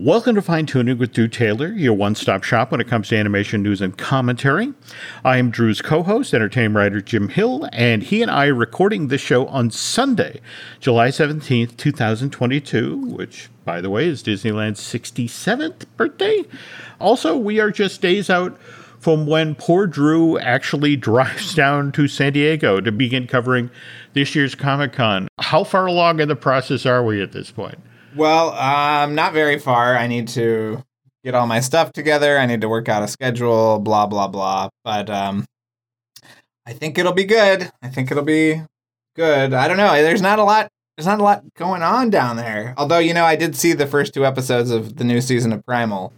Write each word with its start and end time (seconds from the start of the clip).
Welcome 0.00 0.36
to 0.36 0.42
Fine 0.42 0.66
Tuning 0.66 0.96
with 0.96 1.12
Drew 1.12 1.26
Taylor, 1.26 1.72
your 1.72 1.92
one 1.92 2.14
stop 2.14 2.44
shop 2.44 2.70
when 2.70 2.80
it 2.80 2.86
comes 2.86 3.08
to 3.08 3.16
animation 3.16 3.64
news 3.64 3.80
and 3.80 3.98
commentary. 3.98 4.72
I 5.24 5.38
am 5.38 5.50
Drew's 5.50 5.82
co 5.82 6.04
host, 6.04 6.32
entertainment 6.32 6.76
writer 6.76 7.00
Jim 7.00 7.28
Hill, 7.28 7.68
and 7.72 8.04
he 8.04 8.22
and 8.22 8.30
I 8.30 8.46
are 8.46 8.54
recording 8.54 9.08
this 9.08 9.20
show 9.20 9.48
on 9.48 9.72
Sunday, 9.72 10.40
July 10.78 11.08
17th, 11.08 11.76
2022, 11.76 12.96
which, 12.96 13.50
by 13.64 13.80
the 13.80 13.90
way, 13.90 14.06
is 14.06 14.22
Disneyland's 14.22 14.80
67th 14.80 15.86
birthday. 15.96 16.44
Also, 17.00 17.36
we 17.36 17.58
are 17.58 17.72
just 17.72 18.00
days 18.00 18.30
out 18.30 18.56
from 19.00 19.26
when 19.26 19.56
poor 19.56 19.88
Drew 19.88 20.38
actually 20.38 20.94
drives 21.10 21.56
down 21.56 21.90
to 21.90 22.06
San 22.06 22.34
Diego 22.34 22.80
to 22.80 22.92
begin 22.92 23.26
covering 23.26 23.68
this 24.12 24.36
year's 24.36 24.54
Comic 24.54 24.92
Con. 24.92 25.26
How 25.40 25.64
far 25.64 25.86
along 25.86 26.20
in 26.20 26.28
the 26.28 26.36
process 26.36 26.86
are 26.86 27.02
we 27.02 27.20
at 27.20 27.32
this 27.32 27.50
point? 27.50 27.78
Well, 28.18 28.50
um, 28.50 29.14
not 29.14 29.32
very 29.32 29.60
far. 29.60 29.96
I 29.96 30.08
need 30.08 30.26
to 30.28 30.82
get 31.22 31.36
all 31.36 31.46
my 31.46 31.60
stuff 31.60 31.92
together. 31.92 32.36
I 32.36 32.46
need 32.46 32.62
to 32.62 32.68
work 32.68 32.88
out 32.88 33.04
a 33.04 33.08
schedule, 33.08 33.78
blah 33.78 34.06
blah 34.06 34.26
blah. 34.26 34.70
But 34.82 35.08
um, 35.08 35.46
I 36.66 36.72
think 36.72 36.98
it'll 36.98 37.12
be 37.12 37.24
good. 37.24 37.70
I 37.80 37.88
think 37.88 38.10
it'll 38.10 38.24
be 38.24 38.60
good. 39.14 39.54
I 39.54 39.68
don't 39.68 39.76
know. 39.76 39.92
There's 40.02 40.20
not 40.20 40.40
a 40.40 40.42
lot. 40.42 40.68
There's 40.96 41.06
not 41.06 41.20
a 41.20 41.22
lot 41.22 41.44
going 41.54 41.84
on 41.84 42.10
down 42.10 42.36
there. 42.36 42.74
Although 42.76 42.98
you 42.98 43.14
know, 43.14 43.24
I 43.24 43.36
did 43.36 43.54
see 43.54 43.72
the 43.72 43.86
first 43.86 44.14
two 44.14 44.26
episodes 44.26 44.72
of 44.72 44.96
the 44.96 45.04
new 45.04 45.20
season 45.20 45.52
of 45.52 45.64
Primal. 45.64 46.12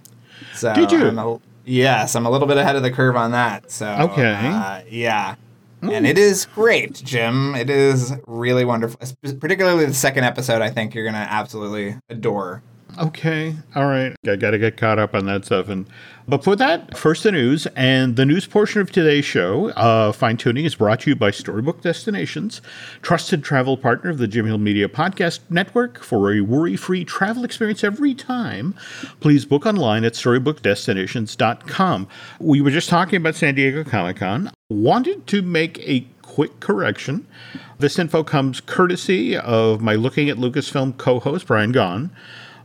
So 0.54 0.72
did 0.72 0.90
you? 0.90 1.06
I'm 1.06 1.18
a, 1.18 1.38
yes, 1.66 2.16
I'm 2.16 2.24
a 2.24 2.30
little 2.30 2.48
bit 2.48 2.56
ahead 2.56 2.76
of 2.76 2.82
the 2.82 2.90
curve 2.90 3.14
on 3.14 3.32
that. 3.32 3.70
So 3.70 3.86
okay, 4.10 4.36
uh, 4.36 4.80
yeah. 4.88 5.34
And 5.82 6.06
it 6.06 6.18
is 6.18 6.46
great, 6.46 6.94
Jim. 6.94 7.54
It 7.54 7.70
is 7.70 8.12
really 8.26 8.64
wonderful. 8.64 9.00
Particularly 9.40 9.86
the 9.86 9.94
second 9.94 10.24
episode, 10.24 10.62
I 10.62 10.70
think 10.70 10.94
you're 10.94 11.04
going 11.04 11.14
to 11.14 11.20
absolutely 11.20 11.96
adore. 12.08 12.62
Okay. 12.98 13.54
All 13.74 13.86
right. 13.86 14.14
I 14.26 14.36
got 14.36 14.50
to 14.50 14.58
get 14.58 14.76
caught 14.76 14.98
up 14.98 15.14
on 15.14 15.26
that 15.26 15.44
stuff. 15.44 15.68
And 15.68 15.86
before 16.30 16.56
that, 16.56 16.96
first 16.96 17.24
the 17.24 17.32
news. 17.32 17.66
And 17.76 18.16
the 18.16 18.24
news 18.24 18.46
portion 18.46 18.80
of 18.80 18.90
today's 18.90 19.24
show, 19.24 19.70
uh, 19.70 20.12
Fine 20.12 20.38
Tuning, 20.38 20.64
is 20.64 20.76
brought 20.76 21.00
to 21.00 21.10
you 21.10 21.16
by 21.16 21.30
Storybook 21.30 21.82
Destinations, 21.82 22.62
trusted 23.02 23.42
travel 23.42 23.76
partner 23.76 24.10
of 24.10 24.18
the 24.18 24.28
Jim 24.28 24.46
Hill 24.46 24.58
Media 24.58 24.88
Podcast 24.88 25.40
Network. 25.50 26.02
For 26.02 26.32
a 26.32 26.40
worry 26.40 26.76
free 26.76 27.04
travel 27.04 27.44
experience 27.44 27.84
every 27.84 28.14
time, 28.14 28.74
please 29.20 29.44
book 29.44 29.66
online 29.66 30.04
at 30.04 30.14
storybookdestinations.com. 30.14 32.08
We 32.38 32.60
were 32.60 32.70
just 32.70 32.88
talking 32.88 33.16
about 33.16 33.34
San 33.34 33.56
Diego 33.56 33.84
Comic 33.84 34.16
Con. 34.16 34.50
Wanted 34.68 35.26
to 35.26 35.42
make 35.42 35.78
a 35.80 36.06
quick 36.22 36.60
correction. 36.60 37.26
This 37.78 37.98
info 37.98 38.22
comes 38.22 38.60
courtesy 38.60 39.36
of 39.36 39.80
my 39.80 39.96
Looking 39.96 40.30
at 40.30 40.36
Lucasfilm 40.36 40.96
co 40.96 41.18
host, 41.18 41.46
Brian 41.46 41.72
Gaughan. 41.72 42.10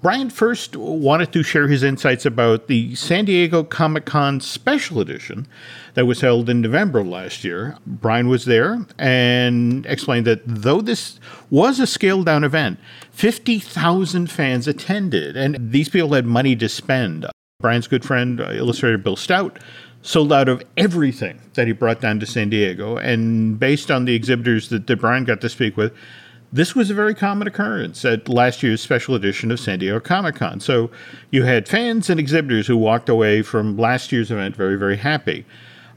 Brian 0.06 0.30
first 0.30 0.76
wanted 0.76 1.34
to 1.34 1.42
share 1.42 1.68
his 1.68 1.82
insights 1.82 2.28
about 2.28 2.68
the 2.68 2.94
San 2.94 3.26
Diego 3.26 3.64
Comic 3.64 4.06
Con 4.06 4.40
special 4.40 5.00
edition 5.00 5.48
that 5.96 6.06
was 6.06 6.22
held 6.22 6.48
in 6.48 6.62
November 6.62 7.00
of 7.00 7.08
last 7.08 7.44
year. 7.44 7.76
Brian 7.88 8.28
was 8.28 8.46
there 8.46 8.86
and 9.00 9.84
explained 9.88 10.28
that 10.28 10.44
though 10.46 10.80
this 10.80 11.20
was 11.50 11.80
a 11.80 11.88
scaled 11.88 12.28
down 12.28 12.44
event, 12.44 12.78
50,000 13.14 14.30
fans 14.30 14.68
attended, 14.68 15.36
and 15.36 15.58
these 15.72 15.90
people 15.90 16.14
had 16.14 16.28
money 16.28 16.56
to 16.56 16.70
spend. 16.70 17.26
Brian's 17.60 17.88
good 17.88 18.06
friend, 18.06 18.40
uh, 18.40 18.52
illustrator 18.52 19.00
Bill 19.00 19.16
Stout, 19.16 19.58
sold 20.04 20.32
out 20.32 20.48
of 20.48 20.62
everything 20.78 21.42
that 21.56 21.66
he 21.66 21.74
brought 21.74 22.00
down 22.00 22.20
to 22.20 22.28
San 22.28 22.52
Diego. 22.52 22.98
And 22.98 23.60
based 23.60 23.90
on 23.90 24.06
the 24.06 24.14
exhibitors 24.14 24.70
that, 24.70 24.86
that 24.86 24.98
Brian 24.98 25.24
got 25.24 25.42
to 25.42 25.50
speak 25.50 25.76
with, 25.76 25.94
this 26.56 26.74
was 26.74 26.90
a 26.90 26.94
very 26.94 27.14
common 27.14 27.50
occurrence 27.50 28.06
at 28.06 28.30
last 28.30 28.64
year's 28.64 28.80
special 28.80 29.14
edition 29.14 29.52
of 29.52 29.60
San 29.60 29.80
Diego 29.80 30.00
Comic 30.00 30.36
Con. 30.36 30.62
So 30.62 30.90
you 31.30 31.44
had 31.44 31.68
fans 31.68 32.10
and 32.10 32.18
exhibitors 32.18 32.66
who 32.66 32.78
walked 32.78 33.10
away 33.10 33.42
from 33.42 33.76
last 33.76 34.14
year's 34.14 34.32
event 34.32 34.56
very, 34.56 34.78
very 34.78 34.96
happy. 34.96 35.46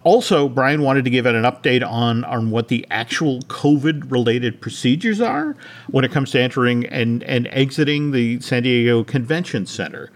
Also, 0.02 0.48
Brian 0.48 0.82
wanted 0.82 1.04
to 1.04 1.10
give 1.10 1.26
an 1.26 1.44
update 1.44 1.88
on, 1.88 2.24
on 2.24 2.50
what 2.50 2.66
the 2.66 2.84
actual 2.90 3.40
COVID 3.42 4.10
related 4.10 4.60
procedures 4.60 5.20
are 5.20 5.56
when 5.90 6.04
it 6.04 6.10
comes 6.10 6.32
to 6.32 6.40
entering 6.40 6.86
and, 6.86 7.22
and 7.22 7.46
exiting 7.52 8.10
the 8.10 8.40
San 8.40 8.64
Diego 8.64 9.04
Convention 9.04 9.64
Center. 9.64 10.10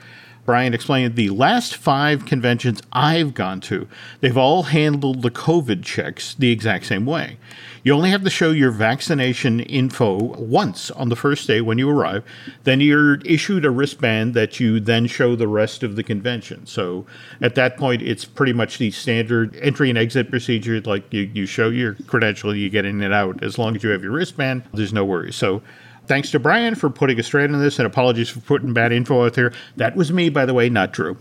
Brian 0.44 0.74
explained 0.74 1.14
the 1.14 1.30
last 1.30 1.76
five 1.76 2.26
conventions 2.26 2.82
I've 2.92 3.32
gone 3.32 3.60
to, 3.62 3.86
they've 4.20 4.36
all 4.36 4.64
handled 4.64 5.22
the 5.22 5.30
COVID 5.30 5.84
checks 5.84 6.34
the 6.34 6.50
exact 6.50 6.86
same 6.86 7.06
way. 7.06 7.38
You 7.84 7.94
only 7.94 8.10
have 8.10 8.22
to 8.22 8.30
show 8.30 8.52
your 8.52 8.70
vaccination 8.70 9.60
info 9.60 10.16
once 10.38 10.90
on 10.92 11.08
the 11.08 11.16
first 11.16 11.48
day 11.48 11.60
when 11.60 11.78
you 11.78 11.90
arrive. 11.90 12.22
Then 12.62 12.80
you're 12.80 13.16
issued 13.22 13.64
a 13.64 13.70
wristband 13.70 14.34
that 14.34 14.60
you 14.60 14.78
then 14.78 15.08
show 15.08 15.34
the 15.34 15.48
rest 15.48 15.82
of 15.82 15.96
the 15.96 16.04
convention. 16.04 16.66
So 16.66 17.06
at 17.40 17.56
that 17.56 17.76
point, 17.76 18.02
it's 18.02 18.24
pretty 18.24 18.52
much 18.52 18.78
the 18.78 18.92
standard 18.92 19.56
entry 19.56 19.88
and 19.88 19.98
exit 19.98 20.30
procedure. 20.30 20.80
Like 20.80 21.12
you, 21.12 21.30
you 21.34 21.46
show 21.46 21.70
your 21.70 21.94
credential, 22.06 22.54
you 22.54 22.70
get 22.70 22.84
in 22.84 23.02
and 23.02 23.12
out. 23.12 23.42
As 23.42 23.58
long 23.58 23.74
as 23.74 23.82
you 23.82 23.90
have 23.90 24.02
your 24.02 24.12
wristband, 24.12 24.62
there's 24.72 24.92
no 24.92 25.04
worries. 25.04 25.34
So 25.34 25.62
Thanks 26.06 26.32
to 26.32 26.40
Brian 26.40 26.74
for 26.74 26.90
putting 26.90 27.18
us 27.20 27.26
straight 27.26 27.48
on 27.50 27.60
this, 27.60 27.78
and 27.78 27.86
apologies 27.86 28.28
for 28.28 28.40
putting 28.40 28.72
bad 28.72 28.92
info 28.92 29.24
out 29.24 29.34
there. 29.34 29.52
That 29.76 29.94
was 29.94 30.12
me, 30.12 30.30
by 30.30 30.44
the 30.46 30.54
way, 30.54 30.68
not 30.68 30.92
Drew. 30.92 31.16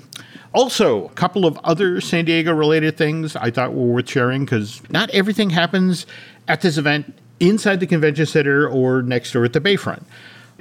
Also, 0.54 1.06
a 1.06 1.10
couple 1.10 1.46
of 1.46 1.58
other 1.64 2.02
San 2.02 2.26
Diego 2.26 2.52
related 2.54 2.98
things 2.98 3.36
I 3.36 3.52
thought 3.52 3.74
were 3.74 3.86
worth 3.86 4.10
sharing 4.10 4.44
because 4.44 4.82
not 4.90 5.10
everything 5.12 5.52
happens 5.52 6.08
at 6.47 6.62
this 6.62 6.78
event 6.78 7.18
inside 7.40 7.79
the 7.79 7.88
convention 7.88 8.25
center 8.25 8.68
or 8.68 9.02
next 9.02 9.31
door 9.31 9.46
at 9.46 9.53
the 9.53 9.62
Bayfront. 9.62 10.03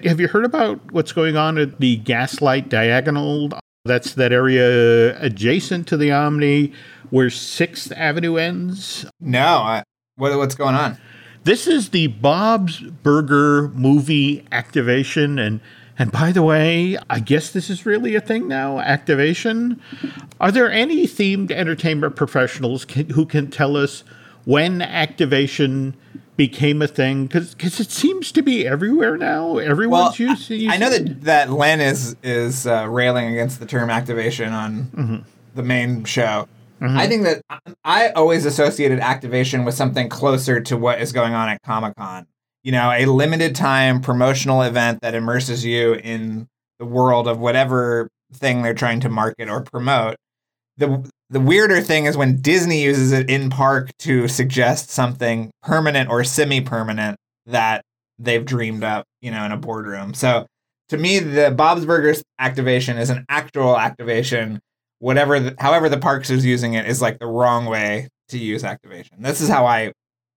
Have 0.04 0.18
you 0.18 0.28
heard 0.28 0.44
about 0.44 0.92
what's 0.92 1.12
going 1.12 1.36
on 1.36 1.58
at 1.58 1.78
the 1.78 1.96
Gaslight 1.96 2.68
Diagonal? 2.68 3.50
That's 3.84 4.14
that 4.14 4.32
area 4.32 5.20
adjacent 5.20 5.86
to 5.88 5.96
the 5.96 6.10
Omni 6.10 6.72
where 7.10 7.28
6th 7.28 7.92
Avenue 7.92 8.36
ends? 8.36 9.04
No. 9.20 9.58
I, 9.58 9.82
what, 10.16 10.36
what's 10.36 10.54
going 10.54 10.74
on? 10.74 10.98
This 11.44 11.66
is 11.66 11.90
the 11.90 12.06
Bob's 12.08 12.80
Burger 12.80 13.68
movie 13.68 14.46
activation. 14.52 15.38
And, 15.38 15.60
and 15.98 16.12
by 16.12 16.32
the 16.32 16.42
way, 16.42 16.96
I 17.08 17.20
guess 17.20 17.50
this 17.50 17.68
is 17.68 17.84
really 17.84 18.14
a 18.14 18.20
thing 18.20 18.48
now 18.48 18.78
activation. 18.78 19.80
Are 20.40 20.52
there 20.52 20.70
any 20.70 21.06
themed 21.06 21.50
entertainment 21.50 22.16
professionals 22.16 22.84
can, 22.84 23.10
who 23.10 23.26
can 23.26 23.50
tell 23.50 23.76
us 23.76 24.04
when 24.44 24.82
activation 24.82 25.96
became 26.40 26.80
a 26.80 26.86
thing 26.86 27.26
because 27.26 27.80
it 27.80 27.90
seems 27.90 28.32
to 28.32 28.42
be 28.42 28.66
everywhere 28.66 29.18
now. 29.18 29.58
Everyone's 29.58 30.18
well, 30.18 30.30
using. 30.30 30.70
I 30.70 30.78
know 30.78 30.88
that 30.88 31.22
that 31.24 31.50
Len 31.50 31.82
is 31.82 32.16
is 32.22 32.66
uh, 32.66 32.86
railing 32.88 33.26
against 33.26 33.60
the 33.60 33.66
term 33.66 33.90
activation 33.90 34.52
on 34.52 34.84
mm-hmm. 34.84 35.16
the 35.54 35.62
main 35.62 36.04
show. 36.04 36.48
Mm-hmm. 36.80 36.96
I 36.96 37.06
think 37.08 37.24
that 37.24 37.42
I 37.84 38.08
always 38.10 38.46
associated 38.46 39.00
activation 39.00 39.66
with 39.66 39.74
something 39.74 40.08
closer 40.08 40.60
to 40.62 40.78
what 40.78 41.00
is 41.02 41.12
going 41.12 41.34
on 41.34 41.50
at 41.50 41.60
Comic 41.62 41.94
Con. 41.96 42.26
You 42.62 42.72
know, 42.72 42.90
a 42.90 43.04
limited 43.04 43.54
time 43.54 44.00
promotional 44.00 44.62
event 44.62 45.02
that 45.02 45.14
immerses 45.14 45.64
you 45.64 45.94
in 45.94 46.48
the 46.78 46.86
world 46.86 47.28
of 47.28 47.38
whatever 47.38 48.08
thing 48.32 48.62
they're 48.62 48.72
trying 48.72 49.00
to 49.00 49.10
market 49.10 49.50
or 49.50 49.60
promote. 49.60 50.16
The 50.78 51.06
the 51.30 51.40
weirder 51.40 51.80
thing 51.80 52.06
is 52.06 52.16
when 52.16 52.40
Disney 52.40 52.82
uses 52.82 53.12
it 53.12 53.30
in 53.30 53.50
park 53.50 53.90
to 54.00 54.26
suggest 54.26 54.90
something 54.90 55.50
permanent 55.62 56.10
or 56.10 56.24
semi-permanent 56.24 57.16
that 57.46 57.82
they've 58.18 58.44
dreamed 58.44 58.82
up, 58.82 59.04
you 59.22 59.30
know, 59.30 59.44
in 59.44 59.52
a 59.52 59.56
boardroom. 59.56 60.12
So 60.12 60.46
to 60.88 60.98
me, 60.98 61.20
the 61.20 61.52
Bob's 61.52 61.86
Burgers 61.86 62.22
activation 62.40 62.98
is 62.98 63.10
an 63.10 63.24
actual 63.28 63.78
activation. 63.78 64.58
Whatever, 64.98 65.38
the, 65.38 65.54
however, 65.58 65.88
the 65.88 65.98
parks 65.98 66.30
is 66.30 66.44
using 66.44 66.74
it 66.74 66.86
is 66.86 67.00
like 67.00 67.20
the 67.20 67.26
wrong 67.26 67.66
way 67.66 68.08
to 68.28 68.38
use 68.38 68.64
activation. 68.64 69.22
This 69.22 69.40
is 69.40 69.48
how 69.48 69.66
I 69.66 69.92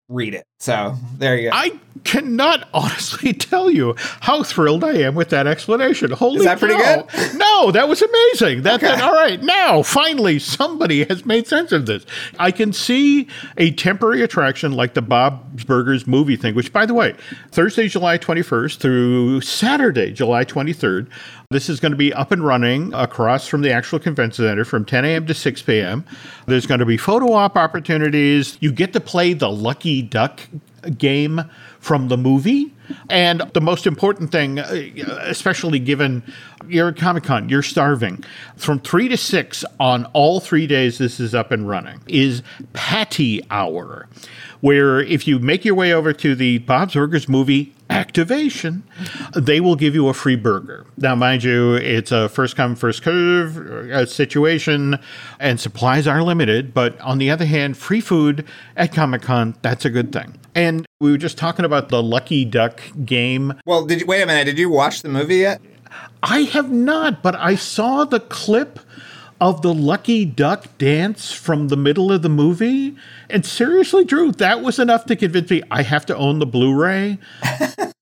read 0.09 0.35
it. 0.35 0.45
So 0.63 0.96
there 1.18 1.35
you 1.35 1.50
go. 1.50 1.57
I 1.57 1.78
cannot 2.06 2.69
honestly 2.74 3.34
tell 3.34 3.69
you 3.69 3.96
how 4.22 4.44
thrilled 4.44 4.85
I 4.85 4.94
am 5.00 5.13
with 5.13 5.29
that 5.29 5.46
explanation. 5.46 6.12
Holy 6.12 6.38
Is 6.38 6.46
that 6.46 6.59
cow. 6.59 6.68
pretty 6.68 6.81
good? 6.81 7.34
No, 7.44 7.72
that 7.72 7.90
was 7.90 8.01
amazing. 8.01 8.63
That, 8.63 8.76
okay. 8.82 8.87
that 8.87 9.02
all 9.02 9.14
right. 9.14 9.41
Now, 9.41 9.84
finally, 9.84 10.40
somebody 10.40 11.03
has 11.05 11.26
made 11.26 11.47
sense 11.47 11.72
of 11.72 11.85
this. 11.85 12.05
I 12.40 12.52
can 12.52 12.72
see 12.73 13.28
a 13.58 13.72
temporary 13.72 14.22
attraction 14.22 14.72
like 14.72 14.93
the 14.93 15.02
Bob's 15.02 15.64
Burgers 15.66 16.08
movie 16.08 16.35
thing, 16.35 16.55
which 16.55 16.72
by 16.72 16.85
the 16.85 16.93
way, 16.93 17.16
Thursday, 17.52 17.87
July 17.87 18.17
21st 18.17 18.78
through 18.78 19.41
Saturday, 19.41 20.14
July 20.14 20.46
23rd, 20.46 21.09
this 21.49 21.70
is 21.70 21.79
going 21.79 21.91
to 21.91 21.97
be 21.97 22.14
up 22.14 22.32
and 22.32 22.43
running 22.43 22.93
across 22.93 23.47
from 23.47 23.61
the 23.61 23.72
actual 23.72 23.99
convention 23.99 24.46
center 24.46 24.66
from 24.66 24.85
10 24.85 25.05
a.m. 25.05 25.28
to 25.28 25.34
6 25.34 25.61
p.m. 25.61 26.05
There's 26.47 26.66
going 26.66 26.79
to 26.79 26.85
be 26.85 26.97
photo 26.97 27.34
op 27.34 27.55
opportunities. 27.55 28.58
You 28.59 28.72
get 28.72 28.93
to 28.93 28.99
play 28.99 29.34
the 29.34 29.49
Lucky 29.49 30.02
Duck 30.02 30.41
game 30.90 31.41
from 31.80 32.08
the 32.08 32.18
movie. 32.18 32.74
And 33.09 33.41
the 33.53 33.62
most 33.62 33.88
important 33.88 34.32
thing, 34.32 34.59
uh, 34.59 34.90
especially 35.22 35.80
given 35.80 36.24
you're 36.68 36.90
at 36.90 36.97
Comic 36.97 37.24
Con, 37.24 37.50
you're 37.50 37.64
starving. 37.64 38.24
From 38.56 38.80
three 38.80 39.08
to 39.09 39.18
six 39.18 39.66
on 39.80 40.06
all 40.14 40.40
three 40.40 40.68
days 40.68 40.97
this 40.97 41.20
is 41.20 41.35
up 41.35 41.52
and 41.52 41.68
running, 41.68 42.02
is 42.08 42.41
Patty 42.74 43.41
Hour 43.50 44.08
where 44.64 45.02
if 45.02 45.28
you 45.28 45.40
make 45.40 45.66
your 45.66 45.76
way 45.76 45.91
over 45.91 46.14
to 46.14 46.35
the 46.35 46.58
Bob's 46.59 46.94
Burgers 46.94 47.28
movie 47.28 47.74
activation, 47.90 48.84
they 49.35 49.59
will 49.59 49.76
give 49.76 49.94
you 49.94 50.08
a 50.08 50.14
free 50.14 50.38
burger. 50.38 50.85
Now, 50.96 51.16
mind 51.16 51.44
you, 51.44 51.74
it's 51.74 52.14
a 52.14 52.30
first 52.30 52.56
come, 52.56 52.78
first 52.78 53.03
serve 53.03 53.58
uh, 53.58 54.06
situation, 54.06 55.00
and 55.38 55.59
supplies 55.59 56.08
are 56.08 56.24
limited. 56.24 56.74
But 56.74 56.97
on 57.02 57.18
the 57.18 57.30
other 57.30 57.44
hand, 57.44 57.76
free 57.76 58.00
food 58.00 58.46
at 58.78 58.94
Comic 58.94 59.24
Con, 59.24 59.53
that's 59.62 59.84
a 59.84 59.90
good 59.90 60.14
thing. 60.14 60.40
And 60.56 60.85
we 61.02 61.12
were 61.12 61.18
just 61.18 61.38
talking 61.38 61.66
about 61.66 61.90
the 61.90 62.02
Lucky 62.02 62.46
Duck 62.46 62.72
game. 63.05 63.53
Well, 63.66 63.85
did 63.85 64.02
you 64.02 64.05
wait 64.05 64.22
a 64.22 64.25
minute? 64.25 64.46
Did 64.46 64.59
you 64.59 64.70
watch 64.70 65.02
the 65.02 65.09
movie 65.09 65.37
yet? 65.37 65.61
I 66.22 66.41
have 66.41 66.72
not, 66.72 67.22
but 67.22 67.35
I 67.35 67.55
saw 67.55 68.05
the 68.05 68.20
clip 68.20 68.79
of 69.41 69.61
the 69.61 69.73
Lucky 69.73 70.25
Duck 70.25 70.78
dance 70.78 71.34
from 71.34 71.67
the 71.67 71.75
middle 71.75 72.11
of 72.11 72.22
the 72.22 72.29
movie. 72.29 72.96
And 73.29 73.46
seriously, 73.46 74.05
Drew, 74.05 74.31
that 74.34 74.61
was 74.61 74.79
enough 74.79 75.05
to 75.08 75.16
convince 75.16 75.49
me 75.49 75.64
I 75.70 75.84
have 75.84 76.05
to 76.08 76.16
own 76.16 76.40
the 76.40 76.46
Blu 76.46 76.73
ray. 76.73 77.20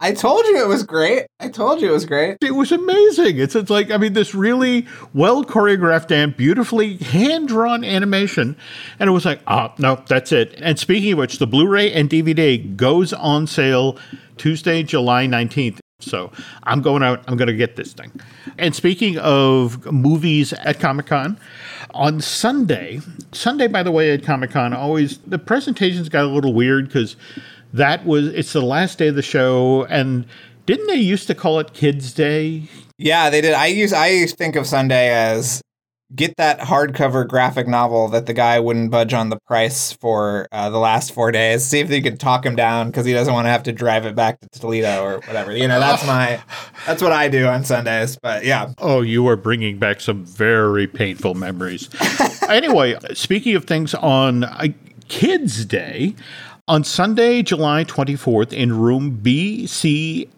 I 0.00 0.12
told 0.12 0.44
you 0.46 0.62
it 0.62 0.68
was 0.68 0.84
great. 0.84 1.26
I 1.40 1.48
told 1.48 1.80
you 1.80 1.88
it 1.88 1.92
was 1.92 2.06
great. 2.06 2.38
It 2.40 2.54
was 2.54 2.70
amazing. 2.70 3.38
It's, 3.38 3.56
it's 3.56 3.70
like, 3.70 3.90
I 3.90 3.96
mean, 3.96 4.12
this 4.12 4.32
really 4.32 4.86
well 5.12 5.44
choreographed 5.44 6.12
and 6.12 6.36
beautifully 6.36 6.98
hand 6.98 7.48
drawn 7.48 7.82
animation. 7.82 8.56
And 9.00 9.08
it 9.08 9.12
was 9.12 9.24
like, 9.24 9.40
ah, 9.48 9.72
oh, 9.72 9.74
no, 9.78 10.02
that's 10.06 10.30
it. 10.30 10.54
And 10.58 10.78
speaking 10.78 11.12
of 11.12 11.18
which, 11.18 11.38
the 11.38 11.48
Blu 11.48 11.66
ray 11.66 11.92
and 11.92 12.08
DVD 12.08 12.76
goes 12.76 13.12
on 13.12 13.48
sale 13.48 13.98
Tuesday, 14.36 14.84
July 14.84 15.26
19th. 15.26 15.80
So 16.00 16.30
I'm 16.62 16.80
going 16.80 17.02
out, 17.02 17.24
I'm 17.26 17.36
going 17.36 17.48
to 17.48 17.56
get 17.56 17.74
this 17.74 17.92
thing. 17.92 18.12
And 18.56 18.76
speaking 18.76 19.18
of 19.18 19.84
movies 19.92 20.52
at 20.52 20.78
Comic 20.78 21.06
Con, 21.06 21.40
on 21.90 22.20
Sunday, 22.20 23.00
Sunday, 23.32 23.66
by 23.66 23.82
the 23.82 23.90
way, 23.90 24.12
at 24.12 24.22
Comic 24.22 24.52
Con, 24.52 24.72
always 24.72 25.18
the 25.18 25.40
presentations 25.40 26.08
got 26.08 26.24
a 26.24 26.28
little 26.28 26.54
weird 26.54 26.86
because 26.86 27.16
that 27.72 28.04
was, 28.04 28.26
it's 28.28 28.52
the 28.52 28.62
last 28.62 28.98
day 28.98 29.08
of 29.08 29.14
the 29.14 29.22
show. 29.22 29.84
And 29.86 30.26
didn't 30.66 30.86
they 30.86 30.96
used 30.96 31.26
to 31.28 31.34
call 31.34 31.58
it 31.58 31.72
Kids 31.72 32.12
Day? 32.12 32.64
Yeah, 32.96 33.30
they 33.30 33.40
did. 33.40 33.54
I 33.54 33.66
use, 33.66 33.92
I 33.92 34.26
think 34.26 34.56
of 34.56 34.66
Sunday 34.66 35.10
as 35.10 35.62
get 36.14 36.36
that 36.36 36.58
hardcover 36.58 37.26
graphic 37.26 37.68
novel 37.68 38.08
that 38.08 38.26
the 38.26 38.32
guy 38.32 38.58
wouldn't 38.58 38.90
budge 38.90 39.12
on 39.12 39.28
the 39.28 39.38
price 39.46 39.92
for 39.92 40.48
uh, 40.52 40.70
the 40.70 40.78
last 40.78 41.12
four 41.12 41.30
days. 41.30 41.64
See 41.64 41.80
if 41.80 41.90
you 41.90 42.02
can 42.02 42.16
talk 42.16 42.46
him 42.46 42.56
down 42.56 42.86
because 42.86 43.04
he 43.04 43.12
doesn't 43.12 43.32
want 43.32 43.44
to 43.44 43.50
have 43.50 43.62
to 43.64 43.72
drive 43.72 44.06
it 44.06 44.14
back 44.14 44.40
to 44.40 44.48
Toledo 44.48 45.02
or 45.02 45.20
whatever. 45.20 45.54
You 45.54 45.68
know, 45.68 45.80
that's 45.80 46.06
my 46.06 46.42
that's 46.86 47.02
what 47.02 47.12
I 47.12 47.28
do 47.28 47.46
on 47.46 47.64
Sundays. 47.64 48.16
But 48.16 48.44
yeah. 48.44 48.72
Oh, 48.78 49.02
you 49.02 49.26
are 49.28 49.36
bringing 49.36 49.78
back 49.78 50.00
some 50.00 50.24
very 50.24 50.86
painful 50.86 51.34
memories. 51.34 51.90
anyway, 52.48 52.96
speaking 53.12 53.54
of 53.54 53.64
things 53.64 53.94
on 53.94 54.44
uh, 54.44 54.68
Kids 55.08 55.64
Day. 55.64 56.14
On 56.68 56.84
Sunday, 56.84 57.42
July 57.42 57.82
24th, 57.84 58.52
in 58.52 58.78
room 58.78 59.20
BCF6 59.22 60.28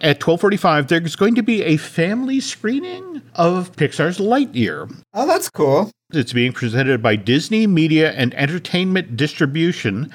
at 0.00 0.18
12:45, 0.18 0.88
there's 0.88 1.14
going 1.14 1.36
to 1.36 1.44
be 1.44 1.62
a 1.62 1.76
family 1.76 2.40
screening 2.40 3.22
of 3.36 3.70
Pixar's 3.76 4.18
Lightyear. 4.18 4.92
Oh, 5.14 5.28
that's 5.28 5.48
cool. 5.48 5.92
It's 6.10 6.32
being 6.32 6.52
presented 6.52 7.00
by 7.00 7.14
Disney 7.14 7.68
Media 7.68 8.10
and 8.10 8.34
Entertainment 8.34 9.16
Distribution 9.16 10.12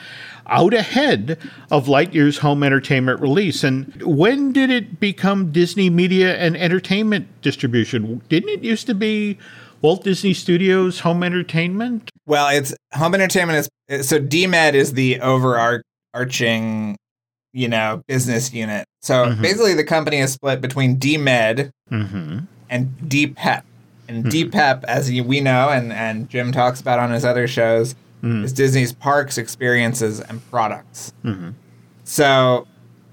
out 0.48 0.74
ahead 0.74 1.40
of 1.72 1.88
Lightyear's 1.88 2.40
home 2.40 2.64
entertainment 2.64 3.22
release. 3.22 3.64
And 3.64 4.04
when 4.04 4.52
did 4.52 4.70
it 4.70 5.00
become 5.00 5.54
Disney 5.54 5.90
Media 5.90 6.36
and 6.36 6.58
Entertainment 6.58 7.30
Distribution? 7.42 8.22
Didn't 8.28 8.50
it 8.50 8.62
used 8.62 8.88
to 8.88 8.94
be 8.94 9.38
Walt 9.84 10.06
Disney 10.06 10.34
Studios 10.34 11.02
Home 11.02 11.24
Entertainment? 11.24 12.10
Well, 12.26 12.48
it's 12.48 12.74
home 12.94 13.14
entertainment 13.14 13.68
is 13.90 14.08
so 14.08 14.18
DMED 14.18 14.76
is 14.76 14.94
the 14.94 15.20
overarching, 15.20 16.96
you 17.52 17.68
know, 17.68 18.02
business 18.08 18.54
unit. 18.54 18.86
So 19.02 19.26
mm-hmm. 19.26 19.42
basically, 19.42 19.74
the 19.74 19.84
company 19.84 20.20
is 20.20 20.32
split 20.32 20.62
between 20.62 20.98
DMED 20.98 21.70
mm-hmm. 21.92 22.40
and 22.70 22.98
DPEP. 23.02 23.64
And 24.08 24.26
mm-hmm. 24.26 24.50
DPEP, 24.50 24.84
as 24.86 25.12
we 25.12 25.42
know, 25.42 25.68
and 25.68 25.92
and 25.92 26.30
Jim 26.30 26.54
talks 26.54 26.80
about 26.80 27.00
on 27.00 27.12
his 27.12 27.26
other 27.26 27.46
shows, 27.46 27.94
mm-hmm. 28.24 28.46
is 28.46 28.54
Disney's 28.54 28.94
parks, 28.94 29.38
experiences, 29.38 30.22
and 30.22 30.50
products. 30.50 31.12
Mm-hmm. 31.26 31.50
So, 32.06 32.68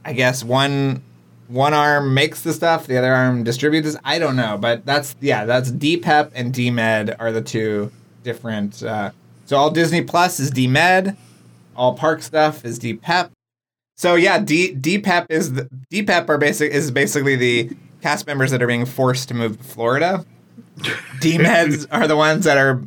I 0.04 0.12
guess 0.12 0.44
one 0.44 1.02
one 1.50 1.74
arm 1.74 2.14
makes 2.14 2.42
the 2.42 2.52
stuff, 2.52 2.86
the 2.86 2.96
other 2.96 3.12
arm 3.12 3.44
distributes. 3.44 3.96
I 4.04 4.18
don't 4.18 4.36
know, 4.36 4.56
but 4.58 4.86
that's 4.86 5.16
yeah, 5.20 5.44
that's 5.44 5.70
DPEP 5.70 6.30
and 6.34 6.54
DMED 6.54 7.16
are 7.18 7.32
the 7.32 7.42
two 7.42 7.90
different. 8.22 8.82
Uh, 8.82 9.10
so 9.46 9.56
all 9.56 9.70
Disney 9.70 10.02
Plus 10.02 10.38
is 10.38 10.50
DMED, 10.50 11.16
all 11.76 11.94
park 11.94 12.22
stuff 12.22 12.64
is 12.64 12.78
DPEP. 12.78 13.30
So 13.96 14.14
yeah, 14.14 14.38
D 14.38 14.74
DPEP 14.74 15.26
is 15.28 15.52
the 15.52 15.68
DPEP 15.92 16.28
are 16.28 16.38
basic 16.38 16.72
is 16.72 16.90
basically 16.90 17.36
the 17.36 17.70
cast 18.00 18.26
members 18.26 18.50
that 18.52 18.62
are 18.62 18.66
being 18.66 18.86
forced 18.86 19.28
to 19.28 19.34
move 19.34 19.58
to 19.58 19.64
Florida. 19.64 20.24
DMEDs 21.20 21.86
are 21.90 22.06
the 22.06 22.16
ones 22.16 22.44
that 22.44 22.56
are 22.56 22.82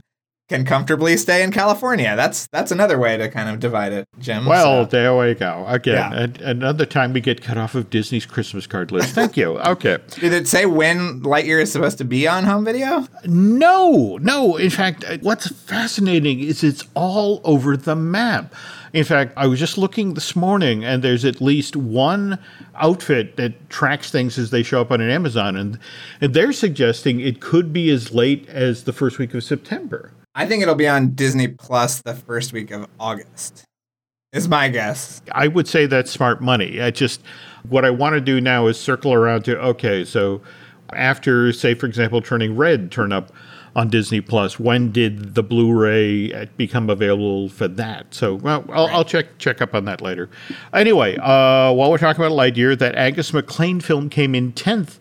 can 0.54 0.66
comfortably 0.66 1.18
stay 1.18 1.42
in 1.42 1.52
California. 1.52 2.16
That's 2.16 2.46
that's 2.52 2.72
another 2.72 3.00
way 3.00 3.18
to 3.18 3.28
kind 3.28 3.50
of 3.50 3.60
divide 3.60 3.92
it, 3.92 4.08
Jim. 4.20 4.46
Well, 4.46 4.84
so. 4.84 4.92
there 4.92 5.18
we 5.18 5.34
go. 5.34 5.66
Again, 5.68 6.36
yeah. 6.40 6.50
another 6.50 6.86
time 6.86 7.12
we 7.12 7.22
get 7.22 7.42
cut 7.42 7.58
off 7.58 7.74
of 7.74 7.90
Disney's 7.90 8.28
Christmas 8.28 8.68
card 8.68 8.92
list. 8.92 9.16
Thank 9.16 9.36
you. 9.38 9.60
Okay. 9.74 9.98
Did 10.10 10.34
it 10.34 10.48
say 10.48 10.66
when 10.66 11.22
Lightyear 11.22 11.62
is 11.62 11.72
supposed 11.72 11.98
to 11.98 12.04
be 12.04 12.28
on 12.28 12.44
home 12.44 12.64
video? 12.64 13.08
No, 13.26 14.18
no. 14.22 14.56
In 14.58 14.70
fact, 14.70 15.04
uh, 15.06 15.18
what's 15.22 15.48
fascinating 15.48 16.42
is 16.42 16.64
it's 16.64 16.84
all 16.94 17.42
over 17.44 17.76
the 17.76 17.96
map. 17.96 18.54
In 18.92 19.04
fact, 19.04 19.34
I 19.36 19.48
was 19.48 19.60
just 19.60 19.78
looking 19.78 20.14
this 20.14 20.36
morning, 20.36 20.84
and 20.84 21.04
there's 21.04 21.26
at 21.26 21.42
least 21.42 21.76
one 21.76 22.38
outfit 22.76 23.38
that 23.38 23.70
tracks 23.70 24.12
things 24.12 24.38
as 24.38 24.52
they 24.52 24.62
show 24.62 24.82
up 24.82 24.92
on 24.92 25.02
an 25.02 25.10
Amazon, 25.10 25.56
and 25.56 25.80
and 26.22 26.34
they're 26.36 26.54
suggesting 26.54 27.20
it 27.20 27.40
could 27.40 27.74
be 27.74 27.90
as 27.90 28.14
late 28.14 28.48
as 28.50 28.84
the 28.84 28.94
first 28.94 29.18
week 29.18 29.34
of 29.34 29.44
September. 29.44 30.12
I 30.36 30.48
think 30.48 30.64
it'll 30.64 30.76
be 30.76 30.88
on 30.88 31.14
Disney 31.14 31.48
Plus 31.48 32.02
the 32.02 32.16
first 32.16 32.54
week 32.54 32.72
of 32.72 32.88
August. 33.00 33.66
Is 34.32 34.48
my 34.48 34.68
guess. 34.68 35.22
I 35.32 35.48
would 35.48 35.68
say 35.68 35.86
that's 35.86 36.10
smart 36.10 36.42
money. 36.42 36.82
I 36.82 36.90
just 36.90 37.22
what 37.70 37.86
I 37.86 37.92
want 37.92 38.16
to 38.16 38.22
do 38.22 38.42
now 38.42 38.66
is 38.66 38.80
circle 38.80 39.14
around 39.14 39.46
to 39.46 39.60
okay, 39.60 40.04
so 40.04 40.42
after 40.92 41.54
say 41.54 41.76
for 41.76 41.86
example 41.86 42.20
turning 42.20 42.56
red 42.56 42.92
turn 42.92 43.12
up 43.12 43.32
on 43.76 43.90
Disney 43.90 44.22
Plus, 44.22 44.60
when 44.60 44.92
did 44.92 45.36
the 45.36 45.44
Blu-ray 45.44 46.48
become 46.58 46.90
available 46.90 47.50
for 47.50 47.68
that? 47.68 48.12
So 48.12 48.36
well, 48.36 48.66
I'll, 48.72 48.88
right. 48.88 48.96
I'll 48.96 49.06
check 49.06 49.38
check 49.38 49.62
up 49.62 49.76
on 49.76 49.86
that 49.86 50.02
later. 50.02 50.32
Anyway, 50.74 51.16
uh, 51.18 51.72
while 51.72 51.92
we're 51.92 52.00
talking 52.00 52.24
about 52.24 52.36
Lightyear, 52.36 52.78
that 52.80 52.96
Angus 52.96 53.32
MacLane 53.34 53.84
film 53.84 54.10
came 54.10 54.34
in 54.34 54.52
tenth 54.54 55.00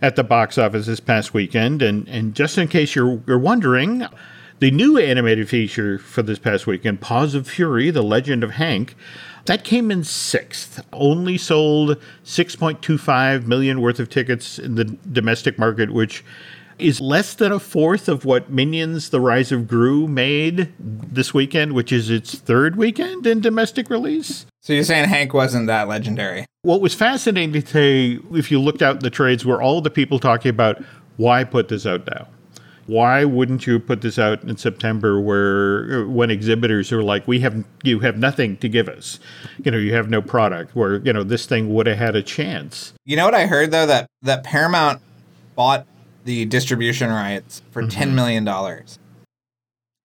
at 0.00 0.16
the 0.16 0.24
box 0.24 0.56
office 0.56 0.86
this 0.86 1.00
past 1.00 1.34
weekend, 1.34 1.82
and 1.82 2.08
and 2.08 2.34
just 2.34 2.56
in 2.56 2.66
case 2.66 2.94
you're 2.94 3.22
you're 3.26 3.38
wondering. 3.38 4.06
The 4.60 4.70
new 4.70 4.98
animated 4.98 5.48
feature 5.48 5.98
for 5.98 6.22
this 6.22 6.38
past 6.38 6.66
weekend, 6.66 7.00
Paws 7.00 7.34
of 7.34 7.48
Fury, 7.48 7.90
The 7.90 8.02
Legend 8.02 8.44
of 8.44 8.50
Hank, 8.50 8.94
that 9.46 9.64
came 9.64 9.90
in 9.90 10.04
sixth. 10.04 10.84
Only 10.92 11.38
sold 11.38 11.96
6.25 12.26 13.46
million 13.46 13.80
worth 13.80 13.98
of 13.98 14.10
tickets 14.10 14.58
in 14.58 14.74
the 14.74 14.84
domestic 14.84 15.58
market, 15.58 15.94
which 15.94 16.22
is 16.78 17.00
less 17.00 17.32
than 17.32 17.52
a 17.52 17.58
fourth 17.58 18.06
of 18.06 18.26
what 18.26 18.50
Minions 18.50 19.08
The 19.08 19.18
Rise 19.18 19.50
of 19.50 19.66
Gru 19.66 20.06
made 20.06 20.74
this 20.78 21.32
weekend, 21.32 21.72
which 21.72 21.90
is 21.90 22.10
its 22.10 22.34
third 22.34 22.76
weekend 22.76 23.26
in 23.26 23.40
domestic 23.40 23.88
release. 23.88 24.44
So 24.60 24.74
you're 24.74 24.84
saying 24.84 25.08
Hank 25.08 25.32
wasn't 25.32 25.68
that 25.68 25.88
legendary? 25.88 26.44
What 26.60 26.82
was 26.82 26.94
fascinating 26.94 27.54
to 27.54 27.66
say, 27.66 28.18
if 28.32 28.50
you 28.50 28.60
looked 28.60 28.82
out 28.82 28.96
in 28.96 29.02
the 29.02 29.08
trades, 29.08 29.46
were 29.46 29.62
all 29.62 29.80
the 29.80 29.88
people 29.88 30.18
talking 30.18 30.50
about 30.50 30.84
why 31.16 31.44
put 31.44 31.68
this 31.68 31.86
out 31.86 32.06
now? 32.06 32.28
Why 32.90 33.24
wouldn't 33.24 33.68
you 33.68 33.78
put 33.78 34.02
this 34.02 34.18
out 34.18 34.42
in 34.42 34.56
September 34.56 35.20
where 35.20 36.04
when 36.06 36.28
exhibitors 36.28 36.90
are 36.90 37.04
like 37.04 37.26
we 37.28 37.38
have 37.38 37.64
you 37.84 38.00
have 38.00 38.18
nothing 38.18 38.56
to 38.56 38.68
give 38.68 38.88
us. 38.88 39.20
You 39.62 39.70
know 39.70 39.78
you 39.78 39.94
have 39.94 40.10
no 40.10 40.20
product 40.20 40.74
where 40.74 40.96
you 40.96 41.12
know 41.12 41.22
this 41.22 41.46
thing 41.46 41.72
would 41.72 41.86
have 41.86 41.98
had 41.98 42.16
a 42.16 42.22
chance. 42.22 42.92
You 43.04 43.16
know 43.16 43.24
what 43.24 43.34
i 43.34 43.46
heard 43.46 43.70
though? 43.70 43.86
That 43.86 44.08
that 44.22 44.42
paramount 44.42 45.00
bought 45.54 45.86
the 46.24 46.44
distribution 46.46 47.10
rights 47.10 47.62
for 47.70 47.82
mm-hmm. 47.82 47.90
10 47.90 48.14
million 48.16 48.44
dollars. 48.44 48.98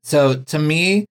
So 0.04 0.36
to 0.36 0.60
me 0.60 1.06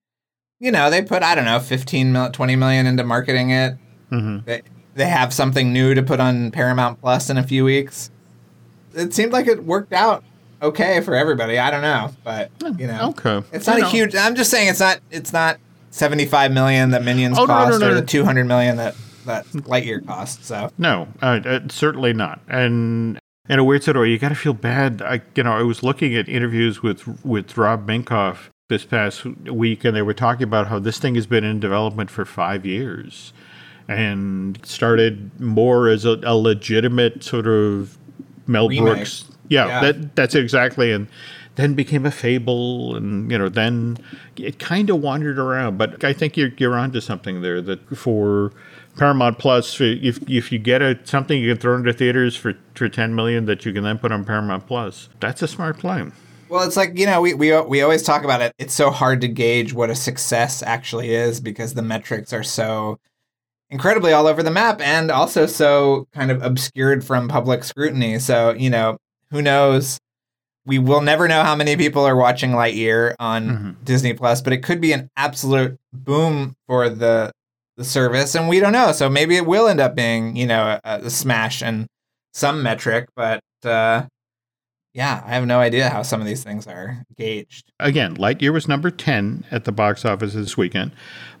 you 0.59 0.71
know 0.71 0.89
they 0.89 1.01
put 1.01 1.21
i 1.23 1.35
don't 1.35 1.43
know 1.43 1.59
15 1.59 2.13
mil, 2.13 2.31
20 2.31 2.55
million 2.55 2.85
into 2.85 3.03
marketing 3.03 3.49
it. 3.49 3.77
Mm-hmm. 4.11 4.45
they, 4.45 4.61
they 4.93 5.07
have 5.07 5.33
something 5.33 5.73
new 5.73 5.93
to 5.93 6.01
put 6.01 6.21
on 6.21 6.51
paramount 6.51 7.01
plus 7.01 7.29
in 7.29 7.37
a 7.37 7.43
few 7.43 7.65
weeks. 7.65 8.11
It 8.93 9.13
seemed 9.13 9.33
like 9.33 9.47
it 9.47 9.65
worked 9.65 9.91
out 9.91 10.23
okay 10.67 11.01
for 11.01 11.15
everybody. 11.15 11.57
I 11.57 11.71
don't 11.71 11.81
know, 11.81 12.11
but 12.23 12.51
you 12.77 12.87
know, 12.87 13.13
okay, 13.17 13.45
it's 13.51 13.67
not 13.67 13.77
you 13.77 13.83
a 13.83 13.85
know. 13.85 13.89
huge. 13.89 14.15
I'm 14.15 14.35
just 14.35 14.51
saying 14.51 14.69
it's 14.69 14.79
not. 14.79 14.99
It's 15.11 15.33
not 15.33 15.59
75 15.91 16.51
million 16.51 16.91
that 16.91 17.03
Minions 17.03 17.37
oh, 17.39 17.47
cost, 17.47 17.71
no, 17.71 17.77
no, 17.77 17.87
no, 17.87 17.91
or 17.93 18.01
the 18.01 18.05
200 18.05 18.45
million 18.45 18.75
that 18.77 18.95
that 19.25 19.45
Lightyear 19.47 20.05
cost. 20.05 20.43
So 20.43 20.69
no, 20.77 21.07
uh, 21.21 21.39
uh, 21.45 21.59
certainly 21.69 22.13
not. 22.13 22.41
And 22.47 23.19
in 23.47 23.59
a 23.59 23.63
weird 23.63 23.83
sort 23.83 23.97
of 23.97 24.01
way, 24.01 24.09
you 24.09 24.19
got 24.19 24.29
to 24.29 24.35
feel 24.35 24.53
bad. 24.53 25.01
I, 25.01 25.21
you 25.35 25.43
know, 25.43 25.53
I 25.53 25.63
was 25.63 25.83
looking 25.83 26.15
at 26.15 26.27
interviews 26.27 26.83
with 26.83 27.23
with 27.25 27.57
Rob 27.57 27.87
Minkoff 27.87 28.49
this 28.69 28.85
past 28.85 29.25
week, 29.25 29.85
and 29.85 29.95
they 29.95 30.01
were 30.01 30.13
talking 30.13 30.43
about 30.43 30.67
how 30.67 30.79
this 30.79 30.97
thing 30.97 31.15
has 31.15 31.27
been 31.27 31.43
in 31.43 31.59
development 31.59 32.09
for 32.09 32.25
five 32.25 32.65
years 32.65 33.31
and 33.87 34.59
started 34.65 35.39
more 35.39 35.87
as 35.87 36.05
a, 36.05 36.19
a 36.23 36.35
legitimate 36.35 37.23
sort 37.23 37.47
of 37.47 37.97
Mel 38.47 38.67
Remake. 38.67 38.95
Brooks. 38.95 39.25
Yeah, 39.49 39.67
Yeah. 39.67 39.81
That, 39.81 40.15
that's 40.15 40.35
exactly. 40.35 40.91
And 40.91 41.07
then 41.55 41.73
became 41.73 42.05
a 42.05 42.11
fable, 42.11 42.95
and 42.95 43.31
you 43.31 43.37
know, 43.37 43.49
then 43.49 43.97
it 44.35 44.59
kind 44.59 44.89
of 44.89 45.01
wandered 45.01 45.39
around. 45.39 45.77
But 45.77 46.03
I 46.03 46.13
think 46.13 46.37
you're 46.37 46.51
you're 46.57 46.75
onto 46.75 46.99
something 47.01 47.41
there. 47.41 47.61
That 47.61 47.97
for 47.97 48.51
Paramount 48.97 49.39
Plus, 49.39 49.79
if 49.79 50.19
if 50.29 50.51
you 50.51 50.59
get 50.59 50.81
a 50.81 50.99
something 51.05 51.41
you 51.41 51.51
can 51.51 51.61
throw 51.61 51.75
into 51.75 51.93
theaters 51.93 52.35
for 52.35 52.53
for 52.75 52.89
ten 52.89 53.15
million 53.15 53.45
that 53.45 53.65
you 53.65 53.73
can 53.73 53.83
then 53.83 53.97
put 53.97 54.11
on 54.11 54.25
Paramount 54.25 54.67
Plus, 54.67 55.09
that's 55.19 55.41
a 55.41 55.47
smart 55.47 55.79
plan. 55.79 56.11
Well, 56.49 56.67
it's 56.67 56.77
like 56.77 56.97
you 56.97 57.05
know 57.05 57.21
we, 57.21 57.33
we 57.33 57.59
we 57.61 57.81
always 57.81 58.03
talk 58.03 58.23
about 58.23 58.41
it. 58.41 58.53
It's 58.57 58.73
so 58.73 58.91
hard 58.91 59.21
to 59.21 59.27
gauge 59.27 59.73
what 59.73 59.89
a 59.89 59.95
success 59.95 60.61
actually 60.61 61.11
is 61.11 61.39
because 61.39 61.73
the 61.73 61.81
metrics 61.81 62.33
are 62.33 62.43
so 62.43 62.99
incredibly 63.69 64.13
all 64.13 64.27
over 64.27 64.43
the 64.43 64.51
map 64.51 64.79
and 64.79 65.09
also 65.09 65.45
so 65.47 66.07
kind 66.13 66.31
of 66.31 66.43
obscured 66.43 67.03
from 67.03 67.27
public 67.27 67.63
scrutiny. 67.63 68.19
So 68.19 68.51
you 68.53 68.69
know 68.69 68.97
who 69.31 69.41
knows. 69.41 69.97
We 70.67 70.79
will 70.79 71.01
never 71.01 71.27
know 71.27 71.43
how 71.43 71.55
many 71.55 71.75
people 71.77 72.03
are 72.05 72.15
watching 72.15 72.51
Lightyear 72.51 73.13
on 73.19 73.47
Mhm. 73.49 73.85
Disney 73.85 74.13
Plus, 74.13 74.41
but 74.41 74.51
it 74.51 74.63
could 74.63 74.81
be 74.81 74.93
an 74.93 75.09
absolute 75.15 75.77
boom 75.93 76.55
for 76.67 76.89
the 76.89 77.31
the 77.77 77.83
service, 77.83 78.35
and 78.35 78.47
we 78.47 78.59
don't 78.61 78.71
know. 78.71 78.93
So 78.93 79.09
maybe 79.09 79.35
it 79.35 79.45
will 79.45 79.67
end 79.67 79.79
up 79.81 79.95
being 79.95 80.35
you 80.35 80.47
know 80.47 80.79
a, 80.83 80.99
a 81.05 81.09
smash 81.09 81.61
and 81.61 81.85
some 82.33 82.63
metric, 82.63 83.09
but 83.15 83.41
uh, 83.65 84.03
yeah, 84.93 85.21
I 85.25 85.33
have 85.35 85.45
no 85.45 85.59
idea 85.59 85.89
how 85.89 86.01
some 86.01 86.21
of 86.21 86.25
these 86.27 86.41
things 86.43 86.67
are 86.67 87.03
gauged. 87.17 87.65
again, 87.81 88.15
Lightyear 88.15 88.53
was 88.53 88.67
number 88.67 88.89
10 88.89 89.43
at 89.51 89.65
the 89.65 89.71
box 89.73 90.05
office 90.05 90.33
this 90.33 90.55
weekend, 90.55 90.93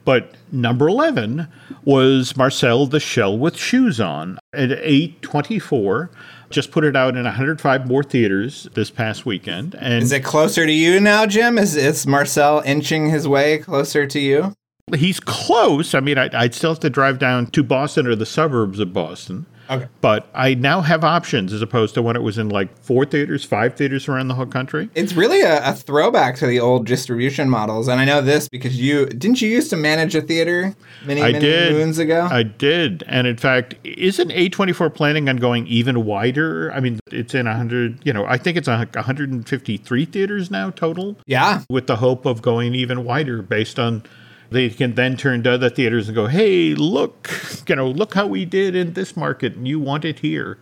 but 0.03 0.35
number 0.51 0.87
11 0.89 1.47
was 1.85 2.35
Marcel 2.35 2.85
the 2.85 2.99
Shell 2.99 3.37
with 3.39 3.55
Shoes 3.55 3.99
On 4.01 4.37
at 4.53 4.69
A24. 4.71 6.09
Just 6.55 6.71
put 6.71 6.85
it 6.85 6.95
out 6.95 7.17
in 7.17 7.25
105 7.25 7.85
more 7.85 8.01
theaters 8.01 8.69
this 8.75 8.89
past 8.89 9.25
weekend. 9.25 9.75
And 9.77 10.01
Is 10.01 10.13
it 10.13 10.23
closer 10.23 10.65
to 10.65 10.71
you 10.71 11.01
now, 11.01 11.25
Jim? 11.25 11.57
Is 11.57 11.75
is 11.75 12.07
Marcel 12.07 12.61
inching 12.65 13.09
his 13.09 13.27
way 13.27 13.57
closer 13.57 14.07
to 14.07 14.19
you? 14.21 14.55
he's 14.95 15.19
close. 15.19 15.93
I 15.93 15.99
mean, 15.99 16.17
I, 16.17 16.29
I'd 16.31 16.55
still 16.55 16.71
have 16.71 16.79
to 16.79 16.89
drive 16.89 17.19
down 17.19 17.47
to 17.47 17.61
Boston 17.61 18.07
or 18.07 18.15
the 18.15 18.25
suburbs 18.25 18.79
of 18.79 18.93
Boston. 18.93 19.47
Okay. 19.69 19.87
But 20.01 20.29
I 20.33 20.53
now 20.53 20.81
have 20.81 21.03
options 21.03 21.53
as 21.53 21.61
opposed 21.61 21.93
to 21.95 22.01
when 22.01 22.15
it 22.15 22.21
was 22.21 22.37
in 22.37 22.49
like 22.49 22.77
four 22.83 23.05
theaters, 23.05 23.43
five 23.43 23.75
theaters 23.75 24.07
around 24.07 24.27
the 24.27 24.35
whole 24.35 24.45
country. 24.45 24.89
It's 24.95 25.13
really 25.13 25.41
a, 25.41 25.69
a 25.69 25.73
throwback 25.73 26.35
to 26.37 26.47
the 26.47 26.59
old 26.59 26.85
distribution 26.85 27.49
models, 27.49 27.87
and 27.87 27.99
I 27.99 28.05
know 28.05 28.21
this 28.21 28.47
because 28.47 28.79
you 28.79 29.05
didn't 29.07 29.41
you 29.41 29.49
used 29.49 29.69
to 29.71 29.75
manage 29.75 30.15
a 30.15 30.21
theater 30.21 30.75
many 31.05 31.21
I 31.21 31.31
many 31.31 31.39
did. 31.39 31.73
moons 31.73 31.97
ago. 31.97 32.27
I 32.29 32.43
did. 32.43 33.03
And 33.07 33.27
in 33.27 33.37
fact, 33.37 33.75
isn't 33.83 34.29
A24 34.29 34.93
planning 34.93 35.29
on 35.29 35.37
going 35.37 35.67
even 35.67 36.05
wider? 36.05 36.71
I 36.71 36.79
mean, 36.79 36.99
it's 37.11 37.33
in 37.33 37.45
100, 37.45 38.05
you 38.05 38.13
know, 38.13 38.25
I 38.25 38.37
think 38.37 38.57
it's 38.57 38.67
uh, 38.67 38.85
a 38.93 38.97
153 38.97 40.05
theaters 40.05 40.51
now 40.51 40.69
total, 40.69 41.17
yeah, 41.25 41.63
with 41.69 41.87
the 41.87 41.97
hope 41.97 42.25
of 42.25 42.41
going 42.41 42.75
even 42.75 43.03
wider 43.03 43.41
based 43.41 43.79
on 43.79 44.03
they 44.49 44.69
can 44.69 44.95
then 44.95 45.17
turn 45.17 45.43
to 45.43 45.53
other 45.53 45.69
theaters 45.69 46.07
and 46.07 46.15
go, 46.15 46.27
hey, 46.27 46.73
look, 46.75 47.29
you 47.67 47.75
know, 47.75 47.87
look 47.89 48.13
how 48.13 48.27
we 48.27 48.45
did 48.45 48.75
in 48.75 48.93
this 48.93 49.15
market 49.17 49.55
and 49.55 49.67
you 49.67 49.79
want 49.79 50.05
it 50.05 50.19
here. 50.19 50.57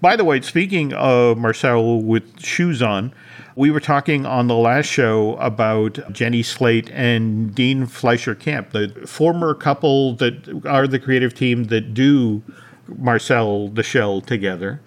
By 0.00 0.14
the 0.14 0.24
way, 0.24 0.40
speaking 0.42 0.92
of 0.92 1.38
Marcel 1.38 2.00
with 2.00 2.40
shoes 2.40 2.82
on, 2.82 3.12
we 3.56 3.72
were 3.72 3.80
talking 3.80 4.24
on 4.24 4.46
the 4.46 4.54
last 4.54 4.86
show 4.86 5.36
about 5.38 5.98
Jenny 6.12 6.44
Slate 6.44 6.88
and 6.92 7.52
Dean 7.52 7.86
Fleischer 7.86 8.36
Camp, 8.36 8.70
the 8.70 8.88
former 9.06 9.54
couple 9.54 10.14
that 10.16 10.64
are 10.64 10.86
the 10.86 11.00
creative 11.00 11.34
team 11.34 11.64
that 11.64 11.92
do 11.94 12.44
Marcel 12.86 13.68
the 13.68 13.82
Shell 13.82 14.20
together. 14.20 14.80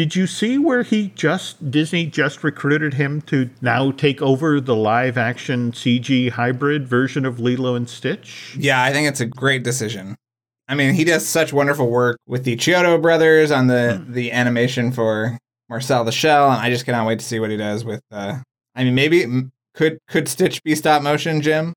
Did 0.00 0.16
you 0.16 0.26
see 0.26 0.56
where 0.56 0.82
he 0.82 1.08
just 1.14 1.70
Disney 1.70 2.06
just 2.06 2.42
recruited 2.42 2.94
him 2.94 3.20
to 3.26 3.50
now 3.60 3.90
take 3.90 4.22
over 4.22 4.58
the 4.58 4.74
live 4.74 5.18
action 5.18 5.72
CG 5.72 6.30
hybrid 6.30 6.88
version 6.88 7.26
of 7.26 7.38
Lilo 7.38 7.74
and 7.74 7.86
Stitch? 7.86 8.56
yeah, 8.58 8.82
I 8.82 8.94
think 8.94 9.08
it's 9.08 9.20
a 9.20 9.26
great 9.26 9.62
decision. 9.62 10.16
I 10.66 10.74
mean, 10.74 10.94
he 10.94 11.04
does 11.04 11.28
such 11.28 11.52
wonderful 11.52 11.90
work 11.90 12.16
with 12.26 12.44
the 12.44 12.56
Chiodo 12.56 12.98
brothers 13.02 13.50
on 13.50 13.66
the 13.66 14.02
the 14.08 14.32
animation 14.32 14.90
for 14.90 15.36
Marcel 15.68 16.02
the 16.02 16.12
Shell, 16.12 16.50
and 16.50 16.62
I 16.62 16.70
just 16.70 16.86
cannot 16.86 17.06
wait 17.06 17.18
to 17.18 17.24
see 17.26 17.38
what 17.38 17.50
he 17.50 17.58
does 17.58 17.84
with. 17.84 18.00
Uh, 18.10 18.38
I 18.74 18.84
mean, 18.84 18.94
maybe 18.94 19.26
could 19.74 19.98
could 20.08 20.28
Stitch 20.28 20.62
be 20.62 20.74
stop 20.76 21.02
motion, 21.02 21.42
Jim? 21.42 21.74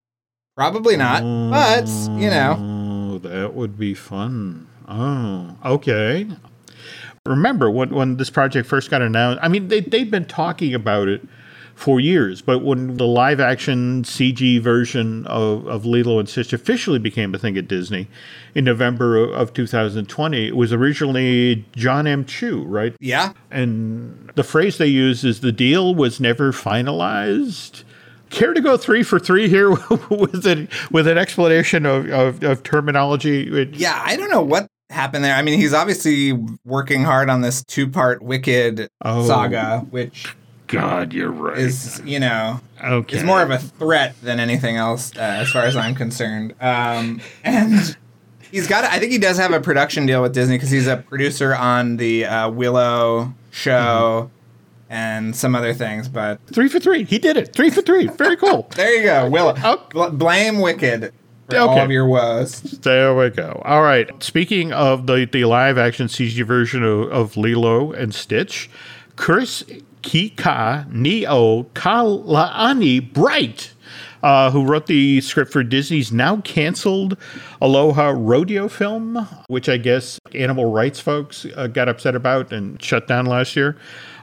Probably 0.56 0.96
not, 0.96 1.24
but 1.52 1.90
you 2.18 2.30
know, 2.30 2.56
Oh, 2.58 3.18
that 3.18 3.54
would 3.54 3.78
be 3.78 3.94
fun. 3.94 4.70
Oh, 4.88 5.58
okay. 5.66 6.26
Remember 7.26 7.72
when 7.72 7.90
when 7.92 8.18
this 8.18 8.30
project 8.30 8.68
first 8.68 8.90
got 8.90 9.02
announced? 9.02 9.40
I 9.42 9.48
mean, 9.48 9.70
they 9.70 9.80
they've 9.80 10.12
been 10.12 10.26
talking 10.26 10.74
about 10.74 11.08
it 11.08 11.26
for 11.74 12.00
years, 12.00 12.42
but 12.42 12.60
when 12.60 12.98
the 12.98 13.08
live 13.08 13.40
action 13.40 14.04
CG 14.04 14.62
version 14.62 15.26
of, 15.28 15.66
of 15.66 15.86
Lilo 15.86 16.20
and 16.20 16.28
Stitch 16.28 16.52
officially 16.52 17.00
became 17.00 17.34
a 17.34 17.40
thing 17.40 17.58
at 17.58 17.68
Disney 17.68 18.08
in 18.54 18.66
November 18.66 19.18
of 19.26 19.54
2020, 19.54 20.48
it 20.50 20.56
was 20.56 20.72
originally 20.74 21.66
John 21.76 22.06
M. 22.06 22.26
Chu, 22.26 22.62
right? 22.66 22.94
yeah, 23.00 23.32
And 23.50 24.30
the 24.36 24.44
phrase 24.44 24.78
they 24.78 24.86
use 24.86 25.24
is 25.26 25.40
the 25.40 25.52
deal 25.54 25.96
was 25.96 26.20
never 26.20 26.52
finalized. 26.52 27.84
Care 28.30 28.54
to 28.54 28.62
go 28.62 28.78
three 28.78 29.02
for 29.02 29.18
three 29.18 29.48
here 29.48 29.70
with 30.10 30.46
it 30.46 30.70
with 30.92 31.08
an 31.08 31.18
explanation 31.18 31.86
of, 31.88 32.08
of, 32.12 32.44
of 32.44 32.62
terminology? 32.64 33.48
It- 33.62 33.74
Yeah, 33.76 34.00
I 34.06 34.16
don't 34.16 34.30
know 34.30 34.42
what 34.44 34.68
happened 34.94 35.24
there. 35.26 35.36
I 35.36 35.42
mean, 35.42 35.60
he's 35.60 35.74
obviously 35.74 36.34
working 36.66 37.04
hard 37.04 37.30
on 37.30 37.42
this 37.42 37.64
two-part 37.64 38.22
Wicked 38.22 38.90
Oh. 39.02 39.26
saga, 39.28 39.80
which 39.90 40.36
God, 40.68 41.14
you're 41.14 41.32
right. 41.32 41.58
is, 41.58 42.02
you 42.06 42.20
know, 42.20 42.60
okay. 42.84 43.18
is 43.18 43.24
more 43.24 43.42
of 43.42 43.52
a 43.52 43.58
threat 43.60 44.16
than 44.24 44.40
anything 44.40 44.78
else, 44.78 45.12
uh, 45.16 45.20
as 45.20 45.50
far 45.50 45.64
as 45.64 45.76
I'm 45.76 45.94
concerned. 45.96 46.54
Um, 46.62 47.22
and 47.44 47.96
he's 48.52 48.68
got, 48.68 48.84
I 48.86 49.00
think 49.00 49.12
he 49.12 49.18
does 49.18 49.38
have 49.38 49.52
a 49.52 49.60
production 49.60 50.06
deal 50.06 50.22
with 50.22 50.34
Disney 50.34 50.56
because 50.58 50.72
he's 50.72 50.88
a 50.88 50.98
producer 50.98 51.54
on 51.56 51.98
the 51.98 52.26
uh, 52.26 52.50
Willow 52.50 53.34
show 53.52 54.32
and 54.90 55.36
some 55.36 55.56
other 55.56 55.74
things. 55.74 56.08
But 56.08 56.40
three 56.48 56.68
for 56.70 56.80
three. 56.80 57.04
He 57.04 57.18
did 57.20 57.36
it. 57.38 57.54
Three 57.54 57.70
for 57.70 57.82
three. 57.82 58.08
Very 58.08 58.38
cool. 58.38 58.68
there 58.76 58.94
you 58.96 59.04
go, 59.04 59.30
Willow. 59.30 59.56
Oh. 59.64 59.86
Bl- 59.92 60.16
blame 60.16 60.60
Wicked 60.60 61.04
for 61.04 61.12
all 61.12 61.23
Okay. 61.56 61.82
of 61.82 61.92
your 61.92 62.08
woes. 62.08 62.62
There 62.62 63.16
we 63.16 63.30
go. 63.30 63.62
All 63.66 63.82
right. 63.82 64.10
Speaking 64.24 64.72
of 64.74 65.08
the, 65.08 65.28
the 65.32 65.46
live 65.46 65.78
action 65.78 66.08
CG 66.08 66.46
version 66.46 66.84
of, 66.84 67.12
of 67.12 67.38
Lilo 67.38 67.92
and 67.92 68.14
Stitch, 68.14 68.70
Chris 69.16 69.64
Kika 70.02 70.92
Neo 70.92 71.64
Kalani 71.74 73.14
Bright, 73.14 73.74
uh, 74.22 74.52
who 74.52 74.66
wrote 74.66 74.88
the 74.88 75.22
script 75.22 75.52
for 75.52 75.64
Disney's 75.64 76.12
now 76.12 76.38
canceled 76.42 77.18
Aloha 77.62 78.14
Rodeo 78.16 78.68
film, 78.68 79.28
which 79.48 79.68
I 79.68 79.78
guess 79.78 80.20
animal 80.34 80.72
rights 80.72 81.00
folks 81.00 81.46
uh, 81.56 81.68
got 81.68 81.90
upset 81.90 82.16
about 82.16 82.52
and 82.52 82.82
shut 82.82 83.08
down 83.08 83.26
last 83.26 83.56
year. 83.56 83.78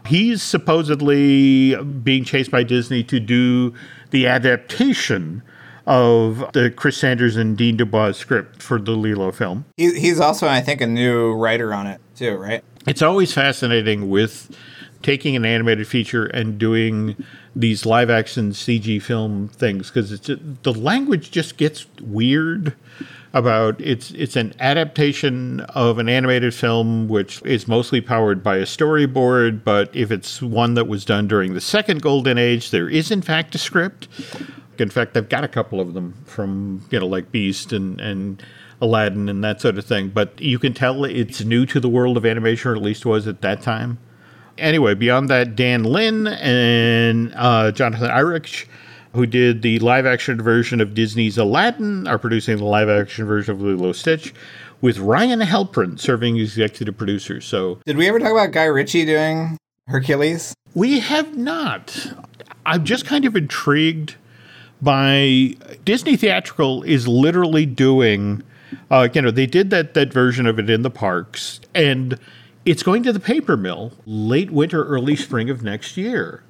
He's 0.06 0.42
supposedly 0.42 1.76
being 1.84 2.24
chased 2.24 2.50
by 2.50 2.62
Disney 2.62 3.04
to 3.04 3.20
do 3.20 3.74
the 4.10 4.26
adaptation 4.26 5.42
of 5.90 6.52
the 6.52 6.70
Chris 6.70 6.96
Sanders 6.96 7.36
and 7.36 7.58
Dean 7.58 7.76
DeBlois 7.76 8.14
script 8.14 8.62
for 8.62 8.80
the 8.80 8.92
Lilo 8.92 9.32
film. 9.32 9.64
He, 9.76 9.98
he's 9.98 10.20
also, 10.20 10.46
I 10.46 10.60
think, 10.60 10.80
a 10.80 10.86
new 10.86 11.32
writer 11.32 11.74
on 11.74 11.88
it 11.88 12.00
too, 12.14 12.36
right? 12.36 12.62
It's 12.86 13.02
always 13.02 13.34
fascinating 13.34 14.08
with 14.08 14.56
taking 15.02 15.34
an 15.34 15.44
animated 15.44 15.88
feature 15.88 16.26
and 16.26 16.58
doing 16.58 17.16
these 17.56 17.84
live 17.84 18.08
action 18.08 18.52
CG 18.52 19.02
film 19.02 19.48
things 19.48 19.88
because 19.88 20.12
it's 20.12 20.30
the 20.62 20.72
language 20.72 21.32
just 21.32 21.56
gets 21.56 21.86
weird 22.00 22.76
about 23.32 23.80
it's 23.80 24.10
it's 24.12 24.36
an 24.36 24.52
adaptation 24.60 25.60
of 25.60 25.98
an 25.98 26.08
animated 26.08 26.54
film 26.54 27.08
which 27.08 27.42
is 27.44 27.66
mostly 27.66 28.00
powered 28.00 28.42
by 28.42 28.56
a 28.56 28.62
storyboard 28.64 29.64
but 29.64 29.94
if 29.94 30.10
it's 30.10 30.42
one 30.42 30.74
that 30.74 30.86
was 30.86 31.04
done 31.04 31.26
during 31.26 31.54
the 31.54 31.60
second 31.60 32.02
golden 32.02 32.38
age 32.38 32.70
there 32.70 32.88
is 32.88 33.10
in 33.10 33.22
fact 33.22 33.54
a 33.54 33.58
script 33.58 34.06
in 34.80 34.90
fact 34.90 35.16
i've 35.16 35.28
got 35.28 35.44
a 35.44 35.48
couple 35.48 35.80
of 35.80 35.94
them 35.94 36.14
from 36.26 36.84
you 36.90 36.98
know 36.98 37.06
like 37.06 37.30
beast 37.30 37.72
and 37.72 38.00
and 38.00 38.42
aladdin 38.80 39.28
and 39.28 39.44
that 39.44 39.60
sort 39.60 39.76
of 39.76 39.84
thing 39.84 40.08
but 40.08 40.40
you 40.40 40.58
can 40.58 40.72
tell 40.72 41.04
it's 41.04 41.44
new 41.44 41.66
to 41.66 41.78
the 41.78 41.88
world 41.88 42.16
of 42.16 42.24
animation 42.24 42.70
or 42.70 42.76
at 42.76 42.82
least 42.82 43.04
was 43.04 43.26
at 43.26 43.40
that 43.42 43.60
time 43.60 43.98
anyway, 44.60 44.94
beyond 44.94 45.28
that, 45.30 45.56
Dan 45.56 45.82
Lin 45.82 46.26
and 46.26 47.32
uh, 47.36 47.72
Jonathan 47.72 48.10
Eirich, 48.10 48.66
who 49.14 49.26
did 49.26 49.62
the 49.62 49.78
live 49.80 50.06
action 50.06 50.40
version 50.40 50.80
of 50.80 50.94
Disney's 50.94 51.38
Aladdin, 51.38 52.06
are 52.06 52.18
producing 52.18 52.58
the 52.58 52.64
live 52.64 52.88
action 52.88 53.26
version 53.26 53.54
of 53.54 53.60
Lilo 53.60 53.92
Stitch, 53.92 54.32
with 54.80 54.98
Ryan 54.98 55.40
Halprin 55.40 55.98
serving 55.98 56.38
as 56.38 56.50
executive 56.50 56.96
producer. 56.96 57.40
So 57.40 57.80
Did 57.86 57.96
we 57.96 58.08
ever 58.08 58.18
talk 58.18 58.32
about 58.32 58.52
Guy 58.52 58.64
Ritchie 58.64 59.06
doing 59.06 59.56
Hercules? 59.88 60.54
we 60.74 61.00
have 61.00 61.36
not. 61.36 62.14
I'm 62.64 62.84
just 62.84 63.04
kind 63.04 63.24
of 63.24 63.34
intrigued 63.34 64.14
by 64.82 65.54
Disney 65.84 66.16
Theatrical 66.16 66.82
is 66.84 67.06
literally 67.06 67.66
doing, 67.66 68.42
uh, 68.90 69.08
you 69.12 69.22
know, 69.22 69.30
they 69.30 69.46
did 69.46 69.70
that 69.70 69.94
that 69.94 70.12
version 70.12 70.46
of 70.46 70.58
it 70.58 70.70
in 70.70 70.82
the 70.82 70.90
parks, 70.90 71.60
and 71.74 72.18
it's 72.64 72.82
going 72.82 73.02
to 73.04 73.12
the 73.12 73.20
paper 73.20 73.56
mill 73.56 73.92
late 74.06 74.50
winter, 74.50 74.84
early 74.84 75.16
spring 75.16 75.50
of 75.50 75.62
next 75.62 75.96
year, 75.96 76.42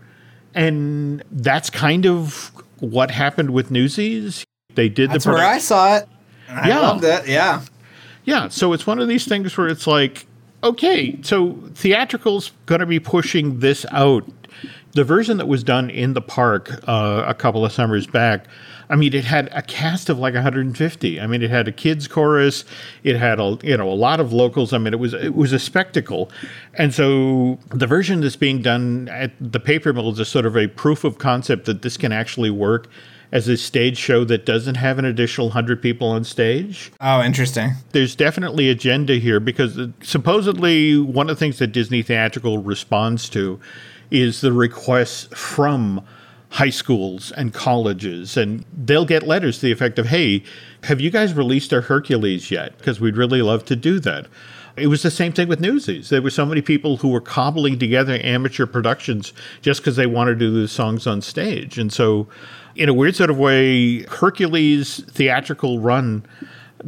and 0.55 1.23
that's 1.31 1.71
kind 1.71 2.07
of 2.07 2.51
what 2.79 3.11
happened 3.11 3.51
with 3.51 3.71
Newsies. 3.71 4.45
They 4.75 4.89
did 4.89 5.11
the 5.11 5.15
That's 5.15 5.25
the 5.25 5.33
where 5.33 5.47
I 5.47 5.59
saw 5.59 5.97
it. 5.97 6.09
I 6.49 6.69
Yeah. 6.69 6.81
loved 6.81 7.05
it. 7.05 7.29
Yeah. 7.29 7.63
Yeah, 8.25 8.49
so 8.49 8.73
it's 8.73 8.87
one 8.87 8.99
of 8.99 9.09
these 9.09 9.27
things 9.27 9.57
where 9.57 9.67
it's 9.69 9.87
like, 9.87 10.27
okay, 10.63 11.19
so 11.23 11.59
theatrical's 11.75 12.53
going 12.67 12.81
to 12.81 12.87
be 12.87 13.01
pushing 13.01 13.61
this 13.61 13.87
out. 13.91 14.25
The 14.93 15.05
version 15.05 15.37
that 15.37 15.47
was 15.47 15.63
done 15.63 15.89
in 15.89 16.15
the 16.15 16.21
park 16.21 16.71
uh, 16.89 17.25
a 17.27 17.35
couple 17.35 17.65
of 17.65 17.73
summers 17.73 18.07
back, 18.09 18.47
I 18.89 18.97
mean, 18.97 19.15
it 19.15 19.25
had 19.25 19.49
a 19.53 19.63
cast 19.63 20.09
of 20.09 20.19
like 20.19 20.35
150. 20.35 21.21
I 21.21 21.27
mean, 21.29 21.43
it 21.43 21.51
had 21.51 21.69
a 21.69 21.73
kids 21.73 22.09
chorus, 22.09 22.65
it 23.05 23.15
had 23.17 23.39
a 23.39 23.57
you 23.63 23.77
know 23.77 23.89
a 23.89 23.95
lot 23.95 24.19
of 24.19 24.33
locals. 24.33 24.73
I 24.73 24.79
mean, 24.79 24.93
it 24.93 24.99
was 24.99 25.15
it 25.15 25.37
was 25.37 25.53
a 25.53 25.61
spectacle, 25.61 26.29
and 26.75 26.93
so 26.93 27.59
the 27.69 27.87
version 27.87 28.21
that's 28.21 28.35
being 28.35 28.63
done 28.63 29.09
at 29.13 29.31
the 29.41 29.61
paper 29.61 29.93
mill 29.93 30.11
is 30.11 30.19
a 30.19 30.25
sort 30.25 30.45
of 30.45 30.57
a 30.57 30.67
proof 30.67 31.05
of 31.05 31.19
concept 31.19 31.67
that 31.67 31.83
this 31.83 31.97
can 31.97 32.11
actually 32.11 32.51
work 32.51 32.89
as 33.33 33.47
a 33.47 33.57
stage 33.57 33.97
show 33.97 34.25
that 34.25 34.45
doesn't 34.45 34.75
have 34.75 34.99
an 34.99 35.05
additional 35.05 35.47
100 35.47 35.81
people 35.81 36.09
on 36.09 36.25
stage 36.25 36.91
Oh, 37.01 37.23
interesting. 37.23 37.75
there's 37.93 38.17
definitely 38.17 38.69
agenda 38.69 39.15
here 39.15 39.39
because 39.39 39.79
supposedly 40.03 40.99
one 40.99 41.31
of 41.31 41.37
the 41.37 41.39
things 41.39 41.59
that 41.61 41.69
Disney 41.69 42.03
Theatrical 42.03 42.59
responds 42.59 43.29
to 43.29 43.61
is 44.11 44.41
the 44.41 44.53
requests 44.53 45.29
from 45.39 46.05
high 46.51 46.71
schools 46.71 47.31
and 47.33 47.55
colleges 47.55 48.37
and 48.37 48.65
they'll 48.77 49.05
get 49.05 49.23
letters 49.23 49.61
to 49.61 49.67
the 49.67 49.73
effect 49.73 50.01
of 50.01 50.07
hey 50.07 50.43
have 50.85 51.01
you 51.01 51.11
guys 51.11 51.35
released 51.35 51.73
our 51.73 51.83
hercules 51.83 52.51
yet? 52.51 52.77
Because 52.79 53.01
we'd 53.01 53.17
really 53.17 53.43
love 53.43 53.65
to 53.67 53.77
do 53.77 54.01
that. 54.01 54.27
It 54.77 54.87
was 54.87 55.03
the 55.03 55.11
same 55.11 55.33
thing 55.33 55.49
with 55.49 55.61
newsies. 55.61 56.09
There 56.09 56.23
were 56.23 56.31
so 56.31 56.47
many 56.47 56.63
people 56.63 56.99
who 56.99 57.09
were 57.09 57.21
cobbling 57.21 57.79
together 57.79 58.19
amateur 58.23 58.67
productions 58.67 59.33
just 59.63 59.81
because 59.81 59.97
they 59.97 60.07
wanted 60.07 60.39
to 60.39 60.39
do 60.39 60.61
the 60.61 60.69
songs 60.69 61.07
on 61.07 61.21
stage. 61.21 61.77
And 61.77 61.93
so 61.93 62.29
in 62.77 62.89
a 62.89 62.95
weird 62.95 63.17
sort 63.17 63.31
of 63.31 63.39
way 63.39 64.05
hercules 64.05 65.05
theatrical 65.11 65.81
run 65.81 66.25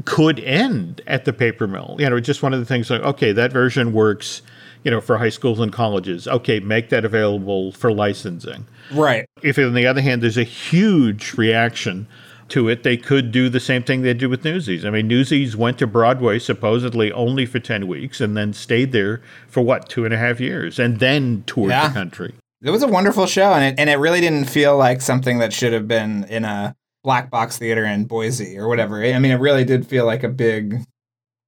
could 0.06 0.40
end 0.40 1.02
at 1.06 1.26
the 1.26 1.32
paper 1.32 1.66
mill. 1.66 1.96
You 1.98 2.08
know, 2.08 2.20
just 2.20 2.42
one 2.42 2.54
of 2.54 2.60
the 2.60 2.66
things 2.66 2.88
like, 2.88 3.02
okay, 3.02 3.32
that 3.32 3.52
version 3.52 3.92
works, 3.92 4.40
you 4.84 4.90
know, 4.90 5.00
for 5.00 5.18
high 5.18 5.28
schools 5.28 5.60
and 5.60 5.72
colleges. 5.72 6.26
Okay, 6.26 6.60
make 6.60 6.88
that 6.90 7.04
available 7.04 7.72
for 7.72 7.92
licensing. 7.92 8.66
Right. 8.92 9.26
If 9.42 9.58
on 9.58 9.74
the 9.74 9.86
other 9.86 10.00
hand, 10.00 10.22
there's 10.22 10.38
a 10.38 10.44
huge 10.44 11.34
reaction 11.34 12.06
to 12.48 12.68
it, 12.68 12.82
they 12.82 12.96
could 12.98 13.32
do 13.32 13.48
the 13.48 13.60
same 13.60 13.82
thing 13.82 14.02
they 14.02 14.12
did 14.12 14.26
with 14.26 14.44
Newsies. 14.44 14.84
I 14.84 14.90
mean, 14.90 15.08
Newsies 15.08 15.56
went 15.56 15.78
to 15.78 15.86
Broadway 15.86 16.38
supposedly 16.38 17.10
only 17.12 17.46
for 17.46 17.58
10 17.58 17.86
weeks 17.88 18.20
and 18.20 18.36
then 18.36 18.52
stayed 18.52 18.92
there 18.92 19.22
for 19.48 19.62
what, 19.62 19.88
two 19.88 20.04
and 20.04 20.12
a 20.12 20.18
half 20.18 20.38
years 20.38 20.78
and 20.78 21.00
then 21.00 21.44
toured 21.46 21.70
Yeah. 21.70 21.88
the 21.88 21.94
country. 21.94 22.34
It 22.62 22.70
was 22.70 22.82
a 22.82 22.88
wonderful 22.88 23.26
show, 23.26 23.54
and 23.54 23.64
it 23.64 23.74
and 23.80 23.90
it 23.90 23.96
really 23.96 24.20
didn't 24.20 24.44
feel 24.44 24.76
like 24.76 25.00
something 25.00 25.38
that 25.38 25.52
should 25.52 25.72
have 25.72 25.88
been 25.88 26.24
in 26.28 26.44
a 26.44 26.76
black 27.02 27.28
box 27.28 27.58
theater 27.58 27.84
in 27.84 28.04
Boise 28.04 28.56
or 28.56 28.68
whatever. 28.68 29.02
I 29.02 29.18
mean, 29.18 29.32
it 29.32 29.40
really 29.40 29.64
did 29.64 29.84
feel 29.84 30.04
like 30.06 30.22
a 30.22 30.28
big 30.28 30.78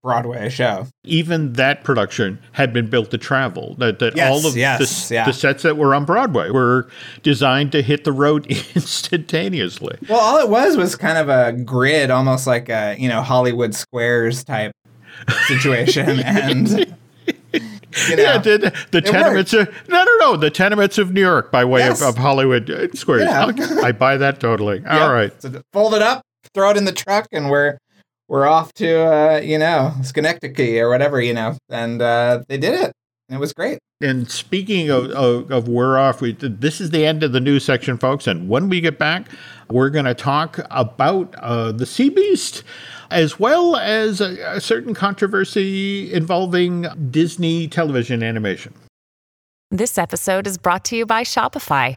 Broadway 0.04 0.50
show. 0.50 0.86
even 1.02 1.54
that 1.54 1.82
production 1.82 2.38
had 2.52 2.72
been 2.74 2.88
built 2.90 3.10
to 3.10 3.18
travel. 3.18 3.74
That 3.78 3.98
that 4.00 4.14
Yes, 4.16 4.30
all 4.30 4.46
of 4.46 4.54
yes, 4.56 5.08
the, 5.08 5.14
yeah. 5.14 5.24
the 5.24 5.32
sets 5.32 5.62
that 5.62 5.76
were 5.78 5.94
on 5.94 6.04
Broadway 6.04 6.50
were 6.50 6.88
designed 7.22 7.72
to 7.72 7.82
hit 7.82 8.04
the 8.04 8.12
road 8.12 8.46
instantaneously. 8.74 9.96
Well, 10.08 10.20
all 10.20 10.38
it 10.38 10.48
was 10.50 10.76
was 10.76 10.94
kind 10.94 11.18
of 11.18 11.28
a 11.28 11.52
grid, 11.52 12.10
almost 12.10 12.46
like 12.46 12.68
a 12.68 12.96
you 12.98 13.08
know 13.08 13.22
Hollywood 13.22 13.74
Squares 13.74 14.44
type 14.44 14.72
situation, 15.46 16.20
and 16.24 16.68
you 16.68 16.86
know, 18.16 18.22
Yeah, 18.22 18.38
the, 18.38 18.86
the 18.90 19.00
tenements 19.00 19.52
of 19.52 19.68
no, 19.88 20.04
no, 20.04 20.16
no, 20.18 20.36
the 20.36 20.50
tenements 20.50 20.98
of 20.98 21.12
New 21.12 21.20
York 21.20 21.50
by 21.50 21.64
way 21.64 21.80
Yes. 21.80 22.02
of, 22.02 22.08
of 22.10 22.18
Hollywood 22.18 22.68
uh, 22.70 22.88
Squares. 22.92 23.22
Yeah. 23.22 23.50
I 23.82 23.92
buy 23.92 24.16
that 24.18 24.40
totally. 24.40 24.80
Yep. 24.84 24.92
All 25.00 25.12
right. 25.12 25.42
So 25.42 25.62
fold 25.72 25.94
it 25.94 26.02
up, 26.02 26.22
throw 26.52 26.70
it 26.70 26.76
in 26.76 26.84
the 26.84 26.92
truck, 26.92 27.26
and 27.32 27.48
we're 27.50 27.78
we're 28.28 28.46
off 28.46 28.72
to 28.74 29.00
uh, 29.00 29.40
you 29.40 29.58
know 29.58 29.92
Schenectady 30.02 30.80
or 30.80 30.88
whatever 30.88 31.20
you 31.20 31.34
know, 31.34 31.56
and 31.68 32.00
uh, 32.00 32.42
they 32.48 32.58
did 32.58 32.74
it. 32.74 32.92
It 33.30 33.38
was 33.38 33.52
great. 33.52 33.78
And 34.00 34.30
speaking 34.30 34.90
of, 34.90 35.10
of, 35.12 35.50
of 35.50 35.66
we're 35.66 35.96
off, 35.96 36.20
we, 36.20 36.32
this 36.32 36.78
is 36.80 36.90
the 36.90 37.06
end 37.06 37.22
of 37.22 37.32
the 37.32 37.40
news 37.40 37.64
section, 37.64 37.96
folks. 37.96 38.26
And 38.26 38.50
when 38.50 38.68
we 38.68 38.82
get 38.82 38.98
back, 38.98 39.28
we're 39.70 39.88
going 39.88 40.04
to 40.04 40.14
talk 40.14 40.60
about 40.70 41.34
uh, 41.36 41.72
the 41.72 41.86
Sea 41.86 42.10
Beast, 42.10 42.64
as 43.10 43.40
well 43.40 43.76
as 43.76 44.20
a, 44.20 44.56
a 44.56 44.60
certain 44.60 44.92
controversy 44.92 46.12
involving 46.12 46.86
Disney 47.10 47.66
television 47.66 48.22
animation. 48.22 48.74
This 49.70 49.96
episode 49.96 50.46
is 50.46 50.58
brought 50.58 50.84
to 50.86 50.96
you 50.96 51.06
by 51.06 51.22
Shopify. 51.22 51.96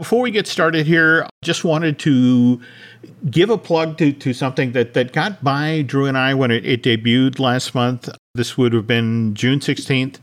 Before 0.00 0.22
we 0.22 0.30
get 0.30 0.46
started 0.46 0.86
here, 0.86 1.24
I 1.24 1.28
just 1.44 1.62
wanted 1.62 1.98
to 1.98 2.58
give 3.30 3.50
a 3.50 3.58
plug 3.58 3.98
to, 3.98 4.14
to 4.14 4.32
something 4.32 4.72
that, 4.72 4.94
that 4.94 5.12
got 5.12 5.44
by 5.44 5.82
Drew 5.82 6.06
and 6.06 6.16
I 6.16 6.32
when 6.32 6.50
it, 6.50 6.64
it 6.64 6.82
debuted 6.82 7.38
last 7.38 7.74
month. 7.74 8.08
This 8.34 8.56
would 8.56 8.72
have 8.72 8.86
been 8.86 9.34
June 9.34 9.60
16th. 9.60 10.16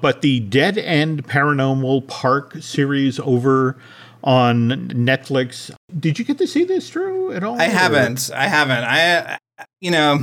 But 0.00 0.22
the 0.22 0.38
Dead 0.38 0.78
End 0.78 1.26
Paranormal 1.26 2.06
Park 2.06 2.58
series 2.60 3.18
over 3.18 3.76
on 4.22 4.90
Netflix. 4.90 5.74
Did 5.98 6.20
you 6.20 6.24
get 6.24 6.38
to 6.38 6.46
see 6.46 6.62
this, 6.62 6.88
Drew, 6.88 7.32
at 7.32 7.42
all? 7.42 7.60
I 7.60 7.64
haven't. 7.64 8.30
I 8.32 8.46
haven't. 8.46 8.84
I, 8.84 9.38
you 9.80 9.90
know, 9.90 10.20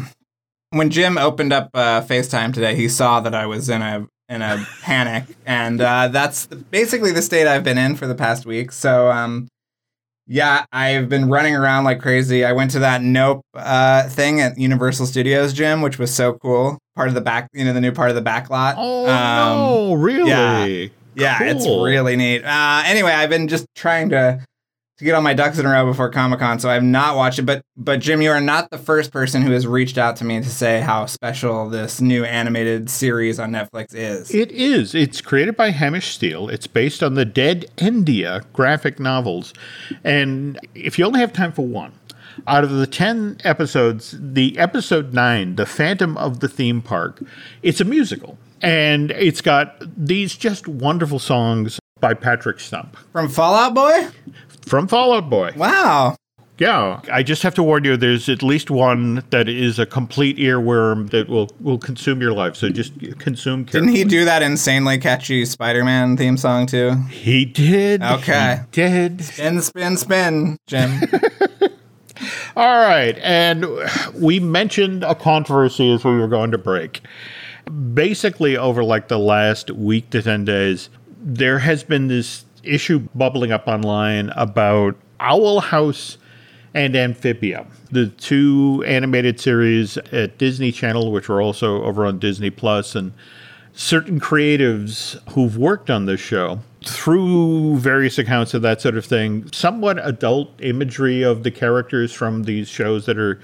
when 0.70 0.90
Jim 0.90 1.18
opened 1.18 1.52
up 1.52 1.72
uh, 1.74 2.04
FaceTime 2.04 2.54
today, 2.54 2.78
he 2.78 2.88
saw 2.88 3.20
that 3.20 3.36
I 3.36 3.48
was 3.48 3.68
in 3.68 3.82
a 3.82 4.08
in 4.34 4.42
a 4.42 4.66
panic, 4.82 5.26
and 5.46 5.80
uh, 5.82 6.08
that's 6.08 6.48
basically 6.48 7.12
the 7.12 7.22
state 7.22 7.48
I've 7.48 7.64
been 7.64 7.78
in 7.78 7.96
for 7.96 8.08
the 8.08 8.16
past 8.16 8.46
week. 8.46 8.72
So, 8.72 9.12
um, 9.12 9.48
yeah, 10.26 10.66
I've 10.72 11.10
been 11.10 11.30
running 11.30 11.56
around 11.56 11.84
like 11.84 12.00
crazy. 12.02 12.44
I 12.46 12.54
went 12.54 12.72
to 12.72 12.80
that 12.80 13.02
Nope 13.02 13.42
uh, 13.54 14.08
thing 14.10 14.40
at 14.42 14.58
Universal 14.58 15.06
Studios, 15.08 15.54
Jim, 15.54 15.82
which 15.82 16.00
was 16.00 16.14
so 16.14 16.34
cool. 16.34 16.80
Part 16.96 17.10
of 17.10 17.14
the 17.14 17.22
back, 17.22 17.50
you 17.54 17.66
know, 17.66 17.74
the 17.74 17.82
new 17.82 17.92
part 17.92 18.10
of 18.10 18.16
the 18.16 18.22
back 18.22 18.50
lot. 18.50 18.76
Oh, 18.78 19.06
Um, 19.10 19.58
no, 19.58 19.94
really? 19.96 20.30
yeah. 20.30 20.88
Yeah, 21.16 21.44
it's 21.44 21.68
really 21.68 22.16
neat. 22.16 22.44
Uh, 22.44 22.82
anyway, 22.86 23.12
I've 23.12 23.30
been 23.30 23.48
just 23.48 23.68
trying 23.76 24.10
to 24.10 24.44
to 25.04 25.06
get 25.06 25.16
all 25.16 25.22
my 25.22 25.34
ducks 25.34 25.60
in 25.60 25.66
a 25.66 25.70
row 25.70 25.86
before 25.86 26.10
Comic 26.10 26.40
Con, 26.40 26.60
so 26.60 26.70
I've 26.70 26.84
not 26.84 27.16
watched 27.16 27.40
it. 27.40 27.44
But 27.44 27.64
but 27.76 28.00
Jim, 28.00 28.22
you 28.22 28.32
are 28.32 28.42
not 28.42 28.70
the 28.70 28.78
first 28.78 29.12
person 29.12 29.42
who 29.42 29.52
has 29.52 29.68
reached 29.68 29.98
out 29.98 30.16
to 30.18 30.26
me 30.26 30.40
to 30.40 30.50
say 30.50 30.80
how 30.80 31.06
special 31.06 31.70
this 31.70 32.00
new 32.00 32.24
animated 32.24 32.90
series 32.90 33.40
on 33.40 33.52
Netflix 33.52 33.94
is. 33.94 34.34
It 34.34 34.52
is. 34.52 34.96
It's 34.96 35.22
created 35.22 35.58
by 35.58 35.72
Hamish 35.72 36.14
Steele. 36.14 36.48
It's 36.50 36.68
based 36.68 37.04
on 37.04 37.16
the 37.16 37.26
Dead 37.26 37.66
India 37.78 38.42
graphic 38.54 39.00
novels. 39.00 39.54
And 40.04 40.60
if 40.74 40.98
you 40.98 41.06
only 41.06 41.20
have 41.20 41.34
time 41.34 41.52
for 41.52 41.66
one, 41.66 41.94
out 42.48 42.64
of 42.64 42.72
the 42.72 42.88
10 42.88 43.42
episodes, 43.44 44.16
the 44.18 44.58
episode 44.58 45.14
9, 45.14 45.56
The 45.56 45.66
Phantom 45.66 46.18
of 46.18 46.40
the 46.40 46.48
Theme 46.48 46.82
Park, 46.82 47.22
it's 47.62 47.80
a 47.82 47.86
musical. 47.86 48.38
And 48.62 49.12
it's 49.12 49.42
got 49.42 49.76
these 49.98 50.36
just 50.36 50.68
wonderful 50.68 51.20
songs 51.20 51.80
by 52.00 52.14
Patrick 52.14 52.60
Stump 52.60 52.98
From 53.14 53.30
Fall 53.30 53.56
Out 53.56 53.74
Boy? 53.74 54.08
From 54.66 54.88
Fall 54.88 55.14
Out 55.14 55.30
Boy. 55.30 55.52
Wow. 55.56 56.16
Yeah, 56.60 57.02
I 57.12 57.24
just 57.24 57.42
have 57.42 57.56
to 57.56 57.64
warn 57.64 57.84
you. 57.84 57.98
There's 57.98 58.30
at 58.30 58.44
least 58.44 58.70
one 58.70 59.24
that 59.32 59.50
is 59.50 59.80
a 59.80 59.88
complete 59.88 60.38
earworm 60.38 61.10
that 61.10 61.28
will 61.28 61.50
will 61.60 61.80
consume 61.80 62.22
your 62.22 62.32
life. 62.32 62.56
So 62.56 62.70
just 62.70 62.94
consume. 63.18 63.64
Didn't 63.64 63.90
he 63.90 64.04
do 64.04 64.24
that 64.26 64.44
insanely 64.44 65.00
catchy 65.00 65.46
Spider-Man 65.46 66.16
theme 66.16 66.38
song 66.38 66.68
too? 66.68 66.94
He 67.10 67.44
did. 67.44 68.04
Okay. 68.04 68.58
He 68.58 68.72
did. 68.72 69.24
Spin, 69.24 69.62
spin, 69.62 69.98
spin, 69.98 70.58
Jim. 70.68 71.02
All 72.56 72.80
right, 72.88 73.18
and 73.24 73.66
we 74.14 74.40
mentioned 74.40 75.04
a 75.04 75.16
controversy 75.16 75.92
as 75.92 76.06
we 76.06 76.12
were 76.12 76.28
going 76.28 76.52
to 76.52 76.60
break. 76.60 77.02
Basically, 77.94 78.56
over 78.56 78.84
like 78.84 79.08
the 79.08 79.18
last 79.18 79.72
week 79.72 80.12
to 80.12 80.22
ten 80.22 80.46
days, 80.46 80.90
there 81.18 81.60
has 81.60 81.84
been 81.84 82.10
this 82.10 82.46
issue 82.64 83.08
bubbling 83.14 83.52
up 83.52 83.68
online 83.68 84.30
about 84.32 84.96
Owl 85.20 85.60
House 85.60 86.18
and 86.74 86.96
Amphibia, 86.96 87.66
the 87.92 88.08
two 88.08 88.84
animated 88.88 89.40
series 89.40 89.98
at 89.98 90.38
Disney 90.38 90.72
Channel, 90.72 91.12
which 91.12 91.30
were 91.30 91.42
also 91.42 91.84
over 91.84 92.06
on 92.06 92.20
Disney 92.20 92.50
Plus, 92.50 92.96
and 92.96 93.14
certain 93.74 94.20
creatives 94.20 95.18
who've 95.32 95.58
worked 95.58 95.90
on 95.90 96.06
this 96.06 96.20
show 96.20 96.60
through 96.86 97.78
various 97.78 98.18
accounts 98.18 98.54
of 98.54 98.62
that 98.62 98.82
sort 98.82 98.98
of 98.98 99.06
thing, 99.06 99.50
somewhat 99.52 100.06
adult 100.06 100.50
imagery 100.62 101.22
of 101.22 101.44
the 101.44 101.52
characters 101.52 102.12
from 102.12 102.44
these 102.44 102.68
shows 102.68 103.06
that 103.06 103.18
are 103.18 103.40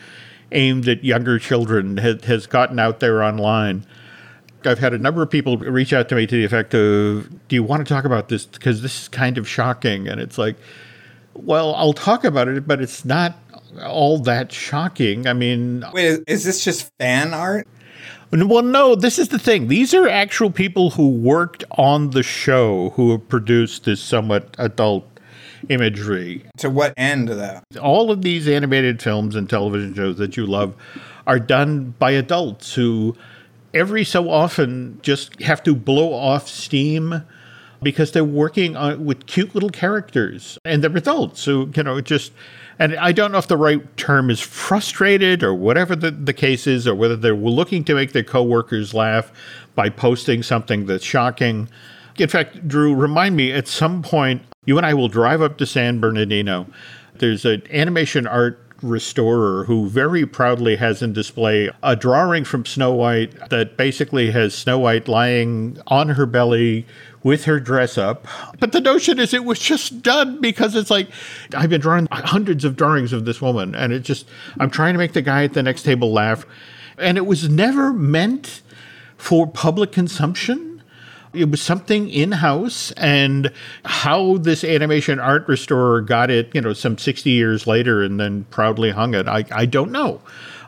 aimed 0.51 0.87
at 0.87 1.03
younger 1.03 1.39
children 1.39 1.97
has 1.97 2.47
gotten 2.47 2.79
out 2.79 2.99
there 2.99 3.23
online. 3.23 3.85
I've 4.65 4.79
had 4.79 4.93
a 4.93 4.97
number 4.97 5.21
of 5.21 5.29
people 5.29 5.57
reach 5.57 5.93
out 5.93 6.09
to 6.09 6.15
me 6.15 6.27
to 6.27 6.35
the 6.35 6.43
effect 6.45 6.73
of, 6.73 7.29
Do 7.47 7.55
you 7.55 7.63
want 7.63 7.85
to 7.85 7.93
talk 7.93 8.05
about 8.05 8.29
this? 8.29 8.45
Because 8.45 8.81
this 8.81 9.03
is 9.03 9.07
kind 9.07 9.37
of 9.37 9.47
shocking. 9.47 10.07
And 10.07 10.19
it's 10.19 10.37
like, 10.37 10.55
well, 11.33 11.73
I'll 11.75 11.93
talk 11.93 12.23
about 12.23 12.47
it, 12.47 12.67
but 12.67 12.81
it's 12.81 13.05
not 13.05 13.37
all 13.83 14.19
that 14.19 14.51
shocking. 14.51 15.27
I 15.27 15.33
mean, 15.33 15.85
Wait, 15.93 16.05
is, 16.05 16.19
is 16.27 16.43
this 16.43 16.63
just 16.63 16.91
fan 16.97 17.33
art? 17.33 17.67
well, 18.31 18.63
no, 18.63 18.95
this 18.95 19.17
is 19.17 19.29
the 19.29 19.39
thing. 19.39 19.67
These 19.67 19.93
are 19.93 20.07
actual 20.07 20.51
people 20.51 20.91
who 20.91 21.09
worked 21.09 21.63
on 21.71 22.11
the 22.11 22.23
show 22.23 22.91
who 22.91 23.11
have 23.11 23.27
produced 23.27 23.85
this 23.85 24.01
somewhat 24.01 24.55
adult 24.57 25.05
imagery. 25.69 26.45
To 26.57 26.69
what 26.69 26.93
end 26.95 27.29
though? 27.29 27.61
All 27.81 28.11
of 28.11 28.21
these 28.21 28.47
animated 28.47 29.01
films 29.01 29.35
and 29.35 29.49
television 29.49 29.93
shows 29.93 30.17
that 30.17 30.37
you 30.37 30.45
love 30.45 30.73
are 31.27 31.39
done 31.39 31.93
by 31.99 32.11
adults 32.11 32.73
who 32.73 33.15
every 33.73 34.03
so 34.03 34.29
often 34.29 34.99
just 35.01 35.41
have 35.41 35.63
to 35.63 35.75
blow 35.75 36.13
off 36.13 36.47
steam 36.47 37.23
because 37.81 38.11
they're 38.11 38.23
working 38.23 38.75
on, 38.75 39.05
with 39.05 39.25
cute 39.25 39.53
little 39.53 39.69
characters 39.69 40.57
and 40.65 40.83
the 40.83 40.89
results. 40.89 41.41
So, 41.41 41.69
you 41.75 41.83
know, 41.83 42.01
just. 42.01 42.31
And 42.81 42.95
I 42.95 43.11
don't 43.11 43.33
know 43.33 43.37
if 43.37 43.47
the 43.47 43.57
right 43.57 43.97
term 43.97 44.29
is 44.29 44.39
frustrated 44.39 45.43
or 45.43 45.53
whatever 45.53 45.97
the, 45.97 46.11
the 46.11 46.31
case 46.31 46.65
is, 46.65 46.87
or 46.87 46.95
whether 46.95 47.17
they're 47.17 47.35
looking 47.35 47.83
to 47.83 47.93
make 47.93 48.13
their 48.13 48.23
coworkers 48.23 48.93
laugh 48.93 49.33
by 49.75 49.89
posting 49.89 50.43
something 50.43 50.85
that's 50.85 51.03
shocking. 51.03 51.67
In 52.17 52.29
fact, 52.29 52.69
Drew, 52.69 52.95
remind 52.95 53.35
me 53.35 53.51
at 53.51 53.67
some 53.67 54.01
point, 54.01 54.43
you 54.63 54.77
and 54.77 54.85
I 54.85 54.93
will 54.93 55.09
drive 55.09 55.41
up 55.41 55.57
to 55.57 55.65
San 55.65 55.99
Bernardino. 55.99 56.67
There's 57.15 57.43
an 57.43 57.63
animation 57.69 58.25
art 58.27 58.68
restorer 58.81 59.65
who 59.65 59.87
very 59.87 60.25
proudly 60.25 60.75
has 60.77 61.01
in 61.01 61.13
display 61.13 61.69
a 61.83 61.95
drawing 61.95 62.45
from 62.45 62.65
Snow 62.65 62.93
White 62.93 63.49
that 63.49 63.77
basically 63.77 64.31
has 64.31 64.53
Snow 64.53 64.79
White 64.79 65.07
lying 65.07 65.77
on 65.87 66.09
her 66.09 66.25
belly 66.25 66.85
with 67.23 67.45
her 67.45 67.59
dress 67.59 67.97
up. 67.97 68.25
But 68.59 68.71
the 68.71 68.81
notion 68.81 69.19
is 69.19 69.33
it 69.33 69.45
was 69.45 69.59
just 69.59 70.01
done 70.01 70.39
because 70.41 70.75
it's 70.75 70.89
like 70.89 71.09
I've 71.55 71.69
been 71.69 71.81
drawing 71.81 72.07
hundreds 72.11 72.63
of 72.65 72.75
drawings 72.75 73.13
of 73.13 73.25
this 73.25 73.41
woman 73.41 73.75
and 73.75 73.91
it 73.91 74.01
just 74.01 74.27
I'm 74.59 74.69
trying 74.69 74.93
to 74.93 74.97
make 74.97 75.13
the 75.13 75.21
guy 75.21 75.43
at 75.43 75.53
the 75.53 75.63
next 75.63 75.83
table 75.83 76.11
laugh 76.11 76.45
and 76.97 77.17
it 77.17 77.25
was 77.25 77.49
never 77.49 77.93
meant 77.93 78.61
for 79.17 79.45
public 79.47 79.91
consumption. 79.91 80.68
It 81.33 81.49
was 81.49 81.61
something 81.61 82.09
in 82.09 82.31
house, 82.31 82.91
and 82.93 83.51
how 83.85 84.37
this 84.37 84.63
animation 84.63 85.19
art 85.19 85.47
restorer 85.47 86.01
got 86.01 86.31
it, 86.31 86.53
you 86.53 86.61
know, 86.61 86.73
some 86.73 86.97
60 86.97 87.29
years 87.29 87.67
later 87.67 88.01
and 88.03 88.19
then 88.19 88.45
proudly 88.45 88.91
hung 88.91 89.13
it, 89.13 89.27
I, 89.27 89.45
I 89.51 89.65
don't 89.65 89.91
know. 89.91 90.21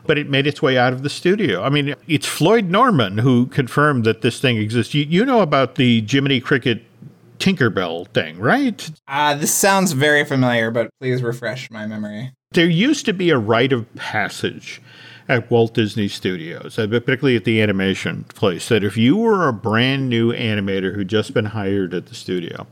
But 0.04 0.18
it 0.18 0.28
made 0.28 0.46
its 0.46 0.60
way 0.60 0.76
out 0.76 0.92
of 0.92 1.02
the 1.02 1.10
studio. 1.10 1.62
I 1.62 1.68
mean, 1.68 1.94
it's 2.08 2.26
Floyd 2.26 2.66
Norman 2.66 3.18
who 3.18 3.46
confirmed 3.46 4.04
that 4.04 4.22
this 4.22 4.40
thing 4.40 4.56
exists. 4.56 4.94
You, 4.94 5.04
you 5.04 5.24
know 5.24 5.42
about 5.42 5.76
the 5.76 6.04
Jiminy 6.08 6.40
Cricket 6.40 6.82
Tinkerbell 7.38 8.08
thing, 8.08 8.38
right? 8.38 8.90
Uh, 9.08 9.34
this 9.34 9.52
sounds 9.52 9.92
very 9.92 10.24
familiar, 10.24 10.70
but 10.70 10.90
please 11.00 11.22
refresh 11.22 11.70
my 11.70 11.86
memory. 11.86 12.32
There 12.52 12.68
used 12.68 13.04
to 13.06 13.12
be 13.12 13.30
a 13.30 13.38
rite 13.38 13.72
of 13.72 13.92
passage 13.94 14.80
at 15.28 15.50
Walt 15.50 15.74
Disney 15.74 16.08
Studios, 16.08 16.78
uh, 16.78 16.86
particularly 16.86 17.36
at 17.36 17.44
the 17.44 17.62
animation 17.62 18.24
place, 18.24 18.68
that 18.68 18.84
if 18.84 18.96
you 18.96 19.16
were 19.16 19.48
a 19.48 19.52
brand 19.52 20.08
new 20.08 20.32
animator 20.32 20.94
who'd 20.94 21.08
just 21.08 21.32
been 21.34 21.46
hired 21.46 21.94
at 21.94 22.06
the 22.06 22.14
studio, 22.14 22.66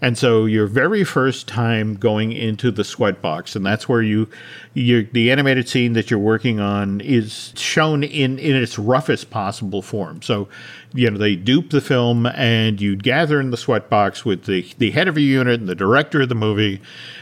and 0.00 0.16
so 0.16 0.44
your 0.44 0.66
very 0.66 1.02
first 1.02 1.48
time 1.48 1.96
going 1.96 2.30
into 2.30 2.70
the 2.70 2.84
sweat 2.84 3.20
box, 3.20 3.56
and 3.56 3.66
that's 3.66 3.88
where 3.88 4.02
you, 4.02 4.28
you 4.72 5.08
the 5.12 5.30
animated 5.30 5.68
scene 5.68 5.94
that 5.94 6.08
you're 6.08 6.20
working 6.20 6.60
on 6.60 7.00
is 7.00 7.52
shown 7.56 8.04
in 8.04 8.38
in 8.38 8.54
its 8.54 8.78
roughest 8.78 9.30
possible 9.30 9.82
form. 9.82 10.22
So, 10.22 10.48
you 10.94 11.10
know, 11.10 11.18
they 11.18 11.34
dupe 11.34 11.70
the 11.70 11.80
film, 11.80 12.26
and 12.26 12.80
you 12.80 12.94
gather 12.94 13.40
in 13.40 13.50
the 13.50 13.56
sweat 13.56 13.90
box 13.90 14.24
with 14.24 14.44
the 14.44 14.72
the 14.78 14.92
head 14.92 15.08
of 15.08 15.18
your 15.18 15.26
unit 15.26 15.58
and 15.58 15.68
the 15.68 15.74
director 15.74 16.22
of 16.22 16.28
the 16.28 16.36
movie. 16.36 16.80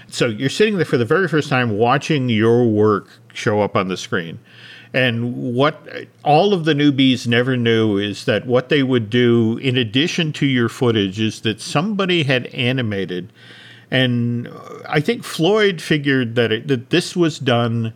So 0.08 0.26
you're 0.26 0.50
sitting 0.50 0.76
there 0.76 0.84
for 0.84 0.98
the 0.98 1.06
very 1.06 1.28
first 1.28 1.48
time 1.48 1.78
watching 1.78 2.28
your 2.28 2.66
work 2.66 3.08
show 3.32 3.62
up 3.62 3.74
on 3.74 3.88
the 3.88 3.96
screen. 3.96 4.38
And 4.96 5.52
what 5.54 5.86
all 6.24 6.54
of 6.54 6.64
the 6.64 6.72
newbies 6.72 7.26
never 7.26 7.54
knew 7.54 7.98
is 7.98 8.24
that 8.24 8.46
what 8.46 8.70
they 8.70 8.82
would 8.82 9.10
do, 9.10 9.58
in 9.58 9.76
addition 9.76 10.32
to 10.32 10.46
your 10.46 10.70
footage, 10.70 11.20
is 11.20 11.42
that 11.42 11.60
somebody 11.60 12.22
had 12.22 12.46
animated. 12.46 13.30
And 13.90 14.48
I 14.88 15.00
think 15.00 15.22
Floyd 15.22 15.82
figured 15.82 16.34
that, 16.36 16.50
it, 16.50 16.68
that 16.68 16.88
this 16.88 17.14
was 17.14 17.38
done 17.38 17.92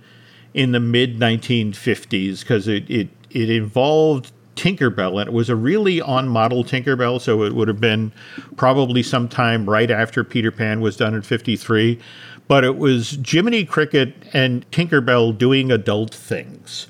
in 0.52 0.72
the 0.72 0.80
mid 0.80 1.18
1950s 1.18 2.40
because 2.40 2.68
it, 2.68 2.88
it, 2.90 3.08
it 3.30 3.48
involved 3.48 4.30
Tinkerbell, 4.54 5.20
and 5.20 5.28
it 5.28 5.32
was 5.32 5.48
a 5.48 5.56
really 5.56 6.02
on 6.02 6.28
model 6.28 6.64
Tinkerbell, 6.64 7.18
so 7.18 7.44
it 7.44 7.54
would 7.54 7.68
have 7.68 7.80
been 7.80 8.12
probably 8.58 9.02
sometime 9.02 9.68
right 9.68 9.90
after 9.90 10.22
Peter 10.22 10.50
Pan 10.50 10.82
was 10.82 10.98
done 10.98 11.14
in 11.14 11.22
53. 11.22 11.98
But 12.50 12.64
it 12.64 12.78
was 12.78 13.16
Jiminy 13.24 13.64
Cricket 13.64 14.12
and 14.32 14.68
Tinkerbell 14.72 15.38
doing 15.38 15.70
adult 15.70 16.12
things. 16.12 16.88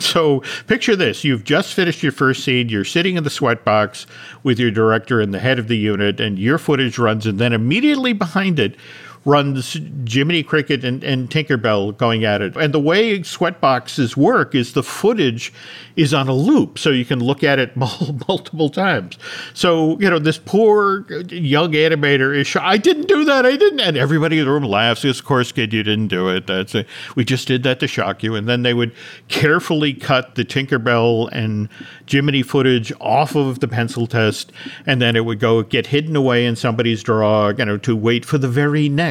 So 0.00 0.42
picture 0.66 0.96
this 0.96 1.22
you've 1.22 1.44
just 1.44 1.72
finished 1.72 2.02
your 2.02 2.10
first 2.10 2.42
scene, 2.42 2.68
you're 2.68 2.84
sitting 2.84 3.14
in 3.14 3.22
the 3.22 3.30
sweat 3.30 3.64
box 3.64 4.08
with 4.42 4.58
your 4.58 4.72
director 4.72 5.20
and 5.20 5.32
the 5.32 5.38
head 5.38 5.60
of 5.60 5.68
the 5.68 5.76
unit, 5.76 6.18
and 6.18 6.36
your 6.36 6.58
footage 6.58 6.98
runs, 6.98 7.26
and 7.26 7.38
then 7.38 7.52
immediately 7.52 8.12
behind 8.12 8.58
it, 8.58 8.74
runs 9.24 9.76
Jiminy 10.08 10.42
Cricket 10.42 10.84
and, 10.84 11.02
and 11.04 11.28
Tinkerbell 11.28 11.96
going 11.96 12.24
at 12.24 12.40
it. 12.40 12.56
And 12.56 12.72
the 12.72 12.80
way 12.80 13.20
sweatboxes 13.20 14.16
work 14.16 14.54
is 14.54 14.72
the 14.72 14.82
footage 14.82 15.52
is 15.96 16.14
on 16.14 16.28
a 16.28 16.32
loop, 16.32 16.78
so 16.78 16.90
you 16.90 17.04
can 17.04 17.20
look 17.20 17.42
at 17.42 17.58
it 17.58 17.76
multiple 18.28 18.70
times. 18.70 19.18
So, 19.54 19.98
you 19.98 20.08
know, 20.08 20.18
this 20.18 20.38
poor 20.38 21.06
uh, 21.10 21.24
young 21.28 21.72
animator 21.72 22.36
is, 22.36 22.56
I 22.56 22.76
didn't 22.76 23.08
do 23.08 23.24
that, 23.24 23.44
I 23.44 23.56
didn't. 23.56 23.80
And 23.80 23.96
everybody 23.96 24.38
in 24.38 24.44
the 24.44 24.50
room 24.50 24.62
laughs, 24.62 25.04
of 25.04 25.24
course, 25.24 25.52
kid, 25.52 25.72
you 25.72 25.82
didn't 25.82 26.08
do 26.08 26.28
it. 26.28 26.46
That's 26.46 26.74
a, 26.74 26.84
We 27.16 27.24
just 27.24 27.48
did 27.48 27.64
that 27.64 27.80
to 27.80 27.88
shock 27.88 28.22
you. 28.22 28.34
And 28.34 28.48
then 28.48 28.62
they 28.62 28.74
would 28.74 28.92
carefully 29.28 29.92
cut 29.92 30.36
the 30.36 30.44
Tinkerbell 30.44 31.28
and 31.32 31.68
Jiminy 32.08 32.42
footage 32.42 32.92
off 33.00 33.34
of 33.34 33.60
the 33.60 33.68
pencil 33.68 34.06
test, 34.06 34.52
and 34.86 35.02
then 35.02 35.16
it 35.16 35.24
would 35.24 35.40
go 35.40 35.62
get 35.62 35.88
hidden 35.88 36.16
away 36.16 36.46
in 36.46 36.56
somebody's 36.56 37.02
drawer, 37.02 37.54
you 37.56 37.64
know, 37.64 37.76
to 37.78 37.96
wait 37.96 38.24
for 38.24 38.38
the 38.38 38.48
very 38.48 38.88
next 38.88 39.07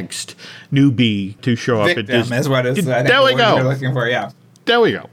newbie 0.72 1.40
to 1.42 1.56
show 1.56 1.82
up. 1.82 1.90
at 1.90 1.96
Victim 1.98 2.22
Disney. 2.22 2.38
is 2.38 2.50
what 2.50 2.66
is. 2.66 2.86
There 2.86 3.04
the 3.04 3.24
we 3.24 3.36
go. 3.36 3.62
Looking 3.64 3.94
for, 3.94 4.08
yeah. 4.08 4.32
There 4.66 4.82
we 4.82 4.92
go. 4.92 5.10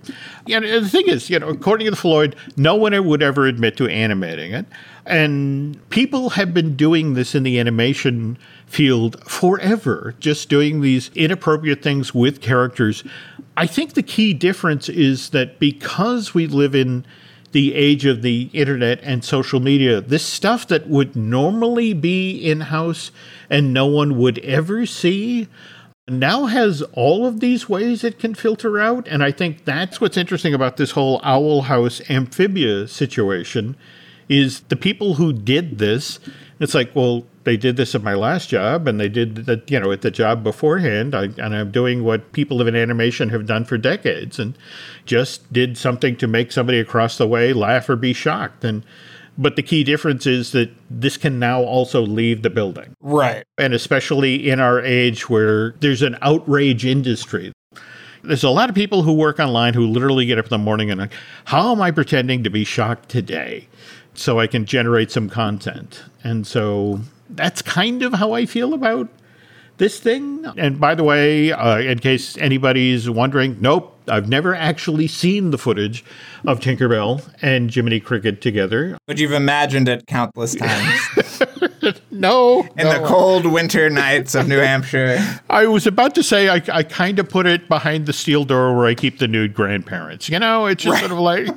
Yeah, 0.46 0.56
and 0.56 0.84
the 0.84 0.88
thing 0.88 1.08
is, 1.08 1.30
you 1.30 1.38
know, 1.38 1.48
according 1.48 1.84
to 1.84 1.92
the 1.92 1.96
Floyd, 1.96 2.34
no 2.56 2.74
one 2.74 3.06
would 3.06 3.22
ever 3.22 3.46
admit 3.46 3.76
to 3.76 3.86
animating 3.86 4.52
it. 4.52 4.66
And 5.06 5.78
people 5.90 6.30
have 6.30 6.52
been 6.52 6.74
doing 6.74 7.14
this 7.14 7.36
in 7.36 7.44
the 7.44 7.60
animation 7.60 8.36
field 8.66 9.22
forever, 9.28 10.14
just 10.18 10.48
doing 10.48 10.80
these 10.80 11.10
inappropriate 11.14 11.82
things 11.82 12.12
with 12.12 12.40
characters. 12.40 13.04
I 13.56 13.68
think 13.68 13.94
the 13.94 14.02
key 14.02 14.34
difference 14.34 14.88
is 14.88 15.30
that 15.30 15.60
because 15.60 16.34
we 16.34 16.48
live 16.48 16.74
in 16.74 17.06
the 17.54 17.72
age 17.72 18.04
of 18.04 18.20
the 18.20 18.50
internet 18.52 18.98
and 19.02 19.24
social 19.24 19.60
media, 19.60 20.00
this 20.00 20.24
stuff 20.24 20.66
that 20.66 20.88
would 20.88 21.14
normally 21.14 21.94
be 21.94 22.32
in 22.36 22.62
house 22.62 23.12
and 23.48 23.72
no 23.72 23.86
one 23.86 24.18
would 24.18 24.40
ever 24.40 24.84
see 24.84 25.48
now 26.08 26.46
has 26.46 26.82
all 26.92 27.26
of 27.26 27.38
these 27.38 27.68
ways 27.68 28.02
it 28.02 28.18
can 28.18 28.34
filter 28.34 28.80
out. 28.80 29.06
And 29.06 29.22
I 29.22 29.30
think 29.30 29.64
that's 29.64 30.00
what's 30.00 30.16
interesting 30.16 30.52
about 30.52 30.76
this 30.76 30.90
whole 30.90 31.20
Owl 31.22 31.62
House 31.62 32.02
amphibia 32.10 32.88
situation 32.88 33.76
is 34.28 34.60
the 34.62 34.76
people 34.76 35.14
who 35.14 35.32
did 35.32 35.78
this. 35.78 36.18
It's 36.64 36.74
like, 36.74 36.96
well, 36.96 37.24
they 37.44 37.58
did 37.58 37.76
this 37.76 37.94
at 37.94 38.02
my 38.02 38.14
last 38.14 38.48
job 38.48 38.88
and 38.88 38.98
they 38.98 39.08
did 39.08 39.46
the, 39.46 39.62
you 39.68 39.78
know, 39.78 39.92
at 39.92 40.00
the 40.00 40.10
job 40.10 40.42
beforehand. 40.42 41.14
I, 41.14 41.24
and 41.24 41.54
I'm 41.54 41.70
doing 41.70 42.02
what 42.02 42.32
people 42.32 42.66
in 42.66 42.74
animation 42.74 43.28
have 43.28 43.46
done 43.46 43.66
for 43.66 43.76
decades 43.76 44.38
and 44.38 44.56
just 45.04 45.52
did 45.52 45.76
something 45.76 46.16
to 46.16 46.26
make 46.26 46.52
somebody 46.52 46.80
across 46.80 47.18
the 47.18 47.28
way 47.28 47.52
laugh 47.52 47.88
or 47.88 47.96
be 47.96 48.14
shocked. 48.14 48.64
And, 48.64 48.82
but 49.36 49.56
the 49.56 49.62
key 49.62 49.84
difference 49.84 50.26
is 50.26 50.52
that 50.52 50.70
this 50.88 51.18
can 51.18 51.38
now 51.38 51.62
also 51.62 52.00
leave 52.00 52.42
the 52.42 52.50
building. 52.50 52.96
Right. 53.00 53.44
And 53.58 53.74
especially 53.74 54.48
in 54.48 54.58
our 54.58 54.80
age 54.80 55.28
where 55.28 55.72
there's 55.80 56.00
an 56.02 56.16
outrage 56.22 56.86
industry. 56.86 57.52
There's 58.22 58.42
a 58.42 58.48
lot 58.48 58.70
of 58.70 58.74
people 58.74 59.02
who 59.02 59.12
work 59.12 59.38
online 59.38 59.74
who 59.74 59.86
literally 59.86 60.24
get 60.24 60.38
up 60.38 60.46
in 60.46 60.50
the 60.50 60.56
morning 60.56 60.90
and 60.90 60.98
like, 60.98 61.12
how 61.44 61.72
am 61.72 61.82
I 61.82 61.90
pretending 61.90 62.42
to 62.44 62.48
be 62.48 62.64
shocked 62.64 63.10
today 63.10 63.68
so 64.14 64.38
I 64.38 64.46
can 64.46 64.64
generate 64.64 65.10
some 65.10 65.28
content? 65.28 66.04
And 66.22 66.46
so 66.46 67.00
that's 67.30 67.62
kind 67.62 68.02
of 68.02 68.14
how 68.14 68.32
I 68.32 68.46
feel 68.46 68.74
about 68.74 69.08
this 69.78 69.98
thing. 69.98 70.44
And 70.56 70.80
by 70.80 70.94
the 70.94 71.04
way, 71.04 71.52
uh, 71.52 71.78
in 71.78 71.98
case 71.98 72.36
anybody's 72.38 73.10
wondering, 73.10 73.56
nope, 73.60 73.96
I've 74.06 74.28
never 74.28 74.54
actually 74.54 75.06
seen 75.06 75.50
the 75.50 75.58
footage 75.58 76.04
of 76.46 76.60
Tinkerbell 76.60 77.28
and 77.42 77.74
Jiminy 77.74 78.00
Cricket 78.00 78.40
together. 78.40 78.98
But 79.06 79.18
you've 79.18 79.32
imagined 79.32 79.88
it 79.88 80.06
countless 80.06 80.54
times. 80.56 81.42
No. 82.14 82.62
In 82.76 82.86
no. 82.86 83.00
the 83.00 83.06
cold 83.06 83.46
winter 83.46 83.90
nights 83.90 84.34
of 84.34 84.48
New 84.48 84.58
Hampshire. 84.58 85.18
I 85.50 85.66
was 85.66 85.86
about 85.86 86.14
to 86.14 86.22
say 86.22 86.48
I, 86.48 86.62
I 86.72 86.82
kind 86.82 87.18
of 87.18 87.28
put 87.28 87.46
it 87.46 87.68
behind 87.68 88.06
the 88.06 88.12
steel 88.12 88.44
door 88.44 88.76
where 88.76 88.86
I 88.86 88.94
keep 88.94 89.18
the 89.18 89.28
nude 89.28 89.54
grandparents. 89.54 90.28
You 90.28 90.38
know, 90.38 90.66
it's 90.66 90.82
just 90.82 90.94
right. 90.94 91.00
sort 91.00 91.12
of 91.12 91.18
like, 91.18 91.48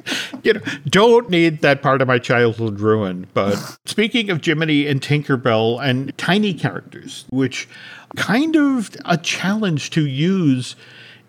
you 0.43 0.53
know, 0.53 0.61
don't 0.87 1.29
need 1.29 1.61
that 1.61 1.81
part 1.81 2.01
of 2.01 2.07
my 2.07 2.19
childhood 2.19 2.79
ruined. 2.79 3.27
But 3.33 3.55
speaking 3.85 4.29
of 4.29 4.43
Jiminy 4.43 4.87
and 4.87 5.01
Tinkerbell 5.01 5.81
and 5.81 6.17
tiny 6.17 6.53
characters, 6.53 7.25
which 7.29 7.67
kind 8.15 8.55
of 8.55 8.95
a 9.05 9.17
challenge 9.17 9.89
to 9.91 10.05
use 10.05 10.75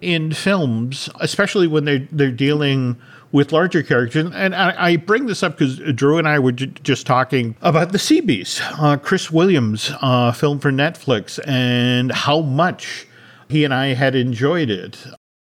in 0.00 0.32
films, 0.32 1.08
especially 1.20 1.66
when 1.66 1.84
they're 1.84 2.06
they're 2.12 2.30
dealing 2.30 2.96
with 3.32 3.52
larger 3.52 3.82
characters. 3.82 4.30
And 4.34 4.54
I, 4.54 4.74
I 4.76 4.96
bring 4.96 5.26
this 5.26 5.42
up 5.42 5.58
because 5.58 5.78
Drew 5.94 6.18
and 6.18 6.28
I 6.28 6.38
were 6.38 6.52
j- 6.52 6.66
just 6.82 7.06
talking 7.06 7.56
about 7.60 7.92
the 7.92 7.98
Sea 7.98 8.20
Beast, 8.20 8.60
uh, 8.80 8.96
Chris 8.96 9.30
Williams' 9.30 9.90
uh, 10.00 10.32
film 10.32 10.58
for 10.58 10.70
Netflix, 10.70 11.38
and 11.46 12.12
how 12.12 12.40
much 12.40 13.06
he 13.48 13.64
and 13.64 13.74
I 13.74 13.94
had 13.94 14.14
enjoyed 14.14 14.70
it. 14.70 14.98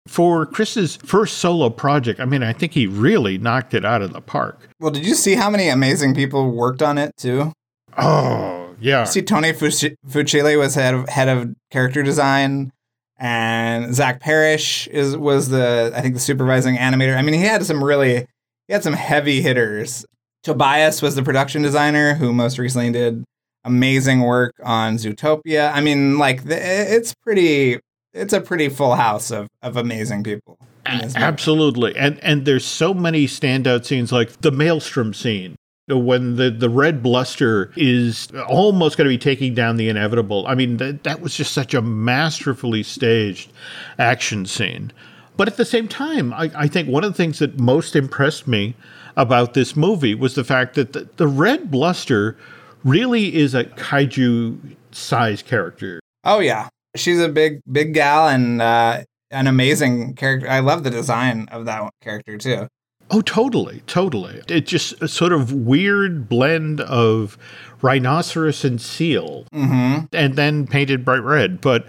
For 0.07 0.45
Chris's 0.45 0.95
first 0.95 1.39
solo 1.39 1.69
project, 1.69 2.21
I 2.21 2.25
mean, 2.25 2.41
I 2.41 2.53
think 2.53 2.71
he 2.71 2.87
really 2.87 3.37
knocked 3.37 3.73
it 3.73 3.83
out 3.83 4.01
of 4.01 4.13
the 4.13 4.21
park. 4.21 4.69
Well, 4.79 4.91
did 4.91 5.05
you 5.05 5.13
see 5.13 5.35
how 5.35 5.49
many 5.49 5.67
amazing 5.67 6.15
people 6.15 6.49
worked 6.51 6.81
on 6.81 6.97
it 6.97 7.11
too? 7.17 7.51
Oh, 7.97 8.73
yeah. 8.79 9.03
See, 9.03 9.21
Tony 9.21 9.51
Fucile 9.51 10.57
was 10.57 10.75
head 10.75 10.93
of, 10.93 11.09
head 11.09 11.27
of 11.27 11.55
character 11.71 12.03
design 12.03 12.71
and 13.19 13.93
Zach 13.93 14.19
Parrish 14.19 14.87
is 14.87 15.17
was 15.17 15.49
the 15.49 15.91
I 15.95 16.01
think 16.01 16.13
the 16.13 16.19
supervising 16.19 16.77
animator. 16.77 17.17
I 17.17 17.21
mean, 17.21 17.33
he 17.35 17.41
had 17.41 17.65
some 17.65 17.83
really 17.83 18.27
he 18.67 18.73
had 18.73 18.83
some 18.83 18.93
heavy 18.93 19.41
hitters. 19.41 20.05
Tobias 20.43 21.01
was 21.01 21.15
the 21.15 21.23
production 21.23 21.61
designer 21.61 22.13
who 22.13 22.31
most 22.31 22.57
recently 22.57 22.91
did 22.91 23.23
amazing 23.65 24.21
work 24.21 24.53
on 24.63 24.95
Zootopia. 24.95 25.71
I 25.73 25.81
mean, 25.81 26.17
like 26.17 26.41
it's 26.45 27.13
pretty 27.15 27.79
it's 28.13 28.33
a 28.33 28.41
pretty 28.41 28.69
full 28.69 28.95
house 28.95 29.31
of 29.31 29.47
of 29.61 29.77
amazing 29.77 30.23
people. 30.23 30.57
Absolutely. 30.85 31.95
And 31.97 32.23
and 32.23 32.45
there's 32.45 32.65
so 32.65 32.93
many 32.93 33.27
standout 33.27 33.85
scenes 33.85 34.11
like 34.11 34.41
the 34.41 34.51
maelstrom 34.51 35.13
scene 35.13 35.56
when 35.87 36.35
the, 36.35 36.49
the 36.51 36.69
red 36.69 37.01
bluster 37.01 37.71
is 37.77 38.27
almost 38.47 38.97
going 38.97 39.05
to 39.05 39.13
be 39.13 39.17
taking 39.17 39.53
down 39.53 39.77
the 39.77 39.87
inevitable. 39.87 40.45
I 40.47 40.55
mean, 40.55 40.77
that, 40.77 41.03
that 41.03 41.21
was 41.21 41.35
just 41.35 41.53
such 41.53 41.73
a 41.73 41.81
masterfully 41.81 42.83
staged 42.83 43.51
action 43.97 44.45
scene. 44.45 44.91
But 45.37 45.47
at 45.47 45.55
the 45.55 45.65
same 45.65 45.87
time, 45.87 46.33
I, 46.33 46.51
I 46.55 46.67
think 46.67 46.89
one 46.89 47.03
of 47.03 47.11
the 47.11 47.17
things 47.17 47.39
that 47.39 47.59
most 47.59 47.95
impressed 47.95 48.47
me 48.47 48.75
about 49.15 49.53
this 49.53 49.75
movie 49.75 50.13
was 50.13 50.35
the 50.35 50.43
fact 50.43 50.75
that 50.75 50.93
the, 50.93 51.07
the 51.15 51.27
red 51.27 51.71
bluster 51.71 52.37
really 52.83 53.35
is 53.35 53.55
a 53.55 53.63
kaiju 53.63 54.75
size 54.91 55.41
character. 55.41 56.01
Oh, 56.23 56.39
yeah. 56.39 56.69
She's 56.95 57.21
a 57.21 57.29
big, 57.29 57.61
big 57.71 57.93
gal 57.93 58.27
and 58.27 58.61
uh, 58.61 59.03
an 59.31 59.47
amazing 59.47 60.15
character. 60.15 60.49
I 60.49 60.59
love 60.59 60.83
the 60.83 60.89
design 60.89 61.47
of 61.51 61.65
that 61.65 61.89
character, 62.01 62.37
too. 62.37 62.67
Oh, 63.09 63.21
totally, 63.21 63.81
totally. 63.87 64.41
It's 64.49 64.69
just 64.69 65.01
a 65.01 65.07
sort 65.07 65.31
of 65.31 65.53
weird 65.53 66.27
blend 66.27 66.81
of 66.81 67.37
rhinoceros 67.81 68.65
and 68.65 68.81
seal, 68.81 69.45
mm-hmm. 69.53 70.05
and 70.11 70.35
then 70.35 70.67
painted 70.67 71.05
bright 71.05 71.23
red. 71.23 71.61
But 71.61 71.87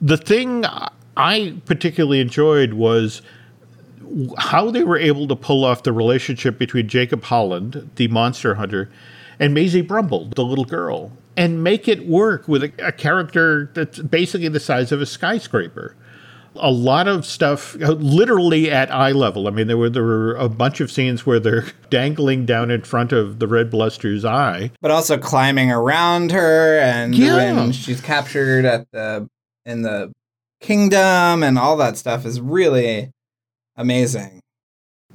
the 0.00 0.16
thing 0.16 0.64
I 1.16 1.56
particularly 1.66 2.20
enjoyed 2.20 2.74
was 2.74 3.22
how 4.38 4.70
they 4.70 4.82
were 4.82 4.98
able 4.98 5.28
to 5.28 5.36
pull 5.36 5.64
off 5.64 5.82
the 5.82 5.92
relationship 5.92 6.58
between 6.58 6.88
Jacob 6.88 7.24
Holland, 7.24 7.90
the 7.96 8.08
monster 8.08 8.56
hunter, 8.56 8.90
and 9.38 9.54
Maisie 9.54 9.82
Brumble, 9.82 10.30
the 10.34 10.44
little 10.44 10.64
girl, 10.64 11.12
and 11.36 11.62
make 11.62 11.86
it 11.86 12.06
work 12.06 12.48
with 12.48 12.64
a, 12.64 12.72
a 12.78 12.92
character 12.92 13.70
that's 13.74 13.98
basically 14.00 14.48
the 14.48 14.60
size 14.60 14.90
of 14.90 15.00
a 15.00 15.06
skyscraper 15.06 15.94
a 16.60 16.70
lot 16.70 17.08
of 17.08 17.24
stuff 17.24 17.76
uh, 17.82 17.92
literally 17.92 18.70
at 18.70 18.90
eye 18.90 19.12
level. 19.12 19.48
I 19.48 19.50
mean, 19.50 19.66
there 19.66 19.76
were 19.76 19.90
there 19.90 20.02
were 20.02 20.34
a 20.36 20.48
bunch 20.48 20.80
of 20.80 20.90
scenes 20.90 21.26
where 21.26 21.40
they're 21.40 21.66
dangling 21.90 22.46
down 22.46 22.70
in 22.70 22.82
front 22.82 23.12
of 23.12 23.38
the 23.38 23.46
red 23.46 23.70
bluster's 23.70 24.24
eye, 24.24 24.70
but 24.80 24.90
also 24.90 25.18
climbing 25.18 25.70
around 25.70 26.32
her, 26.32 26.78
and 26.78 27.14
yeah. 27.14 27.54
when 27.54 27.72
she's 27.72 28.00
captured 28.00 28.64
at 28.64 28.90
the 28.92 29.28
in 29.64 29.82
the 29.82 30.12
kingdom, 30.60 31.42
and 31.42 31.58
all 31.58 31.76
that 31.76 31.96
stuff 31.96 32.24
is 32.24 32.40
really 32.40 33.10
amazing. 33.76 34.40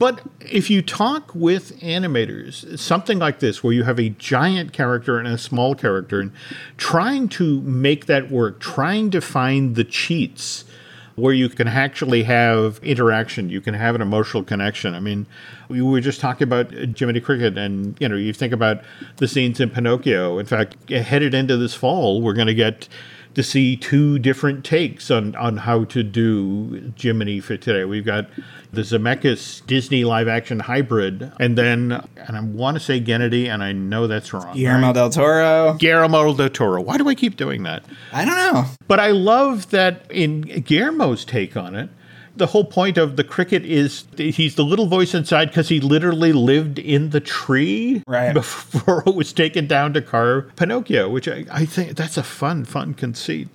But 0.02 0.22
if 0.40 0.72
you 0.72 0.82
talk 0.82 1.36
with 1.36 1.80
animators, 1.80 2.80
something 2.80 3.20
like 3.20 3.38
this, 3.38 3.64
where 3.64 3.72
you 3.72 3.84
have 3.84 4.00
a 4.00 4.10
giant 4.10 4.74
character 4.74 5.20
and 5.20 5.28
a 5.28 5.38
small 5.38 5.76
character, 5.76 6.20
and 6.20 6.32
trying 6.78 7.30
to 7.30 7.62
make 7.62 8.08
that 8.08 8.32
work, 8.32 8.60
trying 8.60 9.12
to 9.12 9.22
find 9.22 9.76
the 9.76 9.84
cheats 9.84 10.66
where 11.16 11.34
you 11.34 11.50
can 11.50 11.68
actually 11.68 12.24
have 12.24 12.80
interaction, 12.84 13.50
you 13.50 13.62
can 13.62 13.74
have 13.74 13.96
an 13.96 14.02
emotional 14.02 14.44
connection. 14.44 14.96
I 14.96 15.00
mean, 15.00 15.26
we 15.68 15.82
were 15.82 16.02
just 16.02 16.20
talking 16.20 16.44
about 16.44 16.72
Jiminy 16.72 17.20
Cricket, 17.20 17.58
and 17.58 17.96
you 18.00 18.08
know, 18.08 18.16
you 18.16 18.34
think 18.34 18.54
about 18.54 18.82
the 19.18 19.28
scenes 19.28 19.60
in 19.60 19.70
Pinocchio. 19.70 20.40
In 20.40 20.46
fact, 20.46 20.90
headed 20.90 21.34
into 21.34 21.58
this 21.58 21.74
fall, 21.74 22.22
we're 22.22 22.34
going 22.34 22.48
to 22.48 22.54
get 22.54 22.88
to 23.34 23.44
see 23.44 23.78
two 23.78 24.20
different 24.20 24.66
takes 24.66 25.10
on, 25.10 25.36
on 25.36 25.58
how 25.58 25.86
to 25.86 26.04
do 26.04 26.94
Jiminy 26.98 27.40
for 27.40 27.58
today. 27.58 27.86
We've 27.86 28.06
got 28.06 28.28
the 28.74 28.82
Zemeckis 28.82 29.66
Disney 29.66 30.04
live 30.04 30.28
action 30.28 30.60
hybrid, 30.60 31.32
and 31.40 31.58
then, 31.58 32.08
and 32.18 32.38
I 32.38 32.42
want 32.42 32.76
to 32.76 32.80
say 32.80 33.00
Gennady, 33.00 33.48
and 33.48 33.64
I 33.64 33.72
know 33.72 34.08
that's 34.08 34.34
wrong. 34.34 34.56
Guillermo 34.56 34.88
right? 34.88 34.96
del 34.96 35.10
Toro. 35.10 35.74
Guillermo 35.74 36.34
del 36.34 36.50
Toro. 36.50 36.82
Why 36.82 36.98
do 36.98 37.08
I 37.08 37.16
keep 37.16 37.38
doing 37.38 37.64
that? 37.64 37.84
I 38.12 38.26
don't 38.26 38.36
know. 38.36 38.66
But 38.88 39.00
I 39.00 39.12
love 39.12 39.70
that 39.72 40.10
in 40.12 40.42
Guillermo's 40.42 41.26
take 41.26 41.56
on 41.56 41.76
it, 41.76 41.90
the 42.36 42.48
whole 42.48 42.64
point 42.64 42.98
of 42.98 43.16
the 43.16 43.24
cricket 43.24 43.66
is 43.66 44.06
he's 44.18 44.56
the 44.56 44.64
little 44.64 44.88
voice 44.88 45.14
inside 45.14 45.46
because 45.46 45.70
he 45.70 45.80
literally 45.80 46.34
lived 46.34 46.80
in 46.80 47.10
the 47.10 47.20
tree 47.20 48.04
right. 48.08 48.34
before 48.34 49.04
it 49.06 49.16
was 49.16 49.34
taken 49.34 49.68
down 49.68 49.94
to 49.94 50.02
carve 50.02 50.56
Pinocchio, 50.56 51.10
which 51.10 51.28
I, 51.28 51.46
I 51.52 51.66
think 51.66 51.96
that's 51.96 52.18
a 52.18 52.24
fun, 52.24 52.66
fun 52.66 52.94
conceit. 52.94 53.50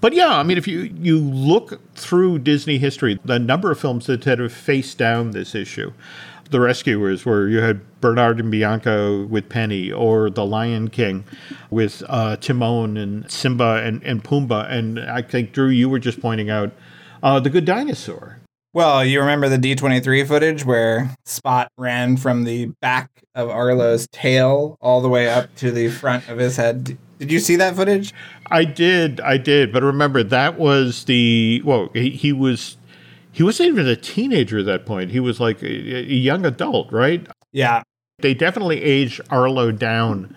But 0.00 0.12
yeah, 0.12 0.38
I 0.38 0.42
mean, 0.42 0.58
if 0.58 0.68
you, 0.68 0.80
you 0.80 1.18
look 1.18 1.80
through 1.94 2.40
Disney 2.40 2.78
history, 2.78 3.18
the 3.24 3.38
number 3.38 3.70
of 3.70 3.80
films 3.80 4.06
that 4.06 4.24
have 4.24 4.52
faced 4.52 4.98
down 4.98 5.30
this 5.30 5.54
issue, 5.54 5.92
The 6.50 6.60
Rescuers, 6.60 7.24
where 7.24 7.48
you 7.48 7.60
had 7.60 7.80
Bernard 8.00 8.40
and 8.40 8.50
Bianca 8.50 9.26
with 9.28 9.48
Penny, 9.48 9.90
or 9.92 10.30
The 10.30 10.44
Lion 10.44 10.88
King 10.88 11.24
with 11.70 12.02
uh, 12.08 12.36
Timon 12.36 12.96
and 12.96 13.30
Simba 13.30 13.82
and, 13.84 14.02
and 14.02 14.24
Pumbaa. 14.24 14.70
And 14.70 14.98
I 14.98 15.22
think, 15.22 15.52
Drew, 15.52 15.68
you 15.68 15.88
were 15.88 15.98
just 15.98 16.20
pointing 16.20 16.50
out 16.50 16.72
uh, 17.22 17.40
The 17.40 17.50
Good 17.50 17.64
Dinosaur. 17.64 18.40
Well, 18.72 19.04
you 19.04 19.18
remember 19.18 19.48
the 19.48 19.56
D23 19.56 20.26
footage 20.28 20.64
where 20.64 21.14
Spot 21.24 21.72
ran 21.76 22.16
from 22.16 22.44
the 22.44 22.66
back 22.80 23.10
of 23.34 23.48
Arlo's 23.48 24.06
tail 24.12 24.76
all 24.80 25.00
the 25.00 25.08
way 25.08 25.28
up 25.28 25.54
to 25.56 25.72
the 25.72 25.88
front 25.88 26.28
of 26.28 26.38
his 26.38 26.56
head. 26.56 26.96
Did 27.18 27.32
you 27.32 27.40
see 27.40 27.56
that 27.56 27.74
footage? 27.74 28.14
I 28.48 28.64
did, 28.64 29.20
I 29.20 29.38
did. 29.38 29.72
But 29.72 29.82
remember, 29.82 30.22
that 30.22 30.58
was 30.58 31.04
the 31.04 31.60
well. 31.64 31.90
He, 31.94 32.10
he 32.10 32.32
was 32.32 32.76
he 33.32 33.42
wasn't 33.42 33.68
even 33.70 33.88
a 33.88 33.96
teenager 33.96 34.60
at 34.60 34.66
that 34.66 34.86
point. 34.86 35.10
He 35.10 35.20
was 35.20 35.40
like 35.40 35.62
a, 35.62 35.66
a 35.66 36.02
young 36.02 36.46
adult, 36.46 36.92
right? 36.92 37.26
Yeah. 37.52 37.82
They 38.20 38.34
definitely 38.34 38.82
aged 38.82 39.20
Arlo 39.30 39.72
down 39.72 40.34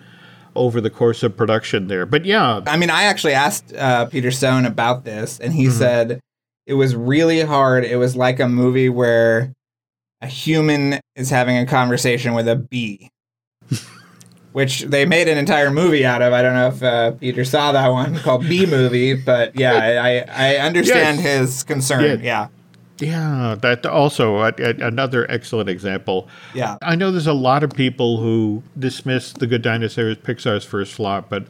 over 0.56 0.80
the 0.80 0.90
course 0.90 1.22
of 1.22 1.36
production 1.36 1.88
there. 1.88 2.06
But 2.06 2.24
yeah, 2.24 2.62
I 2.66 2.76
mean, 2.76 2.90
I 2.90 3.04
actually 3.04 3.34
asked 3.34 3.74
uh, 3.74 4.06
Peter 4.06 4.30
Sohn 4.30 4.64
about 4.64 5.04
this, 5.04 5.38
and 5.40 5.52
he 5.52 5.68
said 5.70 6.20
it 6.66 6.74
was 6.74 6.94
really 6.96 7.40
hard. 7.42 7.84
It 7.84 7.96
was 7.96 8.16
like 8.16 8.40
a 8.40 8.48
movie 8.48 8.88
where 8.88 9.52
a 10.20 10.26
human 10.26 11.00
is 11.16 11.30
having 11.30 11.58
a 11.58 11.66
conversation 11.66 12.32
with 12.34 12.48
a 12.48 12.56
bee, 12.56 13.10
which 14.52 14.82
they 14.82 15.04
made 15.04 15.28
an 15.28 15.36
entire 15.36 15.70
movie 15.70 16.04
out 16.06 16.22
of. 16.22 16.32
I 16.32 16.42
don't 16.42 16.54
know 16.54 16.68
if 16.68 16.82
uh, 16.82 17.10
Peter 17.12 17.44
saw 17.44 17.72
that 17.72 17.88
one 17.88 18.16
called 18.18 18.42
Bee 18.48 18.66
Movie, 18.70 19.14
but 19.14 19.58
yeah, 19.58 20.00
I, 20.02 20.52
I 20.54 20.56
understand 20.58 21.18
Yes. 21.18 21.38
his 21.38 21.62
concern. 21.64 22.22
Yeah. 22.22 22.48
yeah, 23.00 23.56
that 23.60 23.84
also 23.84 24.40
another 24.42 25.30
excellent 25.30 25.68
example. 25.68 26.28
Yeah. 26.54 26.78
I 26.80 26.94
know 26.94 27.10
there's 27.10 27.26
a 27.26 27.32
lot 27.34 27.62
of 27.64 27.70
people 27.72 28.18
who 28.18 28.62
dismiss 28.78 29.32
The 29.32 29.46
Good 29.48 29.62
Dinosaur 29.62 30.08
as 30.08 30.16
Pixar's 30.18 30.64
first 30.64 30.94
flop, 30.94 31.28
but 31.28 31.46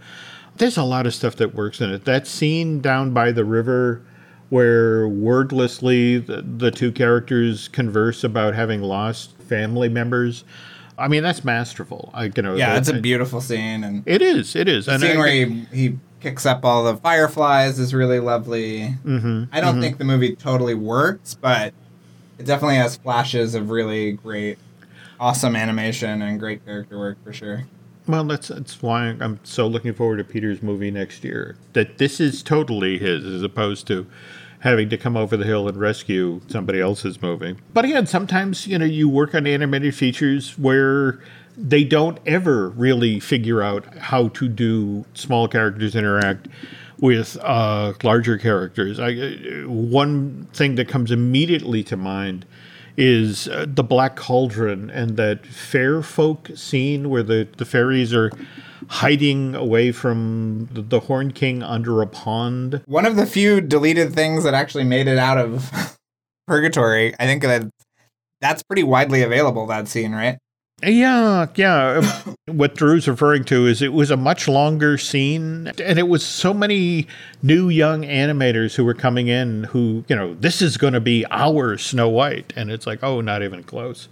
there's 0.57 0.77
a 0.79 0.85
lot 0.85 1.07
of 1.07 1.15
stuff 1.15 1.37
that 1.37 1.55
works 1.55 1.81
in 1.81 1.91
it. 1.91 2.05
That 2.07 2.27
scene 2.27 2.81
down 2.81 3.13
by 3.13 3.31
the 3.33 3.45
river 3.45 4.01
where 4.51 5.09
wordlessly 5.09 6.19
the, 6.19 6.43
the 6.43 6.71
two 6.71 6.93
characters 6.93 7.69
converse 7.69 8.23
about 8.25 8.55
having 8.55 8.83
lost 8.83 9.37
family 9.39 9.89
members. 9.89 10.45
I 10.97 11.09
mean, 11.09 11.23
that's 11.23 11.45
masterful. 11.45 12.11
I, 12.15 12.25
you 12.35 12.43
know, 12.43 12.55
Yeah, 12.55 12.77
it's 12.77 12.89
a 12.89 13.01
beautiful 13.01 13.41
scene. 13.41 13.83
And 13.83 14.03
It 14.07 14.23
is. 14.23 14.55
It 14.55 14.69
is. 14.69 14.87
the 14.87 14.93
And 14.93 15.03
scene 15.03 15.17
I- 15.17 15.19
where 15.19 15.29
he, 15.33 15.45
he 15.73 15.99
kicks 16.21 16.47
up 16.47 16.65
all 16.65 16.85
the 16.85 16.97
fireflies 16.97 17.79
is 17.79 17.93
really 17.93 18.21
lovely. 18.21 18.95
Mm-hmm, 19.05 19.45
I 19.53 19.61
don't 19.61 19.81
think 19.81 19.99
the 19.99 20.05
movie 20.05 20.35
totally 20.37 20.75
works, 20.75 21.35
but 21.35 21.75
it 22.39 22.47
definitely 22.47 22.77
has 22.77 22.97
flashes 22.97 23.55
of 23.55 23.71
really 23.71 24.13
great, 24.13 24.59
awesome 25.19 25.55
animation 25.57 26.23
and 26.23 26.39
great 26.39 26.65
character 26.65 26.99
work 26.99 27.19
for 27.25 27.33
sure. 27.33 27.65
Well, 28.07 28.25
that's 28.25 28.49
that's 28.49 28.83
why 28.83 29.17
I'm 29.21 29.41
so 29.45 29.67
looking 29.67 29.95
forward 29.95 30.19
to 30.19 30.25
Peter's 30.25 30.63
movie 30.63 30.91
next 30.91 31.25
year. 31.25 31.57
That 31.73 31.97
this 31.99 32.21
is 32.21 32.43
totally 32.43 32.99
his, 32.99 33.25
as 33.25 33.43
opposed 33.43 33.87
to 33.87 34.07
having 34.65 34.89
to 34.89 34.97
come 34.97 35.15
over 35.15 35.37
the 35.37 35.45
hill 35.45 35.69
and 35.69 35.77
rescue 35.77 36.41
somebody 36.49 36.81
else's 36.81 37.21
movie. 37.21 37.55
But 37.75 37.85
again, 37.85 38.07
sometimes 38.07 38.67
you 38.67 38.79
know 38.79 38.87
you 38.87 39.09
work 39.09 39.35
on 39.35 39.47
animated 39.47 39.95
features 39.95 40.59
where 40.59 41.21
they 41.57 41.85
don't 41.85 42.19
ever 42.27 42.71
really 42.71 43.21
figure 43.21 43.63
out 43.63 43.85
how 43.99 44.29
to 44.29 44.49
do 44.49 45.05
small 45.15 45.47
characters 45.47 45.95
interact 45.95 46.49
with 46.99 47.37
uh, 47.43 47.93
larger 48.03 48.39
characters. 48.39 48.99
I, 48.99 49.13
uh, 49.13 49.69
one 49.69 50.49
thing 50.53 50.77
that 50.77 50.89
comes 50.89 51.11
immediately 51.11 51.85
to 51.85 51.97
mind 51.97 52.47
is 52.97 53.49
uh, 53.49 53.67
the 53.69 53.85
Black 53.85 54.17
Cauldron 54.17 54.89
and 54.91 55.17
that 55.17 55.47
fair 55.47 56.03
folk 56.03 56.51
scene 56.55 57.11
where 57.11 57.23
the, 57.23 57.47
the 57.57 57.65
fairies 57.65 58.15
are 58.15 58.31
hiding 58.89 59.55
away 59.55 59.93
from 59.93 60.69
the, 60.73 60.83
the 60.83 61.01
Horn 61.01 61.33
King 61.33 61.63
under 61.63 62.01
a 62.03 62.07
pond. 62.07 62.83
One 62.87 63.07
of 63.07 63.17
the 63.17 63.27
few 63.27 63.61
deleted 63.61 64.15
things 64.15 64.45
that 64.45 64.55
actually 64.55 64.85
made 64.85 65.07
it 65.07 65.19
out 65.19 65.39
of 65.39 65.99
Purgatory, 66.47 67.15
I 67.19 67.25
think 67.25 67.43
that 67.43 67.71
that's 68.41 68.63
pretty 68.63 68.83
widely 68.83 69.23
available, 69.23 69.67
that 69.67 69.89
scene, 69.89 70.13
right? 70.13 70.39
Yeah, 70.83 71.47
yeah. 71.55 72.21
Um, 72.47 72.57
what 72.57 72.75
Drew's 72.75 73.09
referring 73.09 73.45
to 73.45 73.67
is 73.67 73.81
it 73.81 73.93
was 73.93 74.11
a 74.11 74.17
much 74.17 74.49
longer 74.49 74.99
scene, 74.99 75.69
and 75.83 75.99
it 75.99 76.09
was 76.09 76.25
so 76.25 76.53
many 76.53 77.07
new 77.43 77.71
young 77.71 78.03
animators 78.03 78.75
who 78.75 78.85
were 78.85 78.95
coming 78.95 79.29
in 79.29 79.65
who, 79.65 80.05
you 80.09 80.17
know, 80.17 80.35
this 80.35 80.61
is 80.61 80.77
going 80.77 80.93
to 80.93 81.01
be 81.01 81.25
our 81.31 81.79
Snow 81.79 82.09
White. 82.09 82.53
And 82.55 82.71
it's 82.71 82.87
like, 82.87 83.03
oh, 83.03 83.23
not 83.23 83.43
even 83.43 83.63
close. 83.63 84.09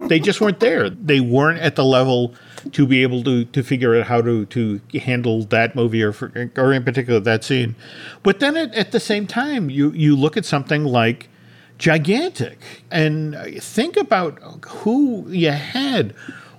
They 0.00 0.18
just 0.18 0.40
weren't 0.40 0.58
there. 0.58 0.90
They 0.90 1.20
weren't 1.20 1.60
at 1.60 1.76
the 1.76 1.84
level 1.84 2.34
to 2.72 2.86
be 2.86 3.02
able 3.02 3.22
to, 3.24 3.44
to 3.44 3.62
figure 3.62 3.96
out 3.96 4.06
how 4.06 4.22
to, 4.22 4.46
to 4.46 4.80
handle 4.98 5.44
that 5.44 5.76
movie 5.76 6.02
or, 6.02 6.12
for, 6.12 6.50
or 6.56 6.72
in 6.72 6.82
particular 6.82 7.20
that 7.20 7.44
scene. 7.44 7.76
But 8.24 8.40
then 8.40 8.56
at, 8.56 8.74
at 8.74 8.90
the 8.90 9.00
same 9.00 9.26
time, 9.28 9.70
you, 9.70 9.92
you 9.92 10.16
look 10.16 10.36
at 10.36 10.44
something 10.44 10.84
like 10.84 11.28
gigantic. 11.78 12.58
And 12.90 13.36
think 13.60 13.96
about 13.96 14.38
who 14.66 15.28
you 15.30 15.50
had 15.50 16.14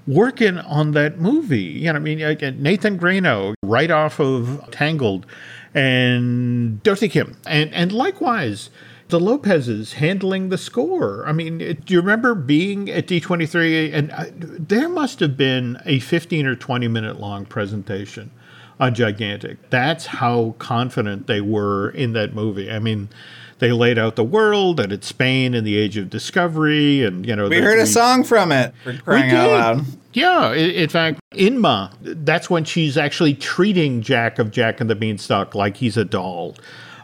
working 0.07 0.57
on 0.57 0.91
that 0.91 1.19
movie. 1.19 1.59
You 1.59 1.93
know 1.93 1.97
i 1.97 1.99
mean? 1.99 2.17
Nathan 2.61 2.97
Greno 2.97 3.53
right 3.61 3.91
off 3.91 4.19
of 4.19 4.67
tangled 4.71 5.25
and 5.73 6.81
dorothy 6.83 7.09
kim. 7.09 7.37
And 7.45 7.73
and 7.73 7.91
likewise 7.91 8.69
the 9.09 9.19
lopez's 9.19 9.93
handling 9.93 10.49
the 10.49 10.57
score. 10.57 11.27
I 11.27 11.31
mean 11.31 11.61
it, 11.61 11.85
do 11.85 11.93
you 11.93 11.99
remember 11.99 12.33
being 12.33 12.89
at 12.89 13.07
d23 13.07 13.93
and 13.93 14.11
uh, 14.11 14.25
there 14.35 14.89
must 14.89 15.19
have 15.19 15.37
been 15.37 15.79
a 15.85 15.99
15 15.99 16.45
or 16.47 16.55
20 16.55 16.87
minute 16.87 17.19
long 17.19 17.45
presentation 17.45 18.31
on 18.79 18.95
gigantic. 18.95 19.69
That's 19.69 20.05
how 20.05 20.55
confident 20.57 21.27
they 21.27 21.41
were 21.41 21.89
in 21.89 22.13
that 22.13 22.33
movie. 22.33 22.71
I 22.71 22.79
mean 22.79 23.09
they 23.59 23.71
laid 23.71 23.97
out 23.99 24.15
the 24.15 24.23
world 24.23 24.79
and 24.79 24.91
it's 24.91 25.07
Spain 25.07 25.53
in 25.53 25.63
the 25.63 25.77
age 25.77 25.97
of 25.97 26.09
discovery, 26.09 27.03
and 27.03 27.25
you 27.25 27.35
know 27.35 27.47
We 27.47 27.57
that 27.57 27.63
heard 27.63 27.79
a 27.79 27.85
song 27.85 28.23
from 28.23 28.51
it 28.51 28.73
for 28.83 28.93
crying 28.97 29.31
out 29.31 29.45
did. 29.47 29.53
loud. 29.53 29.85
Yeah, 30.13 30.53
in 30.53 30.89
fact, 30.89 31.19
Inma, 31.33 31.91
that's 32.01 32.49
when 32.49 32.63
she's 32.63 32.97
actually 32.97 33.35
treating 33.35 34.01
Jack 34.01 34.39
of 34.39 34.49
Jack 34.49 34.81
and 34.81 34.89
the 34.89 34.95
Beanstalk 34.95 35.53
like 35.53 35.77
he's 35.77 35.97
a 35.97 36.05
doll. 36.05 36.55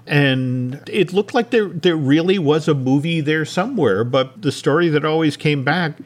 And 0.08 0.82
it 0.88 1.14
looked 1.14 1.34
like 1.34 1.50
there 1.52 1.68
there 1.68 1.96
really 1.96 2.40
was 2.40 2.68
a 2.68 2.74
movie 2.74 3.22
there 3.22 3.46
somewhere, 3.46 4.04
but 4.04 4.42
the 4.42 4.52
story 4.52 4.90
that 4.90 5.06
always 5.06 5.38
came 5.38 5.64
back 5.64 5.98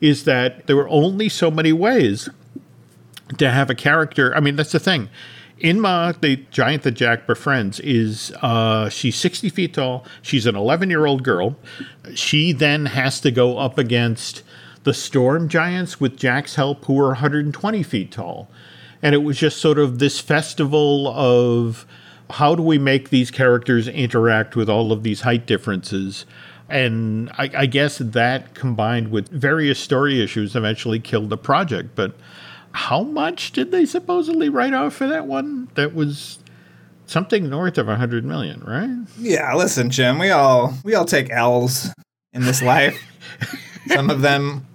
is 0.00 0.24
that 0.24 0.66
there 0.66 0.76
were 0.76 0.88
only 0.88 1.28
so 1.28 1.50
many 1.50 1.72
ways 1.72 2.28
to 3.38 3.50
have 3.50 3.70
a 3.70 3.74
character. 3.74 4.34
I 4.36 4.40
mean, 4.40 4.56
that's 4.56 4.72
the 4.72 4.78
thing. 4.80 5.08
Inma, 5.64 6.20
the 6.20 6.36
giant 6.50 6.82
that 6.82 6.92
Jack 6.92 7.26
befriends, 7.26 7.80
is 7.80 8.30
uh, 8.42 8.90
she's 8.90 9.16
60 9.16 9.48
feet 9.48 9.72
tall. 9.72 10.04
She's 10.20 10.44
an 10.44 10.56
11 10.56 10.90
year 10.90 11.06
old 11.06 11.22
girl. 11.22 11.56
She 12.14 12.52
then 12.52 12.84
has 12.86 13.18
to 13.20 13.30
go 13.30 13.56
up 13.56 13.78
against 13.78 14.42
the 14.82 14.92
storm 14.92 15.48
giants 15.48 15.98
with 15.98 16.18
Jack's 16.18 16.56
help, 16.56 16.84
who 16.84 17.00
are 17.00 17.08
120 17.08 17.82
feet 17.82 18.12
tall. 18.12 18.50
And 19.00 19.14
it 19.14 19.18
was 19.18 19.38
just 19.38 19.56
sort 19.56 19.78
of 19.78 19.98
this 19.98 20.20
festival 20.20 21.08
of 21.08 21.86
how 22.28 22.54
do 22.54 22.62
we 22.62 22.76
make 22.76 23.08
these 23.08 23.30
characters 23.30 23.88
interact 23.88 24.56
with 24.56 24.68
all 24.68 24.92
of 24.92 25.02
these 25.02 25.22
height 25.22 25.46
differences. 25.46 26.26
And 26.68 27.30
I, 27.38 27.50
I 27.56 27.66
guess 27.66 27.98
that 27.98 28.54
combined 28.54 29.10
with 29.10 29.28
various 29.30 29.78
story 29.78 30.22
issues 30.22 30.54
eventually 30.54 31.00
killed 31.00 31.30
the 31.30 31.38
project. 31.38 31.94
But 31.94 32.14
how 32.74 33.02
much 33.02 33.52
did 33.52 33.70
they 33.70 33.86
supposedly 33.86 34.48
write 34.48 34.74
off 34.74 34.94
for 34.94 35.06
that 35.06 35.26
one? 35.26 35.68
That 35.74 35.94
was 35.94 36.40
something 37.06 37.48
north 37.48 37.78
of 37.78 37.88
a 37.88 37.96
hundred 37.96 38.24
million, 38.24 38.60
right? 38.64 39.06
Yeah, 39.16 39.54
listen, 39.54 39.90
Jim, 39.90 40.18
we 40.18 40.30
all 40.30 40.74
we 40.84 40.94
all 40.94 41.04
take 41.04 41.30
L's 41.30 41.92
in 42.32 42.42
this 42.42 42.60
life. 42.62 43.00
Some 43.86 44.10
of 44.10 44.22
them 44.22 44.66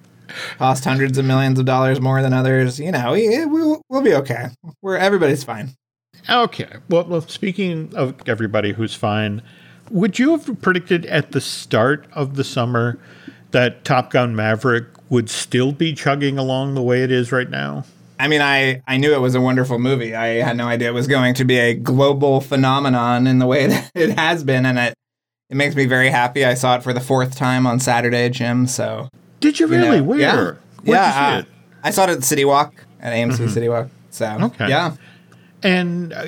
cost 0.57 0.85
hundreds 0.85 1.17
of 1.17 1.25
millions 1.25 1.59
of 1.59 1.65
dollars 1.65 1.99
more 1.99 2.21
than 2.21 2.31
others. 2.31 2.79
You 2.79 2.91
know, 2.91 3.11
we, 3.11 3.45
we'll, 3.45 3.81
we'll 3.89 4.01
be 4.01 4.13
okay. 4.15 4.47
We're 4.81 4.97
everybody's 4.97 5.43
fine. 5.43 5.75
Okay. 6.29 6.69
Well, 6.89 7.05
well, 7.05 7.21
speaking 7.21 7.93
of 7.95 8.15
everybody 8.27 8.71
who's 8.71 8.93
fine, 8.93 9.41
would 9.91 10.19
you 10.19 10.31
have 10.31 10.61
predicted 10.61 11.05
at 11.07 11.33
the 11.33 11.41
start 11.41 12.07
of 12.13 12.35
the 12.35 12.43
summer 12.45 12.97
that 13.51 13.83
Top 13.83 14.11
Gun 14.11 14.35
Maverick 14.35 14.85
would 15.09 15.29
still 15.29 15.71
be 15.71 15.93
chugging 15.93 16.37
along 16.37 16.75
the 16.75 16.81
way 16.81 17.03
it 17.03 17.11
is 17.11 17.31
right 17.31 17.49
now? 17.49 17.85
I 18.19 18.27
mean, 18.27 18.41
I, 18.41 18.81
I 18.85 18.97
knew 18.97 19.13
it 19.13 19.21
was 19.21 19.33
a 19.33 19.39
wonderful 19.41 19.79
movie. 19.79 20.13
I 20.13 20.41
had 20.43 20.57
no 20.57 20.67
idea 20.67 20.89
it 20.89 20.93
was 20.93 21.07
going 21.07 21.33
to 21.35 21.45
be 21.45 21.57
a 21.57 21.73
global 21.73 22.41
phenomenon 22.41 23.27
in 23.27 23.39
the 23.39 23.45
way 23.47 23.67
that 23.73 23.91
it 23.95 24.17
has 24.17 24.43
been, 24.43 24.65
and 24.65 24.77
it 24.77 24.93
it 25.49 25.55
makes 25.55 25.75
me 25.75 25.85
very 25.85 26.09
happy. 26.09 26.45
I 26.45 26.53
saw 26.53 26.75
it 26.75 26.83
for 26.83 26.93
the 26.93 26.99
fourth 26.99 27.35
time 27.35 27.65
on 27.65 27.79
Saturday, 27.79 28.29
Jim. 28.29 28.67
So 28.67 29.09
Did 29.39 29.59
you 29.59 29.67
you 29.67 29.71
really? 29.77 29.97
know, 29.99 30.03
Where? 30.03 30.19
Yeah, 30.19 30.35
Where'd 30.35 30.57
yeah. 30.83 31.07
you 31.07 31.13
see 31.13 31.37
uh, 31.37 31.39
it? 31.39 31.45
I 31.83 31.91
saw 31.91 32.03
it 32.03 32.09
at 32.09 32.23
City 32.23 32.45
Walk 32.45 32.73
at 32.99 33.13
AMC 33.13 33.49
City 33.49 33.69
Walk. 33.69 33.87
So 34.11 34.25
Okay. 34.41 34.67
yeah. 34.69 34.95
And 35.61 36.13
uh, 36.13 36.25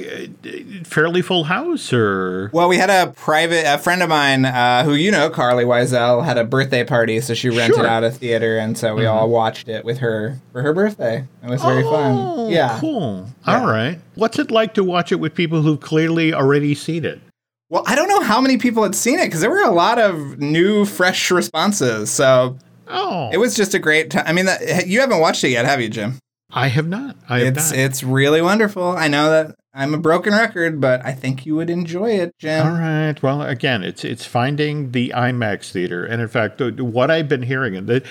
fairly 0.83 1.21
full 1.21 1.45
house, 1.45 1.93
or 1.93 2.49
Well, 2.53 2.67
we 2.67 2.77
had 2.77 2.89
a 2.89 3.11
private 3.11 3.63
a 3.65 3.77
friend 3.77 4.03
of 4.03 4.09
mine 4.09 4.43
uh, 4.45 4.83
who 4.83 4.93
you 4.93 5.09
know, 5.11 5.29
Carly 5.29 5.63
Wiesel, 5.63 6.25
had 6.25 6.37
a 6.37 6.43
birthday 6.43 6.83
party, 6.83 7.21
so 7.21 7.33
she 7.33 7.49
rented 7.49 7.77
Sure. 7.77 7.87
out 7.87 8.03
a 8.03 8.11
theater, 8.11 8.57
and 8.57 8.77
so 8.77 8.95
we 8.95 9.05
all 9.05 9.29
watched 9.29 9.69
it 9.69 9.85
with 9.85 9.99
her 9.99 10.37
for 10.51 10.61
her 10.61 10.73
birthday. 10.73 11.25
It 11.43 11.49
was 11.49 11.61
very 11.61 11.83
fun. 11.83 12.15
Oh, 12.19 12.49
Yeah. 12.49 12.77
cool. 12.79 13.29
All 13.47 13.65
right. 13.65 13.99
What's 14.15 14.37
it 14.37 14.51
like 14.51 14.73
to 14.73 14.83
watch 14.83 15.11
it 15.11 15.19
with 15.21 15.33
people 15.33 15.61
who've 15.61 15.79
clearly 15.79 16.33
already 16.33 16.75
seen 16.75 17.05
it? 17.05 17.21
Well, 17.69 17.83
I 17.87 17.95
don't 17.95 18.09
know 18.09 18.19
how 18.21 18.41
many 18.41 18.57
people 18.57 18.83
had 18.83 18.95
seen 18.95 19.17
it 19.17 19.27
because 19.27 19.39
there 19.39 19.49
were 19.49 19.63
a 19.63 19.71
lot 19.71 19.97
of 19.97 20.39
new, 20.39 20.83
fresh 20.83 21.31
responses. 21.31 22.11
So 22.11 22.57
Oh, 22.89 23.29
it 23.31 23.37
was 23.37 23.55
just 23.55 23.73
a 23.73 23.79
great 23.79 24.09
time. 24.11 24.25
I 24.27 24.33
mean, 24.33 24.45
that, 24.47 24.87
you 24.87 24.99
haven't 24.99 25.21
watched 25.21 25.45
it 25.45 25.49
yet, 25.51 25.63
have 25.65 25.79
you, 25.79 25.87
Jim? 25.87 26.19
I 26.53 26.67
have 26.67 26.87
not. 26.87 27.15
I 27.29 27.39
have 27.39 27.57
It's 27.57 27.71
not. 27.71 27.79
it's 27.79 28.03
really 28.03 28.41
wonderful. 28.41 28.91
I 28.91 29.07
know 29.07 29.29
that 29.29 29.55
I'm 29.73 29.93
a 29.93 29.97
broken 29.97 30.33
record, 30.33 30.81
but 30.81 31.05
I 31.05 31.13
think 31.13 31.45
you 31.45 31.55
would 31.55 31.69
enjoy 31.69 32.11
it, 32.11 32.37
Jim. 32.37 32.67
All 32.67 32.73
right. 32.73 33.15
Well, 33.23 33.41
again, 33.41 33.83
it's 33.83 34.03
it's 34.03 34.25
finding 34.25 34.91
the 34.91 35.13
IMAX 35.15 35.71
theater, 35.71 36.03
and 36.05 36.21
in 36.21 36.27
fact, 36.27 36.59
what 36.61 37.09
I've 37.09 37.29
been 37.29 37.43
hearing, 37.43 37.77
and 37.77 37.87
that 37.87 38.05